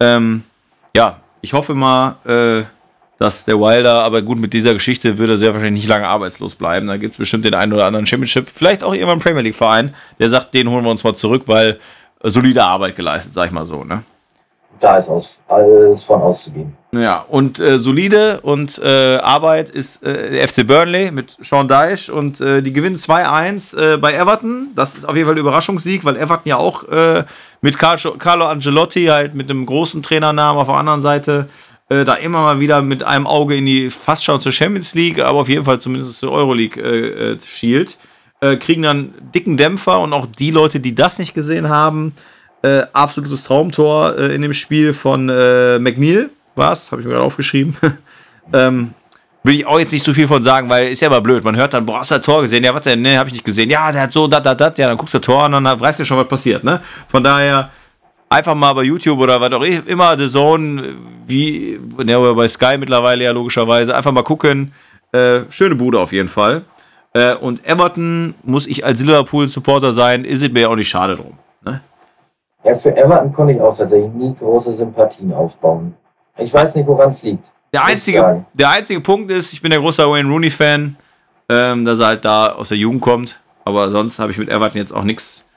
Ähm, 0.00 0.42
ja, 0.96 1.20
ich 1.40 1.52
hoffe 1.52 1.74
mal, 1.74 2.16
äh, 2.24 2.64
dass 3.18 3.44
der 3.44 3.58
Wilder, 3.58 4.04
aber 4.04 4.22
gut, 4.22 4.38
mit 4.38 4.52
dieser 4.52 4.74
Geschichte 4.74 5.18
würde 5.18 5.34
er 5.34 5.36
sehr 5.36 5.54
wahrscheinlich 5.54 5.82
nicht 5.84 5.88
lange 5.88 6.06
arbeitslos 6.06 6.54
bleiben. 6.54 6.86
Da 6.86 6.96
gibt 6.96 7.14
es 7.14 7.18
bestimmt 7.18 7.44
den 7.44 7.54
einen 7.54 7.72
oder 7.72 7.86
anderen 7.86 8.06
Championship, 8.06 8.48
vielleicht 8.48 8.84
auch 8.84 8.94
irgendwann 8.94 9.20
Premier 9.20 9.42
League-Verein, 9.42 9.94
der 10.18 10.28
sagt, 10.28 10.52
den 10.54 10.68
holen 10.68 10.84
wir 10.84 10.90
uns 10.90 11.04
mal 11.04 11.14
zurück, 11.14 11.44
weil 11.46 11.78
solide 12.22 12.62
Arbeit 12.64 12.96
geleistet, 12.96 13.34
sag 13.34 13.46
ich 13.46 13.52
mal 13.52 13.64
so, 13.64 13.84
ne? 13.84 14.02
Da 14.78 14.98
ist 14.98 15.08
aus, 15.08 15.40
alles 15.48 16.04
von 16.04 16.20
auszugehen. 16.20 16.76
Ja, 16.92 17.24
und 17.28 17.58
äh, 17.60 17.78
solide 17.78 18.40
und 18.42 18.78
äh, 18.82 19.16
Arbeit 19.16 19.70
ist 19.70 20.02
äh, 20.02 20.32
der 20.32 20.48
FC 20.48 20.66
Burnley 20.66 21.10
mit 21.10 21.36
Sean 21.40 21.66
Dyche 21.66 22.12
und 22.12 22.40
äh, 22.42 22.62
die 22.62 22.72
gewinnen 22.72 22.96
2-1 22.96 23.94
äh, 23.94 23.96
bei 23.96 24.12
Everton. 24.12 24.68
Das 24.74 24.94
ist 24.94 25.06
auf 25.06 25.14
jeden 25.14 25.26
Fall 25.26 25.36
ein 25.36 25.40
Überraschungssieg, 25.40 26.04
weil 26.04 26.16
Everton 26.16 26.48
ja 26.48 26.56
auch 26.58 26.84
äh, 26.88 27.24
mit 27.62 27.78
Carlo 27.78 28.44
Angelotti, 28.44 29.06
halt 29.06 29.34
mit 29.34 29.50
einem 29.50 29.64
großen 29.64 30.02
Trainernamen 30.02 30.60
auf 30.60 30.68
der 30.68 30.76
anderen 30.76 31.00
Seite, 31.00 31.48
äh, 31.88 32.04
da 32.04 32.14
immer 32.14 32.42
mal 32.42 32.60
wieder 32.60 32.82
mit 32.82 33.02
einem 33.02 33.26
Auge 33.26 33.56
in 33.56 33.66
die 33.66 33.90
fast 33.90 34.24
schon 34.24 34.40
zur 34.40 34.52
Champions 34.52 34.94
League, 34.94 35.20
aber 35.20 35.40
auf 35.40 35.48
jeden 35.48 35.64
Fall 35.64 35.80
zumindest 35.80 36.18
zur 36.18 36.32
Euroleague 36.32 36.82
äh, 36.82 37.32
äh, 37.32 37.38
schielt, 37.40 37.96
äh, 38.40 38.56
kriegen 38.56 38.82
dann 38.82 39.14
dicken 39.34 39.56
Dämpfer 39.56 40.00
und 40.00 40.12
auch 40.12 40.26
die 40.26 40.50
Leute, 40.50 40.80
die 40.80 40.94
das 40.94 41.18
nicht 41.18 41.34
gesehen 41.34 41.68
haben, 41.68 42.12
äh, 42.62 42.82
absolutes 42.92 43.44
Traumtor 43.44 44.16
in 44.18 44.42
dem 44.42 44.52
Spiel 44.52 44.94
von 44.94 45.26
McNeil, 45.26 46.30
was? 46.54 46.90
Habe 46.90 47.02
ich 47.02 47.06
mir 47.06 47.14
gerade 47.14 47.24
aufgeschrieben. 47.24 47.76
ähm, 48.52 48.94
will 49.46 49.54
ich 49.54 49.66
auch 49.66 49.78
jetzt 49.78 49.92
nicht 49.92 50.04
zu 50.04 50.12
viel 50.12 50.26
von 50.26 50.42
sagen, 50.42 50.68
weil 50.68 50.88
ist 50.88 51.00
ja 51.00 51.08
immer 51.08 51.20
blöd. 51.20 51.44
Man 51.44 51.56
hört 51.56 51.72
dann, 51.72 51.86
boah, 51.86 52.00
hast 52.00 52.10
du 52.10 52.16
das 52.16 52.24
Tor 52.24 52.42
gesehen? 52.42 52.64
Ja, 52.64 52.74
was 52.74 52.82
denn? 52.82 53.02
Ne, 53.02 53.18
habe 53.18 53.28
ich 53.28 53.34
nicht 53.34 53.44
gesehen. 53.44 53.70
Ja, 53.70 53.92
der 53.92 54.02
hat 54.02 54.12
so, 54.12 54.26
dat, 54.26 54.44
dat, 54.44 54.60
dat. 54.60 54.78
Ja, 54.78 54.88
dann 54.88 54.96
guckst 54.96 55.14
du 55.14 55.18
das 55.18 55.26
Tor 55.26 55.44
und 55.44 55.52
dann 55.52 55.80
weißt 55.80 56.00
du 56.00 56.04
schon, 56.04 56.18
was 56.18 56.28
passiert, 56.28 56.64
ne? 56.64 56.80
Von 57.08 57.22
daher 57.22 57.70
einfach 58.28 58.54
mal 58.54 58.72
bei 58.72 58.82
YouTube 58.82 59.18
oder 59.18 59.40
was 59.40 59.52
auch 59.52 59.62
immer, 59.62 60.18
The 60.18 60.28
Zone, 60.28 60.96
wie, 61.26 61.78
ja, 62.04 62.32
bei 62.32 62.48
Sky 62.48 62.78
mittlerweile 62.78 63.24
ja 63.24 63.32
logischerweise, 63.32 63.94
einfach 63.94 64.12
mal 64.12 64.22
gucken. 64.22 64.72
Äh, 65.12 65.40
schöne 65.50 65.74
Bude 65.74 65.98
auf 65.98 66.12
jeden 66.12 66.28
Fall. 66.28 66.62
Äh, 67.12 67.34
und 67.34 67.66
Everton, 67.66 68.34
muss 68.42 68.66
ich 68.66 68.84
als 68.84 69.00
Liverpool-Supporter 69.00 69.92
sein, 69.92 70.24
ist 70.24 70.42
es 70.42 70.52
mir 70.52 70.60
ja 70.60 70.68
auch 70.68 70.76
nicht 70.76 70.88
schade 70.88 71.16
drum. 71.16 71.38
Ne? 71.64 71.80
Ja, 72.64 72.74
für 72.74 72.96
Everton 72.96 73.32
konnte 73.32 73.54
ich 73.54 73.60
auch 73.60 73.76
tatsächlich 73.76 74.12
nie 74.12 74.34
große 74.34 74.72
Sympathien 74.72 75.32
aufbauen. 75.32 75.94
Ich 76.38 76.52
weiß 76.52 76.76
nicht, 76.76 76.86
woran 76.86 77.08
es 77.08 77.22
liegt. 77.22 77.46
Der 77.72 77.84
einzige, 77.84 78.44
der 78.54 78.70
einzige 78.70 79.00
Punkt 79.00 79.30
ist, 79.30 79.52
ich 79.52 79.62
bin 79.62 79.70
der 79.70 79.80
große 79.80 80.02
Wayne 80.08 80.28
Rooney-Fan, 80.28 80.96
ähm, 81.48 81.84
dass 81.84 82.00
er 82.00 82.06
halt 82.06 82.24
da 82.24 82.52
aus 82.52 82.68
der 82.68 82.78
Jugend 82.78 83.00
kommt. 83.00 83.40
Aber 83.64 83.90
sonst 83.90 84.18
habe 84.18 84.32
ich 84.32 84.38
mit 84.38 84.48
Everton 84.48 84.78
jetzt 84.78 84.92
auch 84.92 85.02
nichts. 85.02 85.48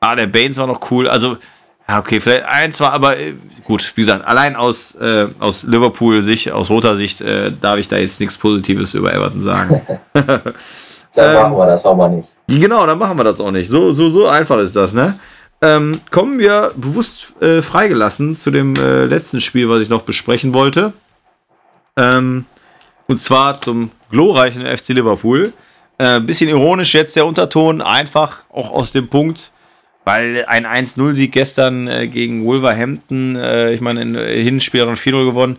Ah, 0.00 0.14
der 0.14 0.26
Baines 0.26 0.58
war 0.58 0.66
noch 0.66 0.90
cool. 0.90 1.08
Also, 1.08 1.38
ja, 1.88 2.00
okay, 2.00 2.18
vielleicht 2.18 2.44
eins 2.44 2.80
war, 2.80 2.92
aber 2.92 3.18
äh, 3.18 3.34
gut, 3.64 3.92
wie 3.94 4.00
gesagt, 4.00 4.24
allein 4.26 4.56
aus, 4.56 4.94
äh, 4.96 5.28
aus 5.38 5.62
Liverpool-Sicht, 5.62 6.50
aus 6.50 6.68
roter 6.68 6.96
Sicht, 6.96 7.20
äh, 7.20 7.52
darf 7.60 7.78
ich 7.78 7.86
da 7.86 7.96
jetzt 7.96 8.18
nichts 8.18 8.36
Positives 8.36 8.94
über 8.94 9.12
Everton 9.12 9.40
sagen. 9.40 9.80
dann 10.12 10.34
ähm, 11.16 11.34
machen 11.34 11.56
wir 11.56 11.66
das 11.66 11.86
auch 11.86 11.96
mal 11.96 12.08
nicht. 12.08 12.28
Genau, 12.48 12.86
dann 12.86 12.98
machen 12.98 13.16
wir 13.16 13.24
das 13.24 13.40
auch 13.40 13.52
nicht. 13.52 13.70
So, 13.70 13.92
so, 13.92 14.08
so 14.08 14.26
einfach 14.26 14.58
ist 14.58 14.74
das, 14.74 14.92
ne? 14.92 15.18
Ähm, 15.62 16.00
kommen 16.10 16.38
wir 16.38 16.72
bewusst 16.76 17.40
äh, 17.40 17.62
freigelassen 17.62 18.34
zu 18.34 18.50
dem 18.50 18.74
äh, 18.76 19.04
letzten 19.04 19.40
Spiel, 19.40 19.68
was 19.68 19.80
ich 19.80 19.88
noch 19.88 20.02
besprechen 20.02 20.52
wollte. 20.52 20.92
Ähm, 21.96 22.44
und 23.06 23.22
zwar 23.22 23.58
zum 23.58 23.90
glorreichen 24.10 24.66
FC 24.66 24.90
Liverpool. 24.90 25.52
Äh, 25.98 26.20
bisschen 26.20 26.50
ironisch 26.50 26.94
jetzt 26.94 27.16
der 27.16 27.24
Unterton, 27.24 27.80
einfach 27.80 28.44
auch 28.52 28.70
aus 28.70 28.92
dem 28.92 29.08
Punkt, 29.08 29.50
weil 30.06 30.44
ein 30.46 30.64
1-0-Sieg 30.64 31.32
gestern 31.32 31.88
äh, 31.88 32.06
gegen 32.06 32.46
Wolverhampton, 32.46 33.34
äh, 33.34 33.72
ich 33.72 33.80
meine, 33.80 34.02
in 34.02 34.14
äh, 34.14 34.42
Hinspiel 34.42 34.84
und 34.84 34.96
4-0 34.96 35.26
gewonnen. 35.26 35.58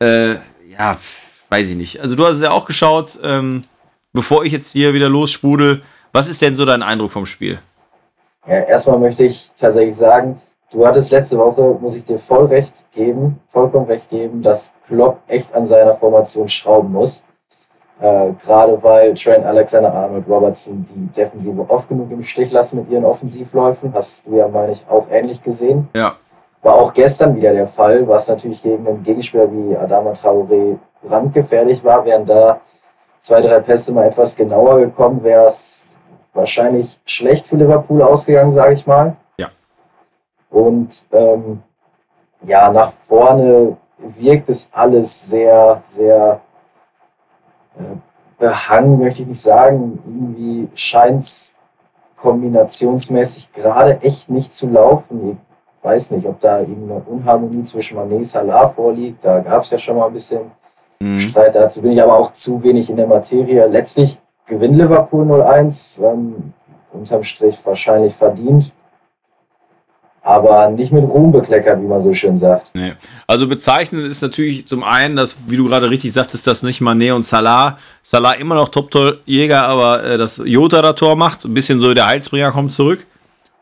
Äh, 0.00 0.36
ja, 0.70 0.96
weiß 1.48 1.68
ich 1.68 1.76
nicht. 1.76 2.00
Also, 2.00 2.14
du 2.14 2.24
hast 2.24 2.36
es 2.36 2.42
ja 2.42 2.52
auch 2.52 2.64
geschaut. 2.64 3.18
Ähm, 3.22 3.64
bevor 4.12 4.44
ich 4.44 4.52
jetzt 4.52 4.72
hier 4.72 4.94
wieder 4.94 5.08
lossprudel, 5.08 5.82
was 6.12 6.28
ist 6.28 6.40
denn 6.40 6.56
so 6.56 6.64
dein 6.64 6.82
Eindruck 6.82 7.10
vom 7.10 7.26
Spiel? 7.26 7.58
Ja, 8.46 8.60
erstmal 8.60 9.00
möchte 9.00 9.24
ich 9.24 9.50
tatsächlich 9.58 9.96
sagen, 9.96 10.40
Du 10.70 10.86
hattest 10.86 11.10
letzte 11.12 11.38
Woche, 11.38 11.78
muss 11.80 11.96
ich 11.96 12.04
dir 12.04 12.18
voll 12.18 12.44
recht 12.44 12.92
geben, 12.92 13.40
vollkommen 13.48 13.86
recht 13.86 14.10
geben, 14.10 14.42
dass 14.42 14.76
Klopp 14.86 15.22
echt 15.26 15.54
an 15.54 15.64
seiner 15.64 15.94
Formation 15.94 16.46
schrauben 16.46 16.92
muss. 16.92 17.24
Äh, 18.00 18.32
Gerade 18.44 18.82
weil 18.82 19.14
Trent 19.14 19.44
Alexander 19.44 19.92
Arnold 19.92 20.28
Robertson 20.28 20.84
die 20.84 21.06
Defensive 21.08 21.64
oft 21.68 21.88
genug 21.88 22.10
im 22.10 22.22
Stich 22.22 22.50
lassen 22.52 22.80
mit 22.80 22.90
ihren 22.90 23.04
Offensivläufen. 23.04 23.92
Hast 23.94 24.26
du 24.26 24.36
ja, 24.36 24.48
meine 24.48 24.72
ich, 24.72 24.84
auch 24.88 25.06
ähnlich 25.10 25.42
gesehen. 25.42 25.88
Ja. 25.94 26.14
War 26.62 26.74
auch 26.74 26.92
gestern 26.92 27.36
wieder 27.36 27.52
der 27.52 27.66
Fall, 27.66 28.06
was 28.08 28.28
natürlich 28.28 28.62
gegen 28.62 28.86
einen 28.86 29.02
Gegenspieler 29.02 29.50
wie 29.52 29.76
Adama 29.76 30.12
Traoré 30.12 30.78
brandgefährlich 31.02 31.84
war. 31.84 32.04
Wären 32.04 32.26
da 32.26 32.60
zwei, 33.20 33.40
drei 33.40 33.60
Pässe 33.60 33.92
mal 33.92 34.06
etwas 34.06 34.36
genauer 34.36 34.78
gekommen, 34.78 35.22
wäre 35.22 35.46
es 35.46 35.96
wahrscheinlich 36.34 37.00
schlecht 37.04 37.46
für 37.46 37.56
Liverpool 37.56 38.02
ausgegangen, 38.02 38.52
sage 38.52 38.74
ich 38.74 38.86
mal. 38.86 39.16
Und 40.50 41.06
ähm, 41.12 41.62
ja, 42.42 42.72
nach 42.72 42.90
vorne 42.90 43.76
wirkt 43.98 44.48
es 44.48 44.70
alles 44.72 45.28
sehr, 45.28 45.80
sehr 45.82 46.40
äh, 47.78 47.96
behangen, 48.38 48.98
möchte 48.98 49.22
ich 49.22 49.28
nicht 49.28 49.40
sagen. 49.40 49.98
Irgendwie 50.06 50.68
scheint 50.74 51.22
es 51.22 51.58
kombinationsmäßig 52.16 53.52
gerade 53.52 54.00
echt 54.02 54.30
nicht 54.30 54.52
zu 54.52 54.68
laufen. 54.68 55.38
Ich 55.78 55.84
weiß 55.84 56.10
nicht, 56.12 56.26
ob 56.26 56.40
da 56.40 56.60
irgendeine 56.60 57.02
Unharmonie 57.02 57.62
zwischen 57.62 57.98
Mané 57.98 58.16
und 58.16 58.26
Salah 58.26 58.68
vorliegt. 58.68 59.24
Da 59.24 59.38
gab 59.40 59.62
es 59.62 59.70
ja 59.70 59.78
schon 59.78 59.96
mal 59.96 60.06
ein 60.06 60.12
bisschen 60.12 60.50
mhm. 61.00 61.18
Streit. 61.18 61.54
Dazu 61.54 61.82
bin 61.82 61.92
ich 61.92 62.02
aber 62.02 62.18
auch 62.18 62.32
zu 62.32 62.62
wenig 62.62 62.90
in 62.90 62.96
der 62.96 63.06
Materie. 63.06 63.66
Letztlich 63.66 64.20
gewinnt 64.46 64.76
Liverpool 64.76 65.24
0-1. 65.24 66.04
Ähm, 66.04 66.52
unterm 66.92 67.22
Strich 67.22 67.58
wahrscheinlich 67.64 68.14
verdient 68.14 68.72
aber 70.28 70.68
nicht 70.68 70.92
mit 70.92 71.04
Ruhm 71.04 71.32
bekleckert, 71.32 71.80
wie 71.80 71.86
man 71.86 72.02
so 72.02 72.12
schön 72.12 72.36
sagt. 72.36 72.72
Nee. 72.74 72.92
Also 73.26 73.46
bezeichnend 73.46 74.06
ist 74.06 74.20
natürlich 74.20 74.66
zum 74.66 74.84
einen, 74.84 75.16
dass, 75.16 75.38
wie 75.46 75.56
du 75.56 75.66
gerade 75.66 75.88
richtig 75.88 76.12
sagtest, 76.12 76.46
dass 76.46 76.62
nicht 76.62 76.82
Mané 76.82 77.14
und 77.14 77.24
Salah, 77.24 77.78
Salah 78.02 78.32
immer 78.32 78.54
noch 78.54 78.68
Top-Jäger, 78.68 79.62
aber 79.62 80.04
äh, 80.04 80.18
das 80.18 80.36
Jota 80.44 80.82
da 80.82 80.92
Tor 80.92 81.16
macht, 81.16 81.46
ein 81.46 81.54
bisschen 81.54 81.80
so 81.80 81.94
der 81.94 82.06
Heilsbringer 82.06 82.52
kommt 82.52 82.72
zurück. 82.72 83.06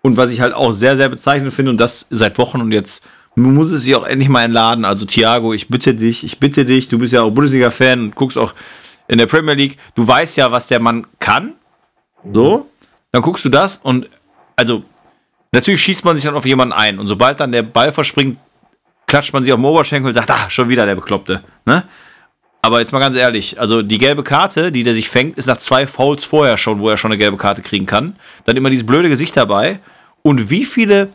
Und 0.03 0.17
was 0.17 0.31
ich 0.31 0.41
halt 0.41 0.55
auch 0.55 0.73
sehr, 0.73 0.97
sehr 0.97 1.09
bezeichnend 1.09 1.53
finde, 1.53 1.71
und 1.71 1.79
das 1.79 2.07
seit 2.11 2.37
Wochen 2.37 2.61
und 2.61 2.73
jetzt 2.73 3.05
muss 3.37 3.71
es 3.71 3.83
sich 3.83 3.95
auch 3.95 4.07
endlich 4.07 4.29
mal 4.29 4.43
entladen. 4.43 4.85
Also 4.85 5.07
Thiago, 5.07 5.53
ich 5.53 5.69
bitte 5.69 5.95
dich, 5.95 6.25
ich 6.25 6.41
bitte 6.41 6.65
dich, 6.65 6.89
du 6.89 6.99
bist 6.99 7.13
ja 7.13 7.23
auch 7.23 7.31
Bundesliga-Fan 7.31 8.01
und 8.01 8.17
guckst 8.17 8.39
auch 8.39 8.55
in 9.07 9.19
der 9.19 9.27
Premier 9.27 9.55
League, 9.55 9.79
du 9.95 10.09
weißt 10.09 10.37
ja, 10.37 10.51
was 10.51 10.67
der 10.67 10.81
Mann 10.81 11.07
kann. 11.21 11.53
So, 12.33 12.67
dann 13.13 13.23
guckst 13.23 13.45
du 13.45 13.51
das 13.51 13.77
und 13.77 14.09
also 14.57 14.83
Natürlich 15.53 15.81
schießt 15.83 16.05
man 16.05 16.17
sich 16.17 16.25
dann 16.25 16.35
auf 16.35 16.47
jemanden 16.47 16.73
ein 16.73 16.99
und 16.99 17.07
sobald 17.07 17.41
dann 17.41 17.53
der 17.53 17.63
Ball 17.63 17.93
verspringt, 17.93 18.39
klatscht 19.07 19.33
man 19.33 19.45
sich 19.45 19.53
auf 19.53 19.59
den 19.59 19.65
Oberschenkel 19.65 20.09
und 20.09 20.15
sagt, 20.15 20.31
ah, 20.31 20.51
schon 20.51 20.69
wieder 20.69 20.85
der 20.85 20.97
Bekloppte. 20.97 21.43
Ne? 21.65 21.85
Aber 22.67 22.81
jetzt 22.81 22.93
mal 22.93 22.99
ganz 22.99 23.17
ehrlich, 23.17 23.61
also 23.61 23.81
die 23.81 23.99
gelbe 23.99 24.25
Karte, 24.25 24.73
die 24.73 24.83
der 24.83 24.95
sich 24.95 25.09
fängt, 25.09 25.39
ist 25.39 25.47
nach 25.47 25.59
zwei 25.59 25.87
Fouls 25.87 26.25
vorher 26.25 26.57
schon, 26.57 26.81
wo 26.81 26.89
er 26.89 26.97
schon 26.97 27.13
eine 27.13 27.19
gelbe 27.19 27.37
Karte 27.37 27.63
kriegen 27.63 27.87
kann. 27.87 28.17
Dann 28.45 28.57
immer 28.57 28.71
dieses 28.71 28.85
blöde 28.85 29.09
Gesicht 29.09 29.37
dabei. 29.37 29.79
Und 30.23 30.51
wie 30.51 30.65
viele, 30.65 31.11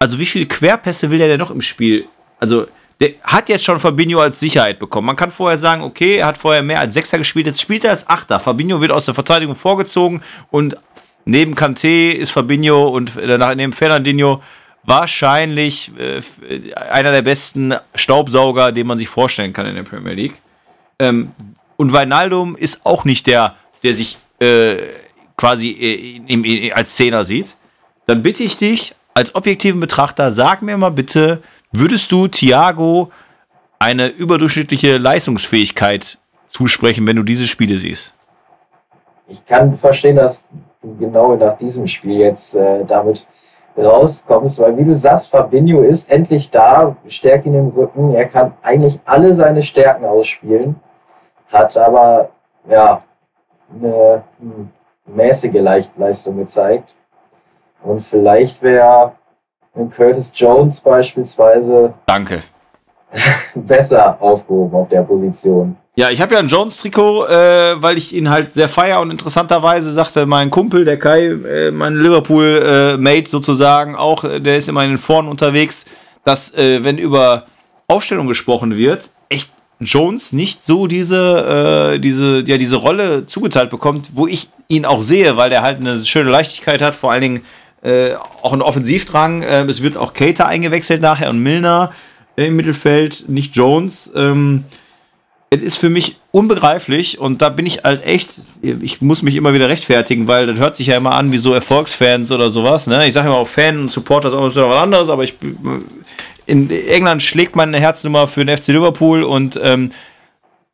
also 0.00 0.18
wie 0.18 0.26
viele 0.26 0.46
Querpässe 0.46 1.10
will 1.10 1.18
der 1.18 1.28
denn 1.28 1.38
noch 1.38 1.52
im 1.52 1.60
Spiel? 1.60 2.06
Also, 2.40 2.66
der 3.00 3.10
hat 3.22 3.48
jetzt 3.48 3.64
schon 3.64 3.78
Fabinho 3.78 4.20
als 4.20 4.40
Sicherheit 4.40 4.80
bekommen. 4.80 5.06
Man 5.06 5.14
kann 5.14 5.30
vorher 5.30 5.56
sagen, 5.56 5.82
okay, 5.82 6.16
er 6.16 6.26
hat 6.26 6.38
vorher 6.38 6.64
mehr 6.64 6.80
als 6.80 6.94
Sechser 6.94 7.18
gespielt, 7.18 7.46
jetzt 7.46 7.62
spielt 7.62 7.84
er 7.84 7.92
als 7.92 8.08
Achter. 8.08 8.40
Fabinho 8.40 8.80
wird 8.80 8.90
aus 8.90 9.04
der 9.04 9.14
Verteidigung 9.14 9.54
vorgezogen 9.54 10.22
und 10.50 10.76
neben 11.28 11.54
Kanté 11.54 12.10
ist 12.12 12.30
Fabinho 12.30 12.88
und 12.88 13.12
danach 13.16 13.54
neben 13.54 13.72
Fernandinho 13.72 14.42
wahrscheinlich 14.84 15.92
äh, 15.98 16.22
einer 16.74 17.12
der 17.12 17.22
besten 17.22 17.74
Staubsauger, 17.94 18.72
den 18.72 18.86
man 18.86 18.98
sich 18.98 19.08
vorstellen 19.08 19.52
kann 19.52 19.66
in 19.66 19.74
der 19.74 19.82
Premier 19.82 20.14
League. 20.14 20.40
Ähm, 20.98 21.32
und 21.76 21.92
Weinaldum 21.92 22.56
ist 22.56 22.86
auch 22.86 23.04
nicht 23.04 23.26
der, 23.26 23.56
der 23.82 23.92
sich 23.92 24.16
äh, 24.40 24.76
quasi 25.36 25.70
äh, 25.70 26.20
im, 26.26 26.72
als 26.74 26.96
Zehner 26.96 27.24
sieht. 27.24 27.54
Dann 28.06 28.22
bitte 28.22 28.42
ich 28.42 28.56
dich, 28.56 28.94
als 29.12 29.34
objektiven 29.34 29.80
Betrachter, 29.80 30.32
sag 30.32 30.62
mir 30.62 30.78
mal 30.78 30.90
bitte, 30.90 31.42
würdest 31.72 32.10
du 32.10 32.26
Thiago 32.28 33.12
eine 33.78 34.08
überdurchschnittliche 34.08 34.96
Leistungsfähigkeit 34.96 36.18
zusprechen, 36.46 37.06
wenn 37.06 37.16
du 37.16 37.22
diese 37.22 37.46
Spiele 37.46 37.76
siehst? 37.76 38.14
Ich 39.28 39.44
kann 39.44 39.74
verstehen, 39.74 40.16
dass 40.16 40.48
genau 40.98 41.34
nach 41.36 41.54
diesem 41.54 41.86
Spiel 41.86 42.18
jetzt 42.18 42.54
äh, 42.56 42.84
damit 42.84 43.26
rauskommst, 43.76 44.58
weil 44.60 44.76
wie 44.76 44.84
du 44.84 44.94
sagst, 44.94 45.30
Fabinho 45.30 45.80
ist 45.80 46.10
endlich 46.10 46.50
da, 46.50 46.96
Stärke 47.06 47.48
in 47.48 47.52
dem 47.52 47.68
Rücken, 47.68 48.12
er 48.12 48.26
kann 48.26 48.52
eigentlich 48.62 48.98
alle 49.04 49.34
seine 49.34 49.62
Stärken 49.62 50.04
ausspielen, 50.04 50.76
hat 51.48 51.76
aber 51.76 52.30
ja 52.68 52.98
eine 53.72 54.24
hm, 54.40 54.70
mäßige 55.06 55.60
Leistung 55.96 56.38
gezeigt 56.38 56.96
und 57.82 58.00
vielleicht 58.00 58.62
wäre 58.62 59.12
Curtis 59.94 60.32
Jones 60.34 60.80
beispielsweise 60.80 61.94
Danke. 62.06 62.40
besser 63.54 64.20
aufgehoben 64.20 64.76
auf 64.76 64.88
der 64.88 65.02
Position. 65.02 65.76
Ja, 65.98 66.10
ich 66.10 66.20
habe 66.20 66.34
ja 66.34 66.38
ein 66.38 66.46
Jones-Trikot, 66.46 67.26
äh, 67.26 67.82
weil 67.82 67.98
ich 67.98 68.14
ihn 68.14 68.30
halt 68.30 68.54
sehr 68.54 68.68
feier 68.68 69.00
und 69.00 69.10
interessanterweise 69.10 69.92
sagte 69.92 70.26
mein 70.26 70.48
Kumpel, 70.48 70.84
der 70.84 70.96
Kai, 70.96 71.24
äh, 71.26 71.72
mein 71.72 71.96
Liverpool-Mate 71.96 73.18
äh, 73.18 73.28
sozusagen, 73.28 73.96
auch, 73.96 74.22
äh, 74.22 74.38
der 74.38 74.58
ist 74.58 74.68
immer 74.68 74.84
in 74.84 74.90
den 74.90 74.98
Foren 74.98 75.26
unterwegs, 75.26 75.86
dass, 76.22 76.54
äh, 76.54 76.84
wenn 76.84 76.98
über 76.98 77.46
Aufstellung 77.88 78.28
gesprochen 78.28 78.76
wird, 78.76 79.10
echt 79.28 79.50
Jones 79.80 80.32
nicht 80.32 80.64
so 80.64 80.86
diese, 80.86 81.94
äh, 81.94 81.98
diese, 81.98 82.44
ja, 82.46 82.58
diese 82.58 82.76
Rolle 82.76 83.26
zugeteilt 83.26 83.70
bekommt, 83.70 84.10
wo 84.12 84.28
ich 84.28 84.50
ihn 84.68 84.84
auch 84.84 85.02
sehe, 85.02 85.36
weil 85.36 85.50
der 85.50 85.62
halt 85.62 85.80
eine 85.80 85.98
schöne 86.04 86.30
Leichtigkeit 86.30 86.80
hat, 86.80 86.94
vor 86.94 87.10
allen 87.10 87.22
Dingen 87.22 87.44
auch 88.42 88.52
ein 88.52 88.62
Offensivdrang. 88.62 89.42
Äh, 89.42 89.64
es 89.64 89.82
wird 89.82 89.96
auch 89.96 90.14
Cater 90.14 90.46
eingewechselt 90.46 91.02
nachher 91.02 91.30
und 91.30 91.40
Milner 91.40 91.92
im 92.36 92.54
Mittelfeld, 92.54 93.28
nicht 93.28 93.56
Jones. 93.56 94.12
Ähm, 94.14 94.64
es 95.50 95.62
ist 95.62 95.76
für 95.78 95.88
mich 95.88 96.16
unbegreiflich 96.30 97.18
und 97.18 97.40
da 97.40 97.48
bin 97.48 97.64
ich 97.64 97.84
halt 97.84 98.04
echt, 98.04 98.40
ich 98.62 99.00
muss 99.00 99.22
mich 99.22 99.34
immer 99.34 99.54
wieder 99.54 99.68
rechtfertigen, 99.68 100.28
weil 100.28 100.46
das 100.46 100.58
hört 100.58 100.76
sich 100.76 100.88
ja 100.88 100.96
immer 100.96 101.14
an 101.14 101.32
wie 101.32 101.38
so 101.38 101.54
Erfolgsfans 101.54 102.30
oder 102.32 102.50
sowas. 102.50 102.86
Ne? 102.86 103.06
Ich 103.06 103.14
sage 103.14 103.28
immer 103.28 103.38
auch 103.38 103.48
Fan 103.48 103.78
und 103.78 103.90
Supporter 103.90 104.28
ist 104.28 104.34
auch 104.34 104.54
was 104.54 104.82
anderes, 104.82 105.08
aber 105.08 105.24
ich 105.24 105.34
in 106.44 106.70
England 106.70 107.22
schlägt 107.22 107.56
meine 107.56 107.78
Herznummer 107.78 108.26
für 108.26 108.44
den 108.44 108.56
FC 108.56 108.68
Liverpool 108.68 109.22
und 109.22 109.58
ähm, 109.62 109.90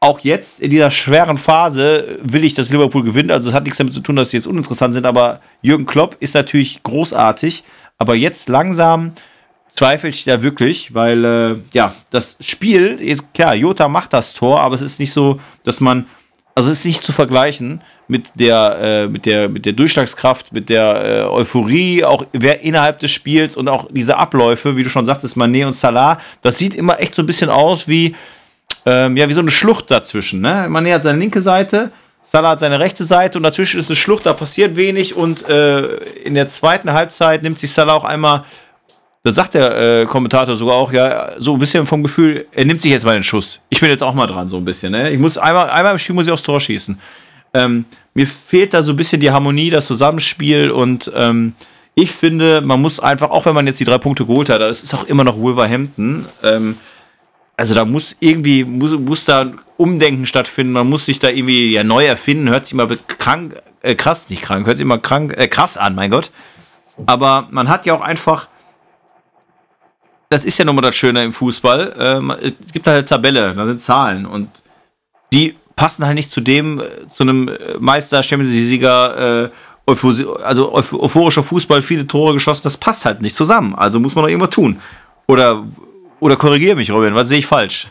auch 0.00 0.20
jetzt 0.20 0.60
in 0.60 0.70
dieser 0.70 0.90
schweren 0.90 1.38
Phase 1.38 2.18
will 2.22 2.44
ich, 2.44 2.54
dass 2.54 2.70
Liverpool 2.70 3.04
gewinnt. 3.04 3.32
Also 3.32 3.50
es 3.50 3.56
hat 3.56 3.64
nichts 3.64 3.78
damit 3.78 3.94
zu 3.94 4.00
tun, 4.00 4.16
dass 4.16 4.30
sie 4.30 4.36
jetzt 4.36 4.46
uninteressant 4.46 4.94
sind, 4.94 5.06
aber 5.06 5.40
Jürgen 5.62 5.86
Klopp 5.86 6.16
ist 6.20 6.34
natürlich 6.34 6.82
großartig, 6.82 7.64
aber 7.96 8.14
jetzt 8.14 8.48
langsam 8.48 9.12
zweifle 9.74 10.10
ich 10.10 10.24
da 10.24 10.42
wirklich, 10.42 10.94
weil 10.94 11.24
äh, 11.24 11.56
ja, 11.72 11.94
das 12.10 12.36
Spiel, 12.40 12.98
ist, 13.00 13.34
klar, 13.34 13.54
Jota 13.54 13.88
macht 13.88 14.12
das 14.12 14.32
Tor, 14.32 14.60
aber 14.60 14.74
es 14.76 14.82
ist 14.82 15.00
nicht 15.00 15.12
so, 15.12 15.40
dass 15.64 15.80
man, 15.80 16.06
also 16.54 16.70
es 16.70 16.78
ist 16.78 16.84
nicht 16.84 17.02
zu 17.02 17.12
vergleichen 17.12 17.82
mit 18.06 18.30
der, 18.34 18.78
äh, 18.80 19.08
mit 19.08 19.26
der, 19.26 19.48
mit 19.48 19.66
der 19.66 19.72
Durchschlagskraft, 19.72 20.52
mit 20.52 20.68
der 20.68 21.04
äh, 21.04 21.22
Euphorie, 21.22 22.04
auch 22.04 22.24
wer 22.32 22.60
innerhalb 22.60 23.00
des 23.00 23.10
Spiels 23.10 23.56
und 23.56 23.68
auch 23.68 23.88
diese 23.90 24.16
Abläufe, 24.16 24.76
wie 24.76 24.84
du 24.84 24.90
schon 24.90 25.06
sagtest, 25.06 25.36
Mané 25.36 25.66
und 25.66 25.74
Salah, 25.74 26.20
das 26.40 26.56
sieht 26.58 26.74
immer 26.74 27.00
echt 27.00 27.16
so 27.16 27.22
ein 27.22 27.26
bisschen 27.26 27.50
aus 27.50 27.88
wie, 27.88 28.14
ähm, 28.86 29.16
ja, 29.16 29.28
wie 29.28 29.32
so 29.32 29.40
eine 29.40 29.50
Schlucht 29.50 29.90
dazwischen. 29.90 30.40
Ne? 30.40 30.68
Mané 30.68 30.94
hat 30.94 31.02
seine 31.02 31.18
linke 31.18 31.40
Seite, 31.40 31.90
Salah 32.22 32.50
hat 32.50 32.60
seine 32.60 32.78
rechte 32.78 33.02
Seite 33.02 33.38
und 33.38 33.42
dazwischen 33.42 33.80
ist 33.80 33.90
eine 33.90 33.96
Schlucht, 33.96 34.24
da 34.24 34.34
passiert 34.34 34.76
wenig 34.76 35.16
und 35.16 35.48
äh, 35.48 35.96
in 36.24 36.34
der 36.34 36.48
zweiten 36.48 36.92
Halbzeit 36.92 37.42
nimmt 37.42 37.58
sich 37.58 37.72
Salah 37.72 37.94
auch 37.94 38.04
einmal 38.04 38.44
da 39.24 39.32
sagt 39.32 39.54
der 39.54 40.02
äh, 40.02 40.04
Kommentator 40.04 40.54
sogar 40.54 40.76
auch, 40.76 40.92
ja, 40.92 41.32
so 41.38 41.54
ein 41.54 41.58
bisschen 41.58 41.86
vom 41.86 42.02
Gefühl, 42.02 42.46
er 42.52 42.66
nimmt 42.66 42.82
sich 42.82 42.92
jetzt 42.92 43.06
mal 43.06 43.14
den 43.14 43.22
Schuss. 43.22 43.58
Ich 43.70 43.80
bin 43.80 43.88
jetzt 43.88 44.02
auch 44.02 44.12
mal 44.12 44.26
dran, 44.26 44.50
so 44.50 44.58
ein 44.58 44.66
bisschen. 44.66 44.92
Ne? 44.92 45.10
Ich 45.10 45.18
muss 45.18 45.38
einmal, 45.38 45.70
einmal 45.70 45.92
im 45.92 45.98
Spiel 45.98 46.14
muss 46.14 46.26
ich 46.26 46.32
aufs 46.32 46.42
Tor 46.42 46.60
schießen. 46.60 47.00
Ähm, 47.54 47.86
mir 48.12 48.26
fehlt 48.26 48.74
da 48.74 48.82
so 48.82 48.92
ein 48.92 48.96
bisschen 48.96 49.22
die 49.22 49.30
Harmonie, 49.30 49.70
das 49.70 49.86
Zusammenspiel 49.86 50.70
und 50.70 51.10
ähm, 51.14 51.54
ich 51.94 52.10
finde, 52.10 52.60
man 52.60 52.82
muss 52.82 53.00
einfach, 53.00 53.30
auch 53.30 53.46
wenn 53.46 53.54
man 53.54 53.66
jetzt 53.66 53.80
die 53.80 53.84
drei 53.84 53.96
Punkte 53.96 54.26
geholt 54.26 54.50
hat, 54.50 54.60
das 54.60 54.82
ist 54.82 54.92
auch 54.92 55.04
immer 55.04 55.24
noch 55.24 55.38
Wolverhampton. 55.38 56.26
Ähm, 56.42 56.76
also 57.56 57.74
da 57.74 57.86
muss 57.86 58.16
irgendwie, 58.20 58.64
muss, 58.64 58.92
muss 58.92 59.24
da 59.24 59.52
Umdenken 59.78 60.26
stattfinden, 60.26 60.72
man 60.72 60.88
muss 60.88 61.06
sich 61.06 61.18
da 61.18 61.30
irgendwie 61.30 61.72
ja 61.72 61.82
neu 61.82 62.04
erfinden, 62.04 62.50
hört 62.50 62.66
sich 62.66 62.74
mal 62.74 62.98
krank, 63.06 63.54
äh, 63.80 63.94
krass, 63.94 64.28
nicht 64.28 64.42
krank, 64.42 64.66
hört 64.66 64.76
sich 64.76 64.86
mal 64.86 64.98
krank, 64.98 65.34
äh, 65.38 65.48
krass 65.48 65.78
an, 65.78 65.94
mein 65.94 66.10
Gott. 66.10 66.30
Aber 67.06 67.48
man 67.50 67.68
hat 67.68 67.86
ja 67.86 67.94
auch 67.94 68.02
einfach 68.02 68.48
das 70.30 70.44
ist 70.44 70.58
ja 70.58 70.64
nochmal 70.64 70.82
das 70.82 70.94
Schöne 70.94 71.24
im 71.24 71.32
Fußball. 71.32 71.94
Ähm, 71.98 72.32
es 72.40 72.72
gibt 72.72 72.86
halt 72.86 72.96
eine 72.96 73.04
Tabelle, 73.04 73.54
da 73.54 73.66
sind 73.66 73.80
Zahlen 73.80 74.26
und 74.26 74.48
die 75.32 75.54
passen 75.76 76.04
halt 76.06 76.14
nicht 76.14 76.30
zu 76.30 76.40
dem, 76.40 76.80
äh, 76.80 77.06
zu 77.06 77.24
einem 77.24 77.48
äh, 77.48 77.78
Meister, 77.78 78.22
Champions 78.22 78.52
League-Sieger, 78.54 79.44
äh, 79.44 79.50
also 79.86 80.72
euphorischer 80.72 81.42
Fußball, 81.42 81.82
viele 81.82 82.06
Tore 82.06 82.32
geschossen, 82.32 82.62
das 82.64 82.78
passt 82.78 83.04
halt 83.04 83.20
nicht 83.20 83.36
zusammen. 83.36 83.74
Also 83.74 84.00
muss 84.00 84.14
man 84.14 84.24
doch 84.24 84.30
irgendwas 84.30 84.50
tun. 84.50 84.80
Oder, 85.28 85.62
oder 86.20 86.36
korrigiere 86.36 86.76
mich, 86.76 86.90
Robin, 86.90 87.14
was 87.14 87.28
sehe 87.28 87.40
ich 87.40 87.46
falsch? 87.46 87.88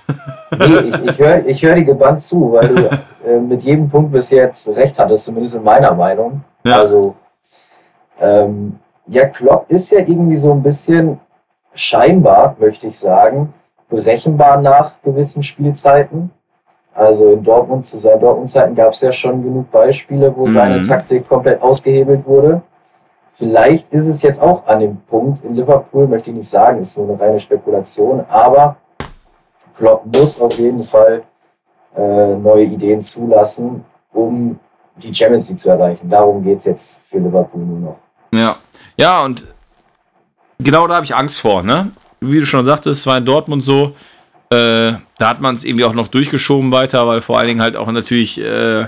Nee, 0.57 0.89
ich, 0.89 1.09
ich 1.09 1.19
höre 1.19 1.45
ich 1.45 1.63
hör 1.63 1.75
dir 1.75 1.83
gebannt 1.83 2.19
zu, 2.19 2.53
weil 2.53 2.67
du 2.67 2.85
äh, 3.27 3.39
mit 3.39 3.63
jedem 3.63 3.89
Punkt 3.89 4.11
bis 4.11 4.31
jetzt 4.31 4.75
recht 4.75 4.97
hattest, 4.97 5.25
zumindest 5.25 5.55
in 5.55 5.63
meiner 5.63 5.93
Meinung. 5.93 6.43
Ja. 6.63 6.79
Also, 6.79 7.15
ähm, 8.19 8.79
ja, 9.07 9.27
Klopp 9.27 9.65
ist 9.69 9.91
ja 9.91 9.99
irgendwie 9.99 10.37
so 10.37 10.51
ein 10.51 10.63
bisschen 10.63 11.19
scheinbar, 11.73 12.55
möchte 12.59 12.87
ich 12.87 12.97
sagen, 12.99 13.53
berechenbar 13.89 14.61
nach 14.61 15.01
gewissen 15.01 15.43
Spielzeiten. 15.43 16.31
Also 16.95 17.31
in 17.31 17.43
Dortmund, 17.43 17.85
zu 17.85 17.97
seinen 17.97 18.19
Dortmund-Zeiten 18.19 18.75
gab 18.75 18.93
es 18.93 19.01
ja 19.01 19.11
schon 19.11 19.41
genug 19.43 19.71
Beispiele, 19.71 20.35
wo 20.35 20.45
mhm. 20.45 20.51
seine 20.51 20.87
Taktik 20.87 21.27
komplett 21.27 21.61
ausgehebelt 21.61 22.25
wurde. 22.25 22.61
Vielleicht 23.31 23.91
ist 23.93 24.05
es 24.05 24.21
jetzt 24.21 24.41
auch 24.43 24.67
an 24.67 24.79
dem 24.79 24.97
Punkt 24.97 25.43
in 25.43 25.55
Liverpool, 25.55 26.07
möchte 26.07 26.29
ich 26.29 26.37
nicht 26.37 26.49
sagen, 26.49 26.79
ist 26.79 26.93
so 26.93 27.03
eine 27.03 27.19
reine 27.19 27.39
Spekulation, 27.39 28.23
aber 28.29 28.77
Klopp 29.75 30.05
muss 30.15 30.39
auf 30.39 30.57
jeden 30.59 30.83
Fall 30.83 31.23
äh, 31.95 32.35
neue 32.35 32.65
Ideen 32.65 33.01
zulassen, 33.01 33.83
um 34.11 34.59
die 34.97 35.11
Champions 35.11 35.49
League 35.49 35.59
zu 35.59 35.69
erreichen. 35.71 36.09
Darum 36.09 36.43
geht 36.43 36.59
es 36.59 36.65
jetzt 36.65 37.07
für 37.07 37.17
Liverpool 37.17 37.63
nur 37.63 37.79
noch. 37.79 37.97
Ja, 38.31 38.57
ja, 38.97 39.23
und 39.23 39.47
genau 40.63 40.87
da 40.87 40.95
habe 40.95 41.05
ich 41.05 41.15
Angst 41.15 41.39
vor, 41.39 41.63
ne? 41.63 41.91
Wie 42.19 42.39
du 42.39 42.45
schon 42.45 42.65
sagtest, 42.65 43.01
es 43.01 43.07
war 43.07 43.17
in 43.17 43.25
Dortmund 43.25 43.63
so. 43.63 43.95
Äh, 44.49 44.93
da 45.17 45.29
hat 45.29 45.41
man 45.41 45.55
es 45.55 45.63
irgendwie 45.63 45.85
auch 45.85 45.93
noch 45.93 46.07
durchgeschoben 46.07 46.71
weiter, 46.71 47.07
weil 47.07 47.21
vor 47.21 47.37
allen 47.37 47.47
Dingen 47.47 47.61
halt 47.61 47.75
auch 47.75 47.91
natürlich 47.91 48.39
äh, 48.39 48.87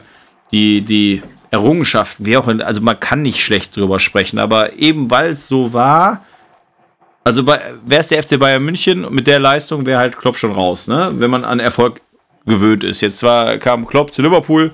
die, 0.51 0.81
die 0.81 1.21
Errungenschaften, 1.51 2.25
wie 2.25 2.37
auch 2.37 2.47
also 2.47 2.81
man 2.81 2.99
kann 2.99 3.21
nicht 3.21 3.39
schlecht 3.39 3.75
drüber 3.75 3.99
sprechen, 3.99 4.39
aber 4.39 4.73
eben 4.73 5.09
weil 5.09 5.31
es 5.31 5.47
so 5.47 5.73
war, 5.73 6.23
also 7.23 7.47
wäre 7.47 7.73
es 7.89 8.09
der 8.09 8.21
FC 8.21 8.37
Bayern 8.39 8.63
München 8.63 9.07
mit 9.09 9.25
der 9.25 9.39
Leistung 9.39 9.85
wäre 9.85 9.99
halt 9.99 10.17
Klopp 10.17 10.37
schon 10.37 10.51
raus, 10.51 10.87
ne? 10.87 11.11
Wenn 11.15 11.31
man 11.31 11.43
an 11.43 11.59
Erfolg 11.59 12.01
gewöhnt 12.45 12.83
ist. 12.83 13.01
Jetzt 13.01 13.17
zwar 13.17 13.57
kam 13.57 13.87
Klopp 13.87 14.13
zu 14.13 14.21
Liverpool, 14.21 14.73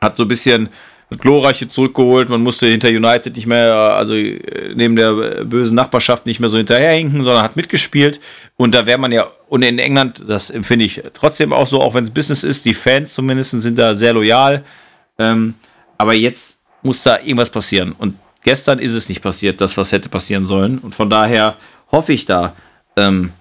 hat 0.00 0.16
so 0.16 0.24
ein 0.24 0.28
bisschen 0.28 0.68
Glorreiche 1.10 1.68
zurückgeholt. 1.68 2.28
Man 2.28 2.42
musste 2.42 2.66
hinter 2.66 2.88
United 2.88 3.36
nicht 3.36 3.46
mehr, 3.46 3.74
also 3.74 4.14
äh, 4.14 4.74
neben 4.74 4.96
der 4.96 5.44
bösen 5.44 5.76
Nachbarschaft 5.76 6.26
nicht 6.26 6.40
mehr 6.40 6.48
so 6.48 6.56
hinterherhinken, 6.56 7.22
sondern 7.22 7.44
hat 7.44 7.56
mitgespielt. 7.56 8.20
Und 8.56 8.74
da 8.74 8.86
wäre 8.86 8.98
man 8.98 9.12
ja, 9.12 9.28
und 9.48 9.62
in 9.62 9.78
England, 9.78 10.24
das 10.26 10.50
empfinde 10.50 10.84
ich 10.84 11.02
trotzdem 11.12 11.52
auch 11.52 11.66
so, 11.66 11.80
auch 11.80 11.94
wenn 11.94 12.04
es 12.04 12.10
Business 12.10 12.42
ist, 12.42 12.64
die 12.64 12.74
Fans 12.74 13.14
zumindest 13.14 13.50
sind 13.52 13.78
da 13.78 13.94
sehr 13.94 14.12
loyal. 14.12 14.64
Ähm, 15.18 15.54
aber 15.96 16.14
jetzt 16.14 16.58
muss 16.82 17.02
da 17.02 17.18
irgendwas 17.18 17.50
passieren. 17.50 17.92
Und 17.92 18.16
gestern 18.42 18.78
ist 18.80 18.92
es 18.92 19.08
nicht 19.08 19.22
passiert, 19.22 19.60
das, 19.60 19.76
was 19.76 19.92
hätte 19.92 20.08
passieren 20.08 20.44
sollen. 20.44 20.78
Und 20.78 20.94
von 20.94 21.08
daher 21.08 21.56
hoffe 21.92 22.12
ich 22.12 22.26
da, 22.26 22.54
ähm, 22.96 23.32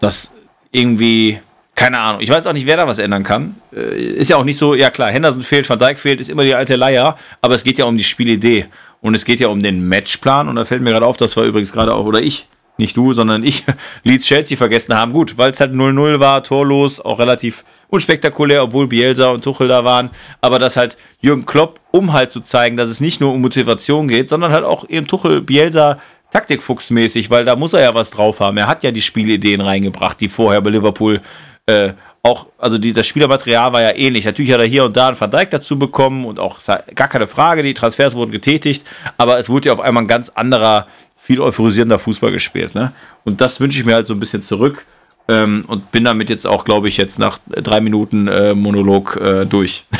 dass 0.00 0.32
irgendwie 0.72 1.40
keine 1.74 1.98
Ahnung. 1.98 2.20
Ich 2.20 2.30
weiß 2.30 2.46
auch 2.46 2.52
nicht, 2.52 2.66
wer 2.66 2.76
da 2.76 2.86
was 2.86 2.98
ändern 2.98 3.24
kann. 3.24 3.56
Äh, 3.74 3.96
ist 3.96 4.30
ja 4.30 4.36
auch 4.36 4.44
nicht 4.44 4.58
so, 4.58 4.74
ja 4.74 4.90
klar, 4.90 5.10
Henderson 5.10 5.42
fehlt, 5.42 5.68
Van 5.68 5.78
Dijk 5.78 5.98
fehlt, 5.98 6.20
ist 6.20 6.30
immer 6.30 6.44
die 6.44 6.54
alte 6.54 6.76
Leier, 6.76 7.16
aber 7.40 7.54
es 7.54 7.64
geht 7.64 7.78
ja 7.78 7.84
um 7.84 7.96
die 7.96 8.04
Spielidee 8.04 8.66
und 9.00 9.14
es 9.14 9.24
geht 9.24 9.40
ja 9.40 9.48
um 9.48 9.62
den 9.62 9.88
Matchplan 9.88 10.48
und 10.48 10.56
da 10.56 10.64
fällt 10.64 10.82
mir 10.82 10.90
gerade 10.90 11.06
auf, 11.06 11.16
das 11.16 11.36
war 11.36 11.44
übrigens 11.44 11.72
gerade 11.72 11.94
auch, 11.94 12.06
oder 12.06 12.20
ich, 12.20 12.46
nicht 12.76 12.96
du, 12.96 13.12
sondern 13.12 13.44
ich, 13.44 13.64
Leeds 14.04 14.26
Chelsea 14.26 14.56
vergessen 14.56 14.96
haben. 14.96 15.12
Gut, 15.12 15.38
weil 15.38 15.52
es 15.52 15.60
halt 15.60 15.72
0-0 15.72 16.20
war, 16.20 16.42
torlos, 16.42 17.00
auch 17.00 17.18
relativ 17.18 17.64
unspektakulär, 17.88 18.64
obwohl 18.64 18.88
Bielsa 18.88 19.30
und 19.30 19.44
Tuchel 19.44 19.68
da 19.68 19.84
waren, 19.84 20.10
aber 20.40 20.58
dass 20.58 20.76
halt 20.76 20.96
Jürgen 21.20 21.46
Klopp, 21.46 21.80
um 21.90 22.12
halt 22.12 22.32
zu 22.32 22.40
zeigen, 22.40 22.76
dass 22.76 22.88
es 22.88 23.00
nicht 23.00 23.20
nur 23.20 23.32
um 23.32 23.40
Motivation 23.40 24.08
geht, 24.08 24.28
sondern 24.28 24.52
halt 24.52 24.64
auch 24.64 24.88
eben 24.88 25.06
Tuchel, 25.06 25.40
Bielsa, 25.40 25.98
Taktikfuchsmäßig, 26.32 27.30
weil 27.30 27.44
da 27.44 27.54
muss 27.54 27.74
er 27.74 27.82
ja 27.82 27.94
was 27.94 28.10
drauf 28.10 28.40
haben. 28.40 28.56
Er 28.56 28.66
hat 28.66 28.82
ja 28.82 28.90
die 28.90 29.02
Spielideen 29.02 29.60
reingebracht, 29.60 30.20
die 30.20 30.28
vorher 30.28 30.60
bei 30.60 30.70
Liverpool 30.70 31.20
äh, 31.66 31.92
auch, 32.22 32.46
also 32.58 32.78
die, 32.78 32.92
das 32.92 33.06
Spielermaterial 33.06 33.72
war 33.72 33.82
ja 33.82 33.94
ähnlich. 33.94 34.24
Natürlich 34.24 34.52
hat 34.52 34.60
er 34.60 34.66
hier 34.66 34.84
und 34.84 34.96
da 34.96 35.08
einen 35.08 35.20
Van 35.20 35.30
Dijk 35.30 35.50
dazu 35.50 35.78
bekommen 35.78 36.24
und 36.24 36.38
auch 36.38 36.58
gar 36.94 37.08
keine 37.08 37.26
Frage, 37.26 37.62
die 37.62 37.74
Transfers 37.74 38.14
wurden 38.14 38.32
getätigt, 38.32 38.86
aber 39.18 39.38
es 39.38 39.48
wurde 39.50 39.68
ja 39.68 39.74
auf 39.74 39.80
einmal 39.80 40.04
ein 40.04 40.08
ganz 40.08 40.30
anderer, 40.30 40.86
viel 41.16 41.40
euphorisierender 41.40 41.98
Fußball 41.98 42.32
gespielt. 42.32 42.74
Ne? 42.74 42.92
Und 43.24 43.40
das 43.40 43.60
wünsche 43.60 43.78
ich 43.78 43.86
mir 43.86 43.94
halt 43.94 44.06
so 44.06 44.14
ein 44.14 44.20
bisschen 44.20 44.42
zurück 44.42 44.86
ähm, 45.28 45.64
und 45.68 45.90
bin 45.90 46.04
damit 46.04 46.30
jetzt 46.30 46.46
auch, 46.46 46.64
glaube 46.64 46.88
ich, 46.88 46.96
jetzt 46.96 47.18
nach 47.18 47.38
drei 47.48 47.80
Minuten 47.80 48.26
äh, 48.28 48.54
Monolog 48.54 49.16
äh, 49.16 49.44
durch. 49.44 49.86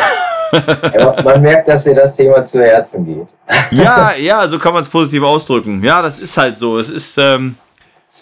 Ja, 0.94 1.20
man 1.24 1.42
merkt, 1.42 1.66
dass 1.66 1.82
dir 1.82 1.96
das 1.96 2.14
Thema 2.14 2.44
zu 2.44 2.62
Herzen 2.62 3.04
geht. 3.04 3.26
Ja, 3.72 4.12
ja, 4.14 4.46
so 4.46 4.56
kann 4.56 4.72
man 4.72 4.84
es 4.84 4.88
positiv 4.88 5.24
ausdrücken. 5.24 5.82
Ja, 5.82 6.00
das 6.00 6.20
ist 6.20 6.36
halt 6.36 6.58
so. 6.58 6.78
Es 6.78 6.88
ist, 6.88 7.18
ähm, 7.18 7.56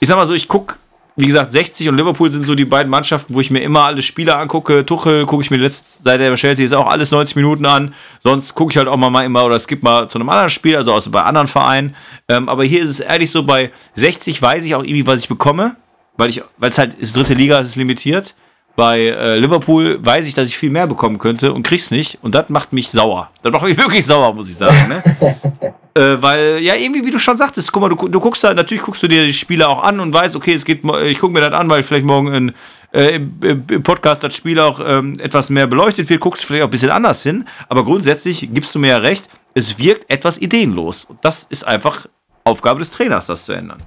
ich 0.01 0.09
sag 0.09 0.17
mal 0.17 0.27
so, 0.27 0.33
ich 0.33 0.49
gucke 0.49 0.77
wie 1.17 1.27
gesagt, 1.27 1.53
60 1.53 1.89
und 1.89 1.97
Liverpool 1.97 2.31
sind 2.31 2.47
so 2.47 2.55
die 2.55 2.65
beiden 2.65 2.91
Mannschaften, 2.91 3.35
wo 3.35 3.41
ich 3.41 3.51
mir 3.51 3.61
immer 3.61 3.83
alle 3.83 4.03
Spiele 4.03 4.35
angucke. 4.37 4.87
Tuchel 4.87 5.27
gucke 5.27 5.43
ich 5.43 5.51
mir 5.51 5.59
letzt, 5.59 6.05
seit 6.05 6.21
der 6.21 6.35
Chelsea 6.37 6.65
ist 6.65 6.73
auch 6.73 6.87
alles 6.87 7.11
90 7.11 7.37
Minuten 7.37 7.67
an. 7.67 7.95
Sonst 8.21 8.55
gucke 8.55 8.73
ich 8.73 8.77
halt 8.79 8.89
auch 8.89 8.97
mal 8.97 9.25
immer 9.25 9.45
oder 9.45 9.59
skip 9.59 9.83
mal 9.83 10.09
zu 10.09 10.19
einem 10.19 10.29
anderen 10.31 10.51
Spiel, 10.51 10.77
also, 10.77 10.95
also 10.95 11.11
bei 11.11 11.23
anderen 11.23 11.49
Vereinen. 11.49 11.95
Ähm, 12.29 12.49
aber 12.49 12.65
hier 12.65 12.81
ist 12.81 12.89
es 12.89 13.01
ehrlich 13.01 13.31
so, 13.31 13.43
bei 13.43 13.71
60 13.95 14.41
weiß 14.41 14.65
ich 14.65 14.75
auch 14.75 14.83
irgendwie, 14.83 15.07
was 15.07 15.21
ich 15.21 15.29
bekomme, 15.29 15.77
weil 16.17 16.31
ich, 16.31 16.43
weil 16.57 16.71
es 16.71 16.79
halt 16.79 16.95
ist 16.95 17.15
dritte 17.15 17.35
Liga, 17.35 17.61
es 17.61 17.69
ist 17.69 17.77
limitiert. 17.77 18.35
Bei 18.75 19.01
äh, 19.01 19.39
Liverpool 19.39 19.99
weiß 20.03 20.27
ich, 20.27 20.35
dass 20.35 20.49
ich 20.49 20.57
viel 20.57 20.71
mehr 20.71 20.87
bekommen 20.87 21.19
könnte 21.19 21.53
und 21.53 21.63
krieg's 21.63 21.91
nicht. 21.91 22.19
Und 22.23 22.35
das 22.35 22.49
macht 22.49 22.73
mich 22.73 22.91
sauer. 22.91 23.31
Das 23.43 23.53
macht 23.53 23.65
mich 23.65 23.77
wirklich 23.79 24.07
sauer, 24.07 24.33
muss 24.33 24.49
ich 24.49 24.57
sagen. 24.57 24.89
Ne? 24.89 25.03
äh, 25.95 26.23
weil, 26.23 26.59
ja, 26.61 26.75
irgendwie, 26.75 27.05
wie 27.05 27.11
du 27.11 27.19
schon 27.19 27.37
sagtest, 27.37 27.71
guck 27.71 27.83
mal, 27.83 27.89
du, 27.91 28.09
du 28.09 28.21
guckst 28.21 28.43
da, 28.45 28.55
natürlich 28.55 28.83
guckst 28.83 29.03
du 29.03 29.09
dir 29.09 29.27
die 29.27 29.35
Spiele 29.35 29.69
auch 29.69 29.83
an 29.83 30.01
und 30.01 30.13
weißt, 30.13 30.37
okay, 30.37 30.55
es 30.55 30.65
geht, 30.65 30.83
ich 31.05 31.19
gucke 31.19 31.35
mir 31.35 31.43
das 31.43 31.53
an, 31.53 31.69
weil 31.69 31.83
vielleicht 31.83 32.07
morgen 32.07 32.33
in, 32.33 32.53
äh, 32.93 33.17
im, 33.17 33.65
im, 33.69 33.83
Podcast 33.83 34.25
das 34.25 34.35
Spiel 34.35 34.59
auch 34.59 34.81
ähm, 34.85 35.19
etwas 35.19 35.51
mehr 35.51 35.67
beleuchtet 35.67 36.09
wird, 36.09 36.21
guckst 36.21 36.45
vielleicht 36.45 36.63
auch 36.63 36.69
ein 36.69 36.71
bisschen 36.71 36.91
anders 36.91 37.23
hin. 37.23 37.45
Aber 37.69 37.85
grundsätzlich 37.85 38.49
gibst 38.55 38.75
du 38.75 38.79
mir 38.79 38.89
ja 38.89 38.99
recht, 38.99 39.29
es 39.55 39.79
wirkt 39.79 40.09
etwas 40.11 40.39
ideenlos. 40.39 41.05
Und 41.05 41.19
das 41.23 41.45
ist 41.45 41.65
einfach 41.65 42.07
Aufgabe 42.45 42.79
des 42.79 42.91
Trainers, 42.91 43.27
das 43.27 43.45
zu 43.45 43.53
ändern. 43.53 43.79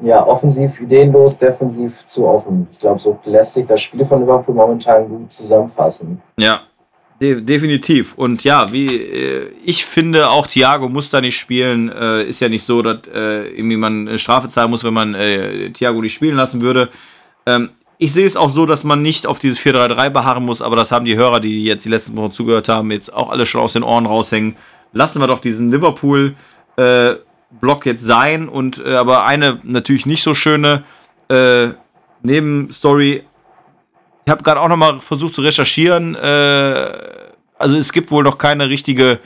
Ja, 0.00 0.24
offensiv 0.26 0.80
ideenlos, 0.80 1.38
defensiv 1.38 2.06
zu 2.06 2.26
offen. 2.26 2.68
Ich 2.72 2.78
glaube, 2.78 3.00
so 3.00 3.18
lässt 3.24 3.54
sich 3.54 3.66
das 3.66 3.80
Spiel 3.80 4.04
von 4.04 4.20
Liverpool 4.20 4.54
momentan 4.54 5.08
gut 5.08 5.32
zusammenfassen. 5.32 6.22
Ja, 6.36 6.60
de 7.20 7.40
definitiv. 7.40 8.14
Und 8.14 8.44
ja, 8.44 8.72
wie 8.72 8.86
äh, 8.86 9.50
ich 9.64 9.84
finde, 9.84 10.30
auch 10.30 10.46
Thiago 10.46 10.88
muss 10.88 11.10
da 11.10 11.20
nicht 11.20 11.36
spielen. 11.36 11.90
Äh, 11.90 12.24
ist 12.24 12.40
ja 12.40 12.48
nicht 12.48 12.64
so, 12.64 12.82
dass 12.82 13.08
äh, 13.12 13.48
irgendwie 13.48 13.76
man 13.76 14.08
eine 14.08 14.18
Strafe 14.18 14.48
zahlen 14.48 14.70
muss, 14.70 14.84
wenn 14.84 14.94
man 14.94 15.14
äh, 15.14 15.70
Thiago 15.70 16.00
nicht 16.00 16.14
spielen 16.14 16.36
lassen 16.36 16.60
würde. 16.60 16.90
Ähm, 17.46 17.70
ich 17.98 18.12
sehe 18.12 18.26
es 18.26 18.36
auch 18.36 18.50
so, 18.50 18.64
dass 18.64 18.84
man 18.84 19.02
nicht 19.02 19.26
auf 19.26 19.40
dieses 19.40 19.58
4-3-3 19.58 20.10
beharren 20.10 20.44
muss, 20.44 20.62
aber 20.62 20.76
das 20.76 20.92
haben 20.92 21.04
die 21.04 21.16
Hörer, 21.16 21.40
die 21.40 21.64
jetzt 21.64 21.84
die 21.84 21.88
letzten 21.88 22.16
Wochen 22.16 22.32
zugehört 22.32 22.68
haben, 22.68 22.92
jetzt 22.92 23.12
auch 23.12 23.30
alle 23.30 23.44
schon 23.44 23.60
aus 23.60 23.72
den 23.72 23.82
Ohren 23.82 24.06
raushängen. 24.06 24.54
Lassen 24.92 25.20
wir 25.20 25.26
doch 25.26 25.40
diesen 25.40 25.72
Liverpool 25.72 26.36
äh, 26.76 27.16
Block 27.50 27.86
jetzt 27.86 28.04
sein 28.04 28.48
und 28.48 28.84
äh, 28.84 28.94
aber 28.94 29.24
eine 29.24 29.60
natürlich 29.62 30.06
nicht 30.06 30.22
so 30.22 30.34
schöne 30.34 30.84
äh, 31.28 31.68
Nebenstory. 32.22 33.22
Ich 34.24 34.30
habe 34.30 34.42
gerade 34.42 34.60
auch 34.60 34.68
noch 34.68 34.76
mal 34.76 35.00
versucht 35.00 35.34
zu 35.34 35.40
recherchieren. 35.40 36.14
Äh, 36.14 36.90
also 37.58 37.76
es 37.76 37.92
gibt 37.92 38.10
wohl 38.10 38.22
noch 38.22 38.38
keine 38.38 38.68
richtige 38.68 39.18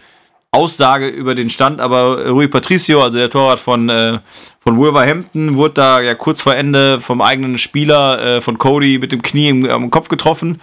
Aussage 0.55 1.09
über 1.09 1.35
den 1.35 1.49
Stand, 1.49 1.81
aber 1.81 2.29
Rui 2.29 2.47
Patricio, 2.47 3.03
also 3.03 3.17
der 3.17 3.31
Torwart 3.31 3.59
von, 3.59 3.89
äh, 3.89 4.19
von 4.61 4.77
Wolverhampton, 4.77 5.57
wurde 5.57 5.75
da 5.75 6.01
ja 6.01 6.15
kurz 6.15 6.43
vor 6.43 6.55
Ende 6.55 7.01
vom 7.01 7.23
eigenen 7.23 7.57
Spieler 7.57 8.21
äh, 8.23 8.41
von 8.43 8.59
Cody 8.59 8.99
mit 8.99 9.13
dem 9.13 9.23
Knie 9.23 9.49
im, 9.49 9.71
am 9.71 9.89
Kopf 9.89 10.09
getroffen. 10.09 10.61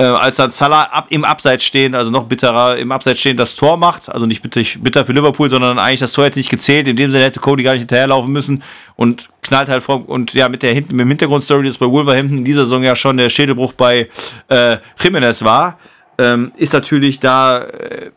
Äh, 0.00 0.04
als 0.04 0.36
dann 0.36 0.50
Salah 0.50 0.84
ab, 0.84 1.06
im 1.10 1.24
Abseits 1.24 1.64
stehen, 1.64 1.96
also 1.96 2.10
noch 2.12 2.24
bitterer, 2.24 2.76
im 2.78 2.92
Abseits 2.92 3.18
stehen, 3.18 3.36
das 3.36 3.56
Tor 3.56 3.76
macht. 3.76 4.08
Also 4.08 4.26
nicht 4.26 4.42
bitter, 4.42 4.62
bitter 4.80 5.04
für 5.04 5.12
Liverpool, 5.12 5.50
sondern 5.50 5.78
eigentlich 5.78 6.00
das 6.00 6.12
Tor 6.12 6.24
hätte 6.24 6.38
nicht 6.38 6.50
gezählt. 6.50 6.86
In 6.86 6.96
dem 6.96 7.10
Sinne 7.10 7.24
hätte 7.24 7.40
Cody 7.40 7.64
gar 7.64 7.72
nicht 7.72 7.80
hinterherlaufen 7.80 8.32
müssen 8.32 8.62
und 8.94 9.28
knallt 9.42 9.68
halt 9.68 9.82
vor. 9.82 10.08
Und 10.08 10.34
ja, 10.34 10.48
mit 10.48 10.62
der 10.62 10.74
mit 10.74 10.92
dem 10.92 11.08
Hintergrundstory, 11.08 11.66
das 11.66 11.78
bei 11.78 11.86
Wolverhampton 11.86 12.38
in 12.38 12.44
dieser 12.44 12.64
Saison 12.64 12.84
ja 12.84 12.94
schon 12.94 13.16
der 13.16 13.28
Schädelbruch 13.28 13.72
bei 13.72 14.08
äh, 14.48 14.76
Jimenez 15.02 15.42
war, 15.42 15.78
ähm, 16.16 16.52
ist 16.56 16.72
natürlich 16.72 17.18
da 17.18 17.64
äh, 17.64 18.12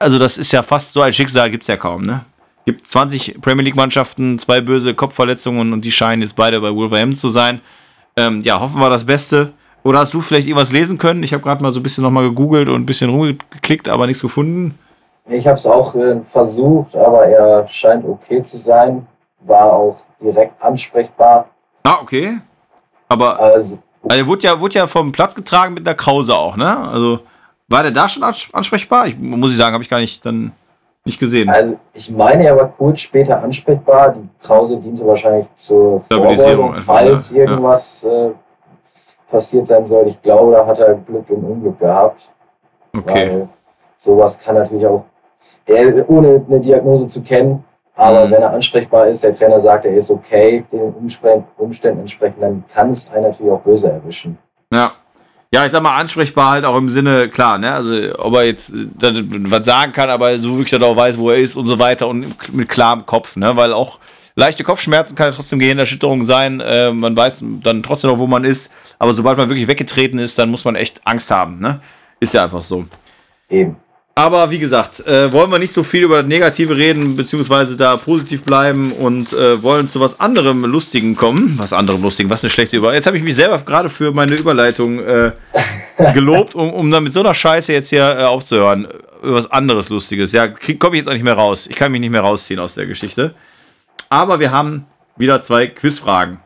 also 0.00 0.18
das 0.18 0.38
ist 0.38 0.50
ja 0.50 0.62
fast 0.62 0.94
so 0.94 1.02
ein 1.02 1.12
Schicksal, 1.12 1.50
gibt 1.50 1.62
es 1.62 1.68
ja 1.68 1.76
kaum, 1.76 2.02
ne? 2.02 2.24
Gibt 2.64 2.86
20 2.86 3.40
Premier 3.40 3.64
League-Mannschaften, 3.64 4.38
zwei 4.38 4.60
böse 4.60 4.94
Kopfverletzungen 4.94 5.72
und 5.72 5.84
die 5.84 5.92
scheinen 5.92 6.22
jetzt 6.22 6.36
beide 6.36 6.60
bei 6.60 6.74
Wolverhampton 6.74 7.18
zu 7.18 7.28
sein. 7.28 7.60
Ähm, 8.16 8.42
ja, 8.42 8.60
hoffen 8.60 8.80
wir 8.80 8.90
das 8.90 9.04
Beste. 9.04 9.52
Oder 9.82 10.00
hast 10.00 10.12
du 10.12 10.20
vielleicht 10.20 10.46
irgendwas 10.46 10.72
lesen 10.72 10.98
können? 10.98 11.22
Ich 11.22 11.32
habe 11.32 11.42
gerade 11.42 11.62
mal 11.62 11.72
so 11.72 11.80
ein 11.80 11.82
bisschen 11.82 12.04
nochmal 12.04 12.28
gegoogelt 12.28 12.68
und 12.68 12.82
ein 12.82 12.86
bisschen 12.86 13.10
rumgeklickt, 13.10 13.88
aber 13.88 14.06
nichts 14.06 14.22
gefunden. 14.22 14.78
Ich 15.26 15.46
habe 15.46 15.56
es 15.56 15.66
auch 15.66 15.94
äh, 15.94 16.20
versucht, 16.24 16.96
aber 16.96 17.26
er 17.26 17.66
scheint 17.68 18.04
okay 18.04 18.42
zu 18.42 18.58
sein. 18.58 19.06
War 19.40 19.72
auch 19.72 19.98
direkt 20.20 20.62
ansprechbar. 20.62 21.48
Ah, 21.84 21.98
okay. 22.02 22.38
Aber 23.08 23.40
also, 23.40 23.78
also 24.02 24.18
er 24.18 24.26
wurde 24.26 24.42
ja, 24.42 24.60
wurde 24.60 24.74
ja 24.74 24.86
vom 24.86 25.12
Platz 25.12 25.34
getragen 25.34 25.74
mit 25.74 25.86
einer 25.86 25.96
Krause 25.96 26.34
auch, 26.34 26.56
ne? 26.56 26.76
Also 26.88 27.20
war 27.68 27.82
der 27.82 27.92
da 27.92 28.08
schon 28.08 28.22
ansprechbar? 28.22 29.06
Ich, 29.06 29.18
muss 29.18 29.52
ich 29.52 29.56
sagen, 29.56 29.72
habe 29.72 29.84
ich 29.84 29.88
gar 29.88 30.00
nicht 30.00 30.26
dann 30.26 30.52
nicht 31.04 31.18
gesehen. 31.18 31.48
Also 31.48 31.78
ich 31.94 32.10
meine, 32.10 32.44
er 32.44 32.56
war 32.56 32.68
kurz 32.68 33.00
später 33.00 33.42
ansprechbar. 33.42 34.14
Die 34.14 34.28
Krause 34.42 34.76
diente 34.76 35.06
wahrscheinlich 35.06 35.46
zur 35.54 36.00
Vorbeugung, 36.00 36.74
falls 36.74 37.30
ja. 37.30 37.38
irgendwas 37.38 38.04
äh, 38.04 38.30
passiert 39.30 39.66
sein 39.66 39.86
soll. 39.86 40.08
Ich 40.08 40.20
glaube, 40.22 40.52
da 40.52 40.66
hat 40.66 40.78
er 40.78 40.94
Glück 40.94 41.28
im 41.28 41.44
Unglück 41.44 41.78
gehabt. 41.78 42.30
Okay. 42.96 43.30
Weil 43.30 43.48
sowas 43.96 44.42
kann 44.42 44.56
natürlich 44.56 44.86
auch, 44.86 45.04
er, 45.66 46.08
ohne 46.08 46.44
eine 46.48 46.60
Diagnose 46.60 47.06
zu 47.06 47.22
kennen, 47.22 47.64
aber 47.94 48.26
mhm. 48.26 48.30
wenn 48.32 48.42
er 48.42 48.52
ansprechbar 48.52 49.06
ist, 49.06 49.24
der 49.24 49.32
Trainer 49.32 49.60
sagt, 49.60 49.84
er 49.84 49.94
ist 49.94 50.10
okay, 50.10 50.64
den 50.72 50.92
Umständen 51.58 52.00
entsprechend, 52.00 52.42
dann 52.42 52.64
kann 52.72 52.90
es 52.90 53.12
einen 53.12 53.24
natürlich 53.24 53.52
auch 53.52 53.60
böse 53.60 53.92
erwischen. 53.92 54.38
Ja, 54.72 54.92
ja, 55.52 55.66
ich 55.66 55.72
sag 55.72 55.82
mal, 55.82 55.96
ansprechbar 55.96 56.52
halt 56.52 56.64
auch 56.64 56.76
im 56.76 56.88
Sinne, 56.88 57.28
klar, 57.28 57.58
ne? 57.58 57.72
Also, 57.72 57.92
ob 58.18 58.34
er 58.34 58.44
jetzt 58.44 58.72
was 58.72 59.66
sagen 59.66 59.92
kann, 59.92 60.08
aber 60.08 60.38
so 60.38 60.50
wirklich 60.52 60.70
dann 60.70 60.84
auch 60.84 60.96
weiß, 60.96 61.18
wo 61.18 61.30
er 61.30 61.38
ist 61.38 61.56
und 61.56 61.66
so 61.66 61.78
weiter 61.80 62.06
und 62.06 62.54
mit 62.54 62.68
klarem 62.68 63.04
Kopf, 63.04 63.34
ne? 63.34 63.56
Weil 63.56 63.72
auch 63.72 63.98
leichte 64.40 64.64
Kopfschmerzen 64.64 65.14
kann 65.14 65.30
ja 65.30 65.36
trotzdem 65.36 65.60
Gehirnerschütterung 65.60 66.24
sein. 66.24 66.60
Äh, 66.60 66.90
man 66.92 67.14
weiß 67.14 67.44
dann 67.62 67.82
trotzdem 67.82 68.10
noch, 68.10 68.18
wo 68.18 68.26
man 68.26 68.44
ist. 68.44 68.72
Aber 68.98 69.14
sobald 69.14 69.38
man 69.38 69.48
wirklich 69.48 69.68
weggetreten 69.68 70.18
ist, 70.18 70.38
dann 70.38 70.50
muss 70.50 70.64
man 70.64 70.74
echt 70.74 71.00
Angst 71.04 71.30
haben, 71.30 71.60
ne? 71.60 71.80
Ist 72.18 72.34
ja 72.34 72.44
einfach 72.44 72.62
so. 72.62 72.86
Eben. 73.48 73.76
Aber 74.14 74.50
wie 74.50 74.58
gesagt, 74.58 75.06
äh, 75.06 75.32
wollen 75.32 75.50
wir 75.50 75.58
nicht 75.58 75.72
so 75.72 75.82
viel 75.82 76.02
über 76.02 76.22
Negative 76.22 76.76
reden, 76.76 77.16
beziehungsweise 77.16 77.76
da 77.76 77.96
positiv 77.96 78.42
bleiben 78.42 78.92
und 78.92 79.32
äh, 79.32 79.62
wollen 79.62 79.88
zu 79.88 80.00
was 80.00 80.20
anderem 80.20 80.64
Lustigen 80.64 81.16
kommen. 81.16 81.54
Was 81.56 81.72
anderem 81.72 82.02
Lustigen, 82.02 82.28
was 82.28 82.42
eine 82.42 82.50
schlechte 82.50 82.76
Überleitung. 82.76 82.96
Jetzt 82.96 83.06
habe 83.06 83.16
ich 83.16 83.22
mich 83.22 83.36
selber 83.36 83.58
gerade 83.58 83.88
für 83.88 84.12
meine 84.12 84.34
Überleitung 84.34 84.98
äh, 84.98 85.32
gelobt, 86.12 86.54
um, 86.54 86.70
um 86.72 86.90
dann 86.90 87.04
mit 87.04 87.12
so 87.12 87.20
einer 87.20 87.34
Scheiße 87.34 87.72
jetzt 87.72 87.88
hier 87.90 88.18
äh, 88.18 88.24
aufzuhören. 88.24 88.88
Was 89.22 89.50
anderes 89.50 89.90
Lustiges. 89.90 90.32
Ja, 90.32 90.48
komme 90.48 90.96
ich 90.96 91.00
jetzt 91.00 91.08
auch 91.08 91.12
nicht 91.12 91.24
mehr 91.24 91.34
raus. 91.34 91.66
Ich 91.70 91.76
kann 91.76 91.92
mich 91.92 92.00
nicht 92.00 92.10
mehr 92.10 92.22
rausziehen 92.22 92.58
aus 92.58 92.74
der 92.74 92.86
Geschichte. 92.86 93.34
Aber 94.10 94.40
wir 94.40 94.50
haben 94.50 94.86
wieder 95.16 95.40
zwei 95.40 95.68
Quizfragen. 95.68 96.40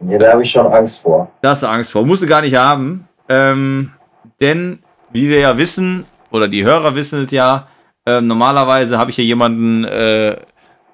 Ja, 0.00 0.18
da 0.18 0.32
habe 0.32 0.42
ich 0.42 0.50
schon 0.50 0.66
Angst 0.66 1.02
vor. 1.02 1.30
Da 1.40 1.50
hast 1.50 1.62
du 1.62 1.66
Angst 1.66 1.92
vor. 1.92 2.06
Musst 2.06 2.22
du 2.22 2.26
gar 2.26 2.42
nicht 2.42 2.54
haben. 2.54 3.08
Ähm, 3.28 3.92
denn, 4.40 4.80
wie 5.10 5.28
wir 5.28 5.40
ja 5.40 5.58
wissen, 5.58 6.04
oder 6.30 6.48
die 6.48 6.64
Hörer 6.64 6.94
wissen 6.94 7.24
es 7.24 7.30
ja, 7.30 7.68
äh, 8.06 8.20
normalerweise 8.20 8.98
habe 8.98 9.10
ich 9.10 9.16
hier 9.16 9.24
jemanden, 9.24 9.84
äh, 9.84 10.36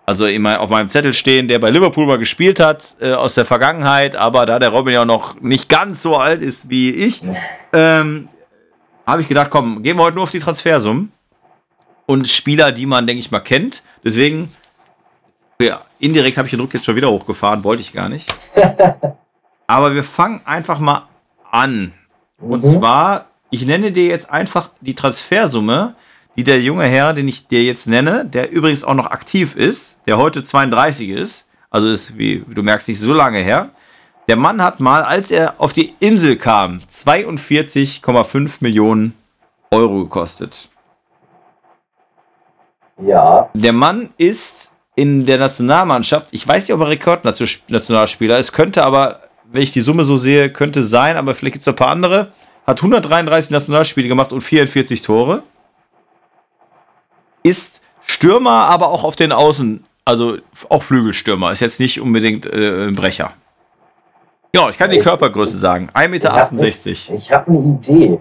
also 0.05 0.27
immer 0.27 0.61
auf 0.61 0.71
meinem 0.71 0.89
Zettel 0.89 1.13
stehen, 1.13 1.49
der 1.49 1.59
bei 1.59 1.71
Liverpool 1.71 2.07
mal 2.07 2.19
gespielt 2.19 2.61
hat, 2.61 2.97
äh, 3.01 3.13
aus 3.13 3.35
der 3.35 3.45
Vergangenheit, 3.45 4.17
aber 4.17 4.47
da 4.47 4.59
der 4.59 4.71
Robin 4.71 4.95
ja 4.95 5.05
noch 5.05 5.41
nicht 5.41 5.69
ganz 5.69 6.03
so 6.03 6.17
alt 6.17 6.43
ist 6.43 6.69
wie 6.69 6.91
ich, 6.91 7.23
ähm, 7.73 8.29
habe 9.07 9.21
ich 9.21 9.29
gedacht, 9.29 9.51
komm, 9.51 9.83
gehen 9.83 9.97
wir 9.97 10.05
heute 10.05 10.17
nur 10.17 10.25
auf 10.25 10.31
die 10.31 10.41
Transfersummen 10.41 11.13
und 12.07 12.29
Spieler, 12.29 12.73
die 12.73 12.87
man, 12.87 13.07
denke 13.07 13.21
ich 13.21 13.31
mal, 13.31 13.41
kennt. 13.41 13.83
Deswegen, 14.05 14.53
ja, 15.61 15.83
indirekt 15.99 16.37
habe 16.37 16.47
ich 16.47 16.51
den 16.51 16.61
Druck 16.61 16.75
jetzt 16.75 16.85
schon 16.85 16.97
wieder 16.97 17.11
hochgefahren, 17.11 17.65
wollte 17.65 17.83
ich 17.83 17.93
gar 17.93 18.09
nicht. 18.09 18.33
Aber 19.67 19.95
wir 19.95 20.05
fangen 20.05 20.41
einfach 20.45 20.79
mal 20.79 21.09
an. 21.51 21.93
Und 22.39 22.65
mhm. 22.65 22.79
zwar 22.79 23.27
ich 23.51 23.65
nenne 23.65 23.93
dir 23.93 24.07
jetzt 24.07 24.31
einfach 24.31 24.71
die 24.81 24.95
Transfersumme, 24.95 25.95
die 26.37 26.45
der 26.45 26.61
junge 26.61 26.85
Herr, 26.85 27.15
den 27.15 27.29
ich 27.29 27.47
dir 27.47 27.65
jetzt 27.65 27.87
nenne, 27.87 28.25
der 28.25 28.51
übrigens 28.51 28.85
auch 28.85 28.95
noch 28.95 29.11
aktiv 29.11 29.57
ist, 29.57 30.01
der 30.07 30.19
heute 30.19 30.45
32 30.45 31.11
ist, 31.11 31.49
also 31.71 31.89
ist, 31.89 32.19
wie 32.19 32.45
du 32.47 32.63
merkst, 32.63 32.89
nicht 32.89 33.01
so 33.01 33.13
lange 33.13 33.39
her. 33.39 33.71
Der 34.29 34.37
Mann 34.37 34.63
hat 34.63 34.81
mal, 34.81 35.05
als 35.05 35.31
er 35.31 35.55
auf 35.59 35.73
die 35.73 35.95
Insel 36.01 36.37
kam, 36.37 36.83
42,5 36.91 38.57
Millionen 38.61 39.15
Euro 39.71 40.03
gekostet. 40.03 40.69
Ja. 42.99 43.49
Der 43.55 43.73
Mann 43.73 44.11
ist 44.17 44.73
in 44.97 45.27
der 45.27 45.39
Nationalmannschaft, 45.39 46.29
ich 46.33 46.47
weiß 46.47 46.67
nicht, 46.67 46.75
ob 46.75 46.81
er 46.81 46.89
Rekordnationalspieler 46.89 48.39
ist, 48.39 48.53
könnte 48.53 48.83
aber, 48.83 49.21
wenn 49.45 49.63
ich 49.63 49.71
die 49.71 49.81
Summe 49.81 50.05
so 50.05 50.17
sehe, 50.17 50.51
könnte 50.51 50.83
sein, 50.83 51.17
aber 51.17 51.35
vielleicht 51.35 51.55
gibt 51.55 51.63
es 51.63 51.69
ein 51.69 51.77
paar 51.77 51.91
andere 51.91 52.33
hat 52.67 52.79
133 52.79 53.51
Nationalspiele 53.51 54.09
gemacht 54.09 54.33
und 54.33 54.41
44 54.41 55.01
Tore. 55.01 55.43
Ist 57.43 57.81
Stürmer, 58.03 58.67
aber 58.67 58.89
auch 58.89 59.05
auf 59.05 59.15
den 59.15 59.31
Außen, 59.31 59.85
also 60.05 60.39
auch 60.69 60.83
Flügelstürmer. 60.83 61.53
Ist 61.53 61.61
jetzt 61.61 61.79
nicht 61.79 62.01
unbedingt 62.01 62.45
äh, 62.47 62.89
ein 62.89 62.97
Brecher. 62.97 63.33
Ja, 64.53 64.69
ich 64.69 64.79
kann 64.79 64.91
die 64.91 64.99
Körpergröße 64.99 65.59
sagen. 65.59 65.91
1,68 65.95 66.09
Meter. 66.09 67.15
Ich 67.15 67.33
habe 67.33 67.49
eine 67.49 67.59
Idee. 67.59 68.21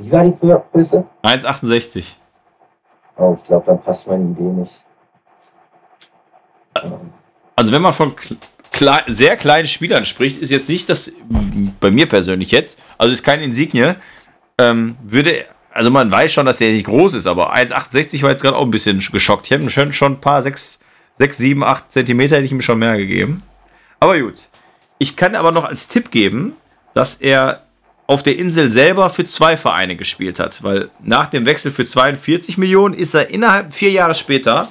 Wie 0.00 0.12
war 0.12 0.24
die 0.24 0.36
Größe? 0.72 1.06
1,68. 1.22 2.04
Oh, 3.16 3.36
ich 3.38 3.44
glaube, 3.44 3.66
dann 3.66 3.80
passt 3.80 4.08
meine 4.08 4.30
Idee 4.30 4.42
nicht. 4.42 4.84
Also 7.56 7.72
wenn 7.72 7.82
man 7.82 7.92
von 7.92 8.14
klein, 8.72 9.02
sehr 9.06 9.36
kleinen 9.36 9.68
Spielern 9.68 10.04
spricht, 10.04 10.40
ist 10.42 10.50
jetzt 10.50 10.68
nicht 10.68 10.88
das, 10.88 11.12
bei 11.80 11.90
mir 11.90 12.08
persönlich 12.08 12.50
jetzt, 12.50 12.80
also 12.98 13.12
ist 13.12 13.22
kein 13.22 13.40
Insignie, 13.40 13.94
ähm, 14.58 14.96
würde, 15.02 15.44
also 15.72 15.90
man 15.90 16.10
weiß 16.10 16.32
schon, 16.32 16.46
dass 16.46 16.58
der 16.58 16.72
nicht 16.72 16.86
groß 16.86 17.14
ist, 17.14 17.26
aber 17.26 17.54
1,68 17.54 18.22
war 18.22 18.30
jetzt 18.30 18.42
gerade 18.42 18.56
auch 18.56 18.64
ein 18.64 18.70
bisschen 18.70 18.98
geschockt. 18.98 19.46
Ich 19.46 19.50
hätte 19.52 19.70
schon, 19.70 19.92
schon 19.92 20.12
ein 20.14 20.20
paar 20.20 20.42
6, 20.42 20.80
6, 21.18 21.36
7, 21.36 21.62
8 21.62 21.92
Zentimeter 21.92 22.36
hätte 22.36 22.46
ich 22.46 22.52
ihm 22.52 22.60
schon 22.60 22.80
mehr 22.80 22.96
gegeben. 22.96 23.42
Aber 24.00 24.18
gut. 24.18 24.48
Ich 24.98 25.16
kann 25.16 25.34
aber 25.34 25.52
noch 25.52 25.64
als 25.64 25.88
Tipp 25.88 26.10
geben, 26.10 26.56
dass 26.94 27.16
er 27.16 27.62
auf 28.06 28.22
der 28.22 28.36
Insel 28.36 28.70
selber 28.70 29.10
für 29.10 29.26
zwei 29.26 29.56
Vereine 29.56 29.96
gespielt 29.96 30.38
hat, 30.38 30.62
weil 30.62 30.90
nach 31.00 31.28
dem 31.28 31.46
Wechsel 31.46 31.70
für 31.70 31.86
42 31.86 32.58
Millionen 32.58 32.94
ist 32.94 33.14
er 33.14 33.30
innerhalb 33.30 33.72
vier 33.72 33.90
Jahre 33.90 34.14
später, 34.14 34.68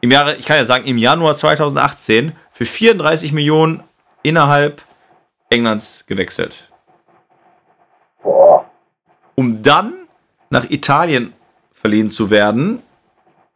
im 0.00 0.10
Jahre, 0.10 0.36
ich 0.36 0.44
kann 0.44 0.56
ja 0.56 0.64
sagen, 0.64 0.86
im 0.86 0.98
Januar 0.98 1.36
2018 1.36 2.32
für 2.52 2.66
34 2.66 3.32
Millionen 3.32 3.82
innerhalb 4.22 4.82
Englands 5.48 6.04
gewechselt. 6.06 6.70
Boah. 8.22 8.70
Um 9.34 9.62
dann 9.62 9.94
nach 10.50 10.68
Italien 10.68 11.32
verliehen 11.72 12.10
zu 12.10 12.30
werden 12.30 12.82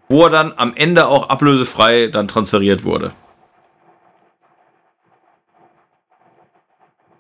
wo 0.09 0.25
er 0.25 0.31
dann 0.31 0.53
am 0.57 0.75
Ende 0.75 1.07
auch 1.07 1.29
ablösefrei 1.29 2.09
dann 2.09 2.29
transferiert 2.29 2.85
wurde. 2.85 3.13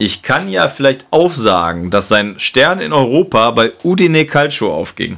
Ich 0.00 0.22
kann 0.22 0.48
ja 0.48 0.68
vielleicht 0.68 1.06
auch 1.10 1.32
sagen, 1.32 1.90
dass 1.90 2.08
sein 2.08 2.38
Stern 2.38 2.80
in 2.80 2.92
Europa 2.92 3.50
bei 3.50 3.72
Udine 3.82 4.26
Calcio 4.26 4.72
aufging. 4.72 5.16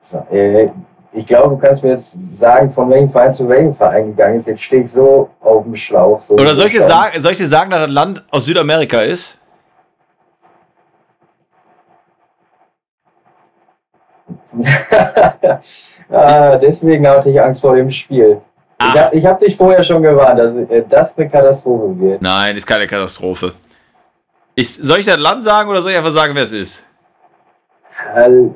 So, 0.00 0.18
äh, 0.32 0.70
ich 1.12 1.24
glaube, 1.24 1.50
du 1.50 1.56
kannst 1.58 1.84
mir 1.84 1.90
jetzt 1.90 2.36
sagen, 2.36 2.68
von 2.70 2.90
welchem 2.90 3.08
Verein 3.08 3.32
zu 3.32 3.48
welchem 3.48 3.74
Verein 3.74 4.06
gegangen 4.06 4.34
ist. 4.34 4.48
Jetzt 4.48 4.62
stehe 4.62 4.82
ich 4.82 4.90
so 4.90 5.30
auf 5.40 5.62
dem 5.62 5.76
Schlauch. 5.76 6.20
So 6.20 6.34
Oder 6.34 6.56
soll 6.56 6.66
ich, 6.66 6.72
dir 6.72 6.84
sagen, 6.84 7.20
soll 7.20 7.30
ich 7.30 7.38
dir 7.38 7.46
sagen, 7.46 7.70
dass 7.70 7.82
das 7.82 7.90
Land 7.90 8.24
aus 8.32 8.46
Südamerika 8.46 9.02
ist? 9.02 9.38
ah, 16.10 16.56
deswegen 16.56 17.06
hatte 17.06 17.30
ich 17.30 17.40
Angst 17.40 17.60
vor 17.60 17.76
dem 17.76 17.92
Spiel. 17.92 18.40
Ich 18.92 19.00
habe 19.00 19.22
hab 19.22 19.38
dich 19.38 19.56
vorher 19.56 19.82
schon 19.82 20.02
gewarnt, 20.02 20.38
dass 20.38 20.56
äh, 20.56 20.84
das 20.88 21.18
eine 21.18 21.28
Katastrophe 21.28 21.98
wird. 21.98 22.22
Nein, 22.22 22.56
ist 22.56 22.66
keine 22.66 22.86
Katastrophe. 22.86 23.52
Ich, 24.54 24.74
soll 24.74 25.00
ich 25.00 25.06
das 25.06 25.18
Land 25.18 25.44
sagen 25.44 25.68
oder 25.68 25.82
soll 25.82 25.92
ich 25.92 25.96
einfach 25.96 26.12
sagen, 26.12 26.34
wer 26.34 26.44
es 26.44 26.52
ist? 26.52 26.82
Äh, 28.14 28.50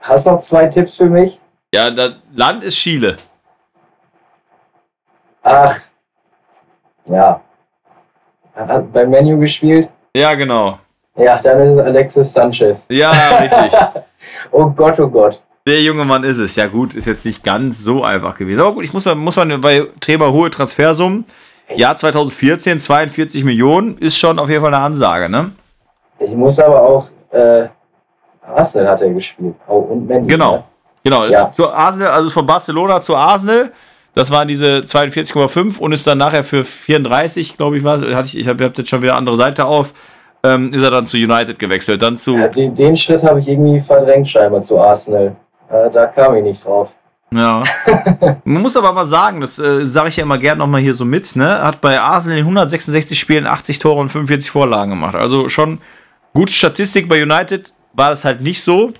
hast 0.00 0.26
du 0.26 0.30
noch 0.30 0.38
zwei 0.38 0.66
Tipps 0.66 0.96
für 0.96 1.06
mich? 1.06 1.40
Ja, 1.72 1.90
das 1.90 2.14
Land 2.34 2.64
ist 2.64 2.76
Chile. 2.76 3.16
Ach. 5.42 5.76
Ja. 7.06 7.40
Hat 8.54 8.92
beim 8.92 9.10
Menu 9.10 9.38
gespielt? 9.38 9.88
Ja, 10.14 10.34
genau. 10.34 10.78
Ja, 11.16 11.38
dann 11.40 11.58
ist 11.60 11.78
es 11.78 11.78
Alexis 11.78 12.32
Sanchez. 12.32 12.86
Ja, 12.90 13.10
richtig. 13.38 13.80
oh 14.52 14.68
Gott, 14.70 14.98
oh 15.00 15.08
Gott. 15.08 15.42
Der 15.68 15.82
junge 15.82 16.06
Mann 16.06 16.24
ist 16.24 16.38
es. 16.38 16.56
Ja, 16.56 16.66
gut, 16.66 16.94
ist 16.94 17.06
jetzt 17.06 17.26
nicht 17.26 17.44
ganz 17.44 17.84
so 17.84 18.02
einfach 18.02 18.36
gewesen. 18.38 18.60
Aber 18.60 18.72
gut, 18.72 18.84
ich 18.84 18.94
muss 18.94 19.04
mal, 19.04 19.14
muss 19.14 19.36
man 19.36 19.60
bei 19.60 19.86
Thema 20.00 20.32
hohe 20.32 20.48
Transfersummen. 20.48 21.26
Jahr 21.76 21.94
2014, 21.94 22.80
42 22.80 23.44
Millionen, 23.44 23.98
ist 23.98 24.16
schon 24.16 24.38
auf 24.38 24.48
jeden 24.48 24.62
Fall 24.62 24.72
eine 24.72 24.82
Ansage, 24.82 25.28
ne? 25.28 25.52
Ich 26.18 26.34
muss 26.34 26.58
aber 26.58 26.82
auch, 26.82 27.06
äh, 27.32 27.66
Arsenal 28.42 28.88
hat 28.88 29.02
er 29.02 29.10
gespielt. 29.10 29.54
Oh, 29.66 29.76
und 29.76 30.08
Man. 30.08 30.26
Genau. 30.26 30.56
Ne? 30.56 30.64
Genau. 31.04 31.26
Ja. 31.26 31.52
Zu 31.52 31.68
Arsenal, 31.68 32.12
also 32.12 32.30
von 32.30 32.46
Barcelona 32.46 33.02
zu 33.02 33.14
Arsenal. 33.14 33.70
Das 34.14 34.30
waren 34.30 34.48
diese 34.48 34.78
42,5 34.86 35.78
und 35.78 35.92
ist 35.92 36.06
dann 36.06 36.16
nachher 36.16 36.44
für 36.44 36.64
34, 36.64 37.58
glaube 37.58 37.76
ich, 37.76 37.84
war 37.84 37.96
es. 37.96 38.32
Ich, 38.32 38.38
ich 38.38 38.48
habe 38.48 38.64
hab 38.64 38.78
jetzt 38.78 38.88
schon 38.88 39.02
wieder 39.02 39.16
andere 39.16 39.36
Seite 39.36 39.66
auf 39.66 39.92
ähm, 40.44 40.72
ist 40.72 40.82
er 40.82 40.90
dann 40.90 41.06
zu 41.06 41.16
United 41.16 41.58
gewechselt. 41.58 42.02
Dann 42.02 42.16
zu. 42.16 42.36
Ja, 42.36 42.48
den, 42.48 42.74
den, 42.74 42.96
Schritt 42.96 43.22
habe 43.22 43.40
ich 43.40 43.48
irgendwie 43.48 43.80
verdrängt, 43.80 44.28
scheinbar 44.28 44.62
zu 44.62 44.80
Arsenal. 44.80 45.36
Äh, 45.70 45.90
da 45.90 46.06
kam 46.06 46.34
ich 46.36 46.42
nicht 46.42 46.64
drauf. 46.64 46.94
Ja. 47.30 47.62
Man 48.44 48.62
muss 48.62 48.76
aber 48.76 48.92
mal 48.92 49.06
sagen, 49.06 49.40
das 49.40 49.58
äh, 49.58 49.84
sage 49.86 50.08
ich 50.08 50.16
ja 50.16 50.22
immer 50.22 50.38
gerne 50.38 50.60
nochmal 50.60 50.80
hier 50.80 50.94
so 50.94 51.04
mit, 51.04 51.36
ne? 51.36 51.62
Hat 51.62 51.80
bei 51.80 52.00
Arsenal 52.00 52.38
in 52.38 52.44
166 52.44 53.18
Spielen 53.18 53.46
80 53.46 53.78
Tore 53.78 54.00
und 54.00 54.08
45 54.08 54.50
Vorlagen 54.50 54.90
gemacht. 54.90 55.14
Also 55.14 55.48
schon 55.48 55.78
gute 56.32 56.52
Statistik. 56.52 57.08
Bei 57.08 57.22
United 57.22 57.72
war 57.92 58.10
das 58.10 58.24
halt 58.24 58.40
nicht 58.40 58.62
so. 58.62 58.92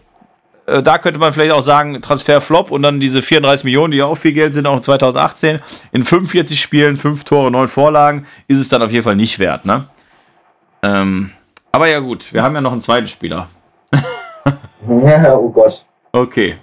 Äh, 0.66 0.82
da 0.82 0.98
könnte 0.98 1.18
man 1.18 1.32
vielleicht 1.32 1.52
auch 1.52 1.62
sagen, 1.62 2.00
Transferflop 2.02 2.70
und 2.70 2.82
dann 2.82 3.00
diese 3.00 3.22
34 3.22 3.64
Millionen, 3.64 3.92
die 3.92 3.98
ja 3.98 4.04
auch 4.04 4.16
viel 4.16 4.32
Geld 4.32 4.52
sind, 4.52 4.66
auch 4.66 4.80
2018. 4.80 5.60
In 5.92 6.04
45 6.04 6.60
Spielen, 6.60 6.96
5 6.96 7.24
Tore, 7.24 7.50
9 7.50 7.68
Vorlagen, 7.68 8.26
ist 8.46 8.60
es 8.60 8.68
dann 8.68 8.82
auf 8.82 8.92
jeden 8.92 9.04
Fall 9.04 9.16
nicht 9.16 9.38
wert, 9.38 9.64
ne? 9.64 9.86
Ähm, 10.82 11.30
aber 11.72 11.88
ja 11.88 11.98
gut, 12.00 12.32
wir 12.32 12.42
haben 12.42 12.54
ja 12.54 12.60
noch 12.60 12.72
einen 12.72 12.82
zweiten 12.82 13.08
Spieler. 13.08 13.48
ja, 14.86 15.34
oh 15.36 15.48
Gott. 15.48 15.86
Okay. 16.12 16.56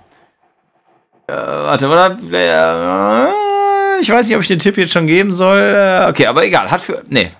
Äh, 1.28 1.34
warte, 1.34 1.90
warte. 1.90 2.24
Äh, 2.32 4.02
ich 4.02 4.10
weiß 4.10 4.28
nicht, 4.28 4.36
ob 4.36 4.42
ich 4.42 4.48
den 4.48 4.60
Tipp 4.60 4.78
jetzt 4.78 4.94
schon 4.94 5.08
geben 5.08 5.32
soll. 5.32 5.58
Äh, 5.58 6.10
okay, 6.10 6.28
aber 6.28 6.44
egal. 6.46 6.70
Hat 6.70 6.82
für. 6.82 7.04
Nee. 7.08 7.32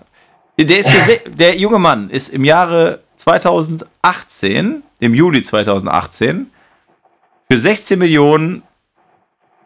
Der, 0.58 0.80
ist 0.80 0.90
für, 0.90 1.30
der 1.30 1.58
junge 1.58 1.80
Mann 1.80 2.10
ist 2.10 2.30
im 2.30 2.44
Jahre 2.44 3.00
2018, 3.18 4.84
im 5.00 5.14
Juli 5.14 5.44
2018, 5.44 6.50
für 7.50 7.58
16 7.58 8.00
Millionen 8.00 8.64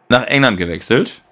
nach 0.08 0.24
England 0.24 0.58
gewechselt. 0.58 1.22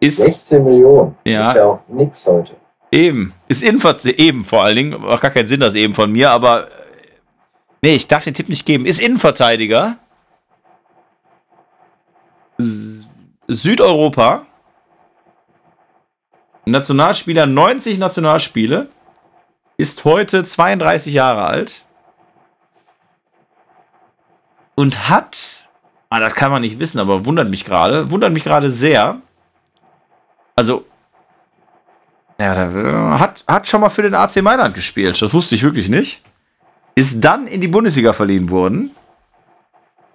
Ist, 0.00 0.18
16 0.18 0.64
Millionen? 0.64 1.16
Ja. 1.24 1.42
Ist 1.42 1.56
ja 1.56 1.64
auch 1.64 1.80
nix 1.88 2.26
heute. 2.26 2.52
Eben. 2.90 3.32
Ist 3.48 3.62
Innenverteidiger, 3.62 4.18
eben 4.18 4.44
vor 4.44 4.62
allen 4.62 4.76
Dingen, 4.76 5.00
macht 5.00 5.22
gar 5.22 5.30
keinen 5.30 5.46
Sinn, 5.46 5.60
das 5.60 5.74
eben 5.74 5.94
von 5.94 6.12
mir, 6.12 6.30
aber 6.30 6.68
nee, 7.82 7.94
ich 7.94 8.08
darf 8.08 8.24
den 8.24 8.34
Tipp 8.34 8.48
nicht 8.48 8.66
geben. 8.66 8.86
Ist 8.86 9.00
Innenverteidiger. 9.00 9.98
Südeuropa. 13.48 14.46
Nationalspieler 16.64 17.46
90 17.46 17.98
Nationalspiele. 17.98 18.88
Ist 19.76 20.04
heute 20.04 20.44
32 20.44 21.12
Jahre 21.12 21.44
alt. 21.44 21.84
Und 24.74 25.08
hat, 25.08 25.66
ah, 26.08 26.20
das 26.20 26.34
kann 26.34 26.50
man 26.50 26.62
nicht 26.62 26.78
wissen, 26.78 26.98
aber 26.98 27.26
wundert 27.26 27.50
mich 27.50 27.64
gerade, 27.64 28.10
wundert 28.10 28.32
mich 28.32 28.44
gerade 28.44 28.70
sehr. 28.70 29.20
Also 30.56 30.86
ja, 32.40 32.54
der 32.54 33.18
hat, 33.20 33.44
hat 33.46 33.68
schon 33.68 33.80
mal 33.80 33.90
für 33.90 34.02
den 34.02 34.14
AC 34.14 34.42
Mailand 34.42 34.74
gespielt. 34.74 35.20
Das 35.20 35.32
wusste 35.32 35.54
ich 35.54 35.62
wirklich 35.62 35.88
nicht. 35.88 36.22
Ist 36.94 37.24
dann 37.24 37.46
in 37.46 37.60
die 37.60 37.68
Bundesliga 37.68 38.12
verliehen 38.12 38.50
worden. 38.50 38.90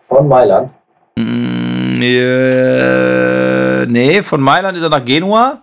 Von 0.07 0.27
Mailand? 0.27 0.71
Mm, 1.15 2.01
äh, 2.01 3.85
nee, 3.87 4.21
von 4.21 4.41
Mailand 4.41 4.77
ist 4.77 4.83
er 4.83 4.89
nach 4.89 5.03
Genua. 5.03 5.61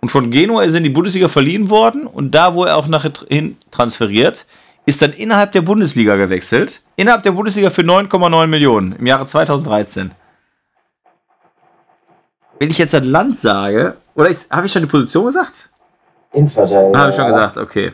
Und 0.00 0.10
von 0.10 0.30
Genua 0.30 0.62
ist 0.62 0.74
er 0.74 0.78
in 0.78 0.84
die 0.84 0.90
Bundesliga 0.90 1.28
verliehen 1.28 1.70
worden. 1.70 2.06
Und 2.06 2.34
da, 2.34 2.54
wo 2.54 2.64
er 2.64 2.76
auch 2.76 2.86
nachher 2.86 3.12
hin 3.28 3.56
transferiert, 3.70 4.46
ist 4.86 5.02
dann 5.02 5.12
innerhalb 5.12 5.52
der 5.52 5.62
Bundesliga 5.62 6.14
gewechselt. 6.16 6.82
Innerhalb 6.96 7.22
der 7.22 7.32
Bundesliga 7.32 7.70
für 7.70 7.82
9,9 7.82 8.46
Millionen 8.46 8.92
im 8.92 9.06
Jahre 9.06 9.26
2013. 9.26 10.12
Wenn 12.58 12.70
ich 12.70 12.78
jetzt 12.78 12.94
das 12.94 13.04
Land 13.04 13.38
sage, 13.38 13.96
oder 14.14 14.30
habe 14.50 14.66
ich 14.66 14.72
schon 14.72 14.82
die 14.82 14.88
Position 14.88 15.26
gesagt? 15.26 15.70
Innenverteidiger. 16.32 16.98
Habe 16.98 17.10
ich 17.10 17.16
schon 17.16 17.26
gesagt, 17.26 17.56
okay. 17.56 17.92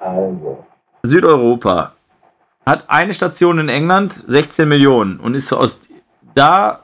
Also. 0.00 0.64
Südeuropa 1.02 1.92
hat 2.66 2.88
eine 2.88 3.14
Station 3.14 3.58
in 3.58 3.68
England, 3.68 4.12
16 4.12 4.68
Millionen 4.68 5.20
und 5.20 5.34
ist 5.34 5.52
aus 5.52 5.80
da 6.34 6.80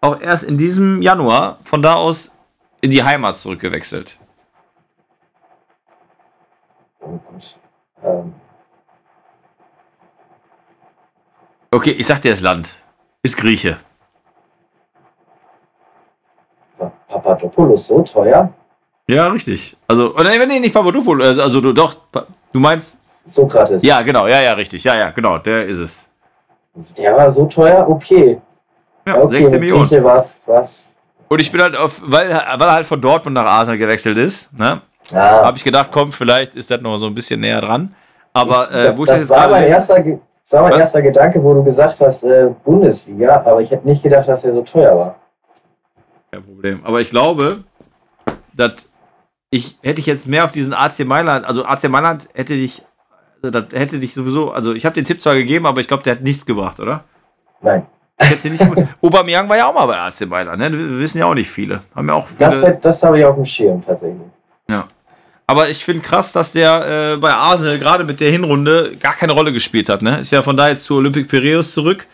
auch 0.00 0.20
erst 0.20 0.44
in 0.44 0.56
diesem 0.56 1.02
Januar 1.02 1.58
von 1.62 1.82
da 1.82 1.94
aus 1.94 2.32
in 2.80 2.90
die 2.90 3.02
Heimat 3.02 3.36
zurückgewechselt. 3.36 4.18
Okay, 11.70 11.90
ich 11.90 12.06
sag 12.06 12.22
dir 12.22 12.30
das 12.30 12.40
Land. 12.40 12.70
Ist 13.22 13.36
Grieche. 13.36 13.78
Papadopoulos 17.08 17.88
so 17.88 18.02
teuer? 18.02 18.52
Ja, 19.08 19.28
richtig. 19.28 19.76
Also, 19.86 20.14
oder 20.14 20.46
nee, 20.46 20.60
nicht 20.60 20.74
Papadopoulos, 20.74 21.26
also, 21.26 21.42
also 21.42 21.60
du 21.60 21.72
doch, 21.72 21.96
du 22.52 22.60
meinst. 22.60 22.98
Sokrates. 23.24 23.82
Ja, 23.82 24.02
genau, 24.02 24.26
ja, 24.26 24.40
ja, 24.40 24.52
richtig. 24.52 24.84
Ja, 24.84 24.96
ja, 24.96 25.10
genau, 25.10 25.38
der 25.38 25.66
ist 25.66 25.78
es. 25.78 26.10
Der 26.98 27.16
war 27.16 27.30
so 27.30 27.46
teuer, 27.46 27.88
okay. 27.88 28.40
Ja, 29.06 29.22
okay, 29.22 29.40
16 29.42 29.60
Millionen. 29.60 30.04
Was, 30.04 30.42
was. 30.46 30.98
Und 31.28 31.40
ich 31.40 31.50
bin 31.50 31.60
halt 31.60 31.76
auf, 31.76 32.00
weil, 32.04 32.28
weil 32.28 32.68
er 32.68 32.72
halt 32.72 32.86
von 32.86 33.00
Dortmund 33.00 33.34
nach 33.34 33.46
Arsenal 33.46 33.78
gewechselt 33.78 34.18
ist, 34.18 34.52
ne? 34.52 34.82
Ah. 35.14 35.44
Habe 35.44 35.56
ich 35.56 35.64
gedacht, 35.64 35.88
komm, 35.90 36.12
vielleicht 36.12 36.54
ist 36.54 36.70
das 36.70 36.82
noch 36.82 36.98
so 36.98 37.06
ein 37.06 37.14
bisschen 37.14 37.40
näher 37.40 37.62
dran. 37.62 37.94
Aber 38.34 38.70
äh, 38.70 38.96
wo 38.96 39.04
ich 39.04 39.10
das, 39.10 39.20
das 39.20 39.30
war 39.30 39.48
mein 39.48 39.64
erster, 39.64 40.02
das 40.02 40.52
war 40.52 40.62
mein 40.62 40.72
was? 40.72 40.80
erster 40.80 41.00
Gedanke, 41.00 41.42
wo 41.42 41.54
du 41.54 41.64
gesagt 41.64 42.02
hast, 42.02 42.24
äh, 42.24 42.50
Bundesliga, 42.64 43.42
aber 43.44 43.62
ich 43.62 43.70
hätte 43.70 43.86
nicht 43.86 44.02
gedacht, 44.02 44.28
dass 44.28 44.44
er 44.44 44.52
so 44.52 44.62
teuer 44.62 44.96
war. 44.96 45.16
Kein 46.30 46.44
Problem. 46.44 46.80
Aber 46.84 47.00
ich 47.00 47.08
glaube, 47.08 47.64
dass 48.52 48.90
ich 49.50 49.78
hätte 49.82 50.00
ich 50.00 50.06
jetzt 50.06 50.26
mehr 50.26 50.44
auf 50.44 50.52
diesen 50.52 50.74
AC 50.74 51.00
Mailand, 51.00 51.46
also 51.46 51.64
AC 51.64 51.88
Mailand 51.88 52.28
hätte 52.34 52.54
dich, 52.54 52.82
also 53.42 53.60
das 53.60 53.78
hätte 53.78 53.98
dich 53.98 54.14
sowieso, 54.14 54.50
also 54.50 54.74
ich 54.74 54.84
habe 54.84 54.94
den 54.94 55.04
Tipp 55.04 55.22
zwar 55.22 55.34
gegeben, 55.34 55.66
aber 55.66 55.80
ich 55.80 55.88
glaube, 55.88 56.02
der 56.02 56.14
hat 56.14 56.22
nichts 56.22 56.44
gebracht, 56.44 56.80
oder? 56.80 57.04
Nein. 57.60 57.86
hätte 58.18 58.50
nicht, 58.50 58.62
Aubameyang 59.02 59.48
war 59.48 59.56
ja 59.56 59.66
auch 59.66 59.74
mal 59.74 59.86
bei 59.86 59.98
AC 59.98 60.28
Mailand, 60.28 60.58
ne? 60.58 60.72
Wir 60.72 60.98
wissen 60.98 61.18
ja 61.18 61.26
auch 61.26 61.34
nicht 61.34 61.50
viele. 61.50 61.82
Haben 61.94 62.08
ja 62.08 62.14
auch 62.14 62.28
viele, 62.28 62.38
das 62.38 62.64
das 62.80 63.02
habe 63.02 63.18
ich 63.18 63.24
auf 63.24 63.36
dem 63.36 63.44
Schirm 63.44 63.84
tatsächlich. 63.84 64.28
Ja. 64.68 64.88
Aber 65.50 65.70
ich 65.70 65.82
finde 65.82 66.02
krass, 66.02 66.32
dass 66.34 66.52
der 66.52 67.14
äh, 67.14 67.16
bei 67.16 67.32
Arsenal 67.32 67.78
gerade 67.78 68.04
mit 68.04 68.20
der 68.20 68.30
Hinrunde 68.30 68.96
gar 69.00 69.14
keine 69.14 69.32
Rolle 69.32 69.50
gespielt 69.50 69.88
hat. 69.88 70.02
Ne? 70.02 70.20
Ist 70.20 70.30
ja 70.30 70.42
von 70.42 70.58
da 70.58 70.68
jetzt 70.68 70.84
zu 70.84 70.96
Olympic 70.96 71.26
Piraeus 71.26 71.72
zurück. 71.72 72.06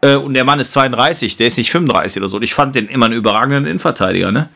Äh, 0.00 0.16
und 0.16 0.34
der 0.34 0.42
Mann 0.42 0.58
ist 0.58 0.72
32, 0.72 1.36
der 1.36 1.46
ist 1.46 1.56
nicht 1.56 1.70
35 1.70 2.20
oder 2.20 2.28
so. 2.28 2.38
Und 2.38 2.42
ich 2.42 2.52
fand 2.52 2.74
den 2.74 2.88
immer 2.88 3.06
einen 3.06 3.14
überragenden 3.14 3.66
Innenverteidiger. 3.66 4.32
Ne? 4.32 4.48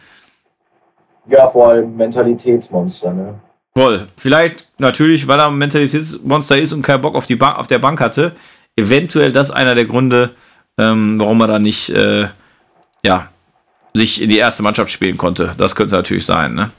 Ja, 1.27 1.47
vor 1.47 1.68
allem 1.68 1.97
Mentalitätsmonster, 1.97 3.12
ne? 3.12 3.35
Voll. 3.77 4.07
Vielleicht 4.16 4.68
natürlich, 4.79 5.27
weil 5.27 5.41
er 5.41 5.49
ein 5.49 5.59
Mentalitätsmonster 5.59 6.59
ist 6.59 6.72
und 6.72 6.83
keinen 6.83 7.01
Bock 7.01 7.16
auf, 7.16 7.27
die 7.27 7.37
ba 7.37 7.55
auf 7.55 7.66
der 7.66 7.79
Bank 7.79 8.01
hatte. 8.01 8.33
eventuell 8.77 9.31
das 9.31 9.53
einer 9.53 9.77
der 9.77 9.85
Gründe, 9.85 10.31
ähm, 10.79 11.18
warum 11.20 11.41
er 11.43 11.47
da 11.47 11.59
nicht, 11.61 11.91
äh, 11.91 12.27
ja, 13.05 13.29
sich 13.93 14.20
in 14.20 14.29
die 14.29 14.39
erste 14.39 14.64
Mannschaft 14.64 14.91
spielen 14.91 15.16
konnte. 15.16 15.55
Das 15.57 15.77
könnte 15.77 15.95
natürlich 15.95 16.27
sein, 16.27 16.55
ne? 16.55 16.70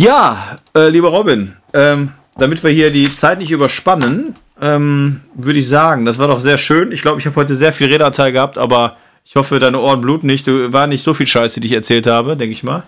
Ja, 0.00 0.58
äh, 0.74 0.88
lieber 0.88 1.08
Robin, 1.08 1.54
ähm, 1.72 2.12
damit 2.36 2.64
wir 2.64 2.70
hier 2.70 2.90
die 2.90 3.14
Zeit 3.14 3.38
nicht 3.38 3.52
überspannen, 3.52 4.34
ähm, 4.60 5.20
würde 5.34 5.58
ich 5.58 5.68
sagen, 5.68 6.04
das 6.04 6.18
war 6.18 6.26
doch 6.26 6.40
sehr 6.40 6.58
schön. 6.58 6.90
Ich 6.92 7.02
glaube, 7.02 7.20
ich 7.20 7.26
habe 7.26 7.36
heute 7.36 7.54
sehr 7.54 7.72
viel 7.72 7.86
Redeanteil 7.86 8.32
gehabt, 8.32 8.58
aber 8.58 8.96
ich 9.24 9.36
hoffe, 9.36 9.58
deine 9.58 9.78
Ohren 9.80 10.00
bluten 10.00 10.26
nicht. 10.26 10.46
Du 10.46 10.72
war 10.72 10.86
nicht 10.86 11.02
so 11.02 11.14
viel 11.14 11.26
Scheiße, 11.26 11.60
die 11.60 11.68
ich 11.68 11.72
erzählt 11.72 12.06
habe, 12.06 12.36
denke 12.36 12.52
ich 12.52 12.62
mal. 12.62 12.82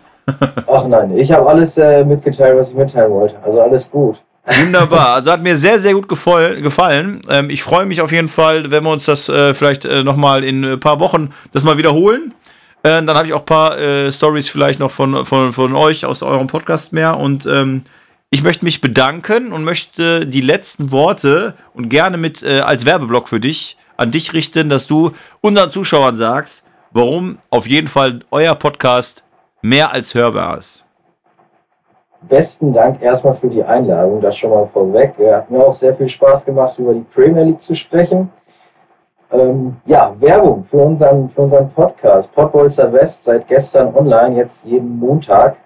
Ach 0.66 0.86
nein, 0.88 1.16
ich 1.16 1.32
habe 1.32 1.48
alles 1.48 1.78
äh, 1.78 2.04
mitgeteilt, 2.04 2.56
was 2.56 2.70
ich 2.70 2.76
mitteilen 2.76 3.10
wollte. 3.10 3.36
Also 3.42 3.60
alles 3.60 3.90
gut. 3.90 4.20
Wunderbar. 4.46 5.08
Also 5.18 5.32
hat 5.32 5.42
mir 5.42 5.56
sehr, 5.56 5.80
sehr 5.80 5.94
gut 5.94 6.08
gefallen. 6.08 7.20
Ähm, 7.28 7.50
ich 7.50 7.62
freue 7.62 7.86
mich 7.86 8.00
auf 8.00 8.12
jeden 8.12 8.28
Fall, 8.28 8.70
wenn 8.70 8.84
wir 8.84 8.90
uns 8.90 9.04
das 9.04 9.28
äh, 9.28 9.54
vielleicht 9.54 9.84
äh, 9.84 10.04
nochmal 10.04 10.44
in 10.44 10.64
ein 10.64 10.80
paar 10.80 11.00
Wochen 11.00 11.32
das 11.52 11.64
mal 11.64 11.78
wiederholen. 11.78 12.34
Äh, 12.82 13.02
dann 13.02 13.10
habe 13.10 13.26
ich 13.26 13.34
auch 13.34 13.40
ein 13.40 13.46
paar 13.46 13.78
äh, 13.78 14.12
Stories 14.12 14.48
vielleicht 14.48 14.80
noch 14.80 14.90
von, 14.90 15.26
von, 15.26 15.52
von 15.52 15.74
euch 15.74 16.04
aus 16.04 16.22
eurem 16.22 16.46
Podcast 16.46 16.92
mehr. 16.92 17.16
Und 17.16 17.46
ähm, 17.46 17.82
ich 18.30 18.42
möchte 18.42 18.64
mich 18.64 18.80
bedanken 18.80 19.52
und 19.52 19.64
möchte 19.64 20.26
die 20.26 20.40
letzten 20.40 20.92
Worte 20.92 21.54
und 21.74 21.88
gerne 21.88 22.16
mit 22.16 22.42
äh, 22.42 22.60
als 22.60 22.84
Werbeblock 22.84 23.28
für 23.28 23.40
dich 23.40 23.76
an 23.96 24.10
dich 24.10 24.32
richten, 24.32 24.68
dass 24.68 24.86
du 24.86 25.12
unseren 25.40 25.70
Zuschauern 25.70 26.14
sagst, 26.14 26.62
warum 26.92 27.38
auf 27.50 27.66
jeden 27.66 27.88
Fall 27.88 28.20
euer 28.30 28.54
Podcast 28.54 29.24
mehr 29.62 29.92
als 29.92 30.14
hörbar 30.14 30.58
ist. 30.58 30.84
Besten 32.22 32.72
Dank 32.72 33.00
erstmal 33.00 33.34
für 33.34 33.48
die 33.48 33.62
Einladung, 33.62 34.20
das 34.20 34.36
schon 34.36 34.50
mal 34.50 34.66
vorweg. 34.66 35.14
Hat 35.18 35.50
mir 35.50 35.64
auch 35.64 35.72
sehr 35.72 35.94
viel 35.94 36.08
Spaß 36.08 36.46
gemacht, 36.46 36.78
über 36.78 36.92
die 36.92 37.04
Premier 37.14 37.44
League 37.44 37.60
zu 37.60 37.74
sprechen. 37.74 38.30
Ähm, 39.30 39.76
ja, 39.86 40.12
Werbung 40.18 40.64
für 40.64 40.78
unseren, 40.78 41.28
für 41.28 41.42
unseren 41.42 41.70
Podcast. 41.70 42.34
Pottbolzer 42.34 42.92
West 42.92 43.24
seit 43.24 43.46
gestern 43.46 43.94
online, 43.94 44.36
jetzt 44.36 44.64
jeden 44.64 44.98
Montag. 44.98 45.56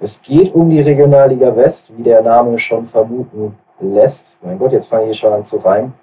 Es 0.00 0.20
geht 0.22 0.54
um 0.54 0.68
die 0.68 0.80
Regionalliga 0.80 1.54
West, 1.56 1.96
wie 1.96 2.02
der 2.02 2.22
Name 2.22 2.58
schon 2.58 2.84
vermuten 2.84 3.56
lässt. 3.80 4.42
Mein 4.42 4.58
Gott, 4.58 4.72
jetzt 4.72 4.88
fange 4.88 5.10
ich 5.10 5.18
schon 5.18 5.32
an 5.32 5.44
zu 5.44 5.58
reimen. 5.58 5.94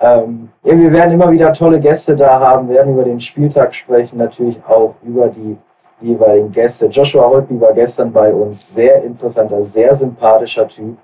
Ähm, 0.00 0.48
ja, 0.64 0.76
wir 0.76 0.92
werden 0.92 1.12
immer 1.12 1.30
wieder 1.30 1.52
tolle 1.52 1.78
Gäste 1.78 2.16
da 2.16 2.40
haben, 2.40 2.68
werden 2.68 2.94
über 2.94 3.04
den 3.04 3.20
Spieltag 3.20 3.74
sprechen, 3.74 4.18
natürlich 4.18 4.58
auch 4.66 4.96
über 5.02 5.28
die 5.28 5.56
jeweiligen 6.00 6.52
Gäste. 6.52 6.86
Joshua 6.86 7.26
Holtby 7.26 7.60
war 7.60 7.72
gestern 7.72 8.12
bei 8.12 8.32
uns, 8.32 8.74
sehr 8.74 9.02
interessanter, 9.02 9.62
sehr 9.62 9.94
sympathischer 9.94 10.68
Typ. 10.68 10.96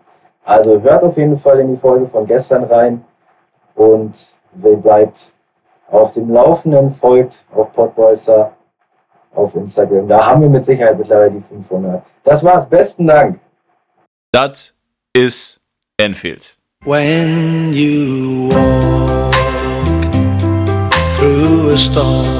Also 0.45 0.80
hört 0.80 1.03
auf 1.03 1.16
jeden 1.16 1.36
Fall 1.36 1.61
in 1.61 1.68
die 1.68 1.76
Folge 1.76 2.07
von 2.07 2.26
gestern 2.26 2.64
rein 2.64 3.05
und 3.74 4.36
bleibt 4.53 5.32
auf 5.91 6.12
dem 6.12 6.30
Laufenden, 6.30 6.91
folgt 6.91 7.45
auf 7.55 7.72
Podbolzer 7.72 8.53
auf 9.34 9.55
Instagram. 9.55 10.09
Da 10.09 10.26
haben 10.26 10.43
wir 10.43 10.49
mit 10.49 10.64
Sicherheit 10.64 10.99
mittlerweile 10.99 11.32
die 11.32 11.41
500. 11.41 12.03
Das 12.24 12.45
war's. 12.45 12.68
Besten 12.68 13.07
Dank. 13.07 13.38
Das 14.32 14.72
ist 15.12 15.61
Enfield. 15.99 16.57
When 16.84 17.72
you 17.72 18.49
walk 18.49 19.32
through 21.18 21.70
a 21.70 21.78
storm, 21.78 22.39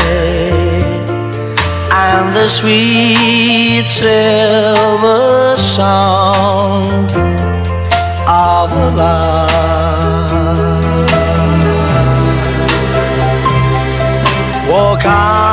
the 2.33 2.47
sweet 2.49 3.87
silver 3.87 5.57
sound 5.57 7.11
of 8.27 8.71
love. 8.95 9.51
Walk 14.69 15.05
on 15.05 15.50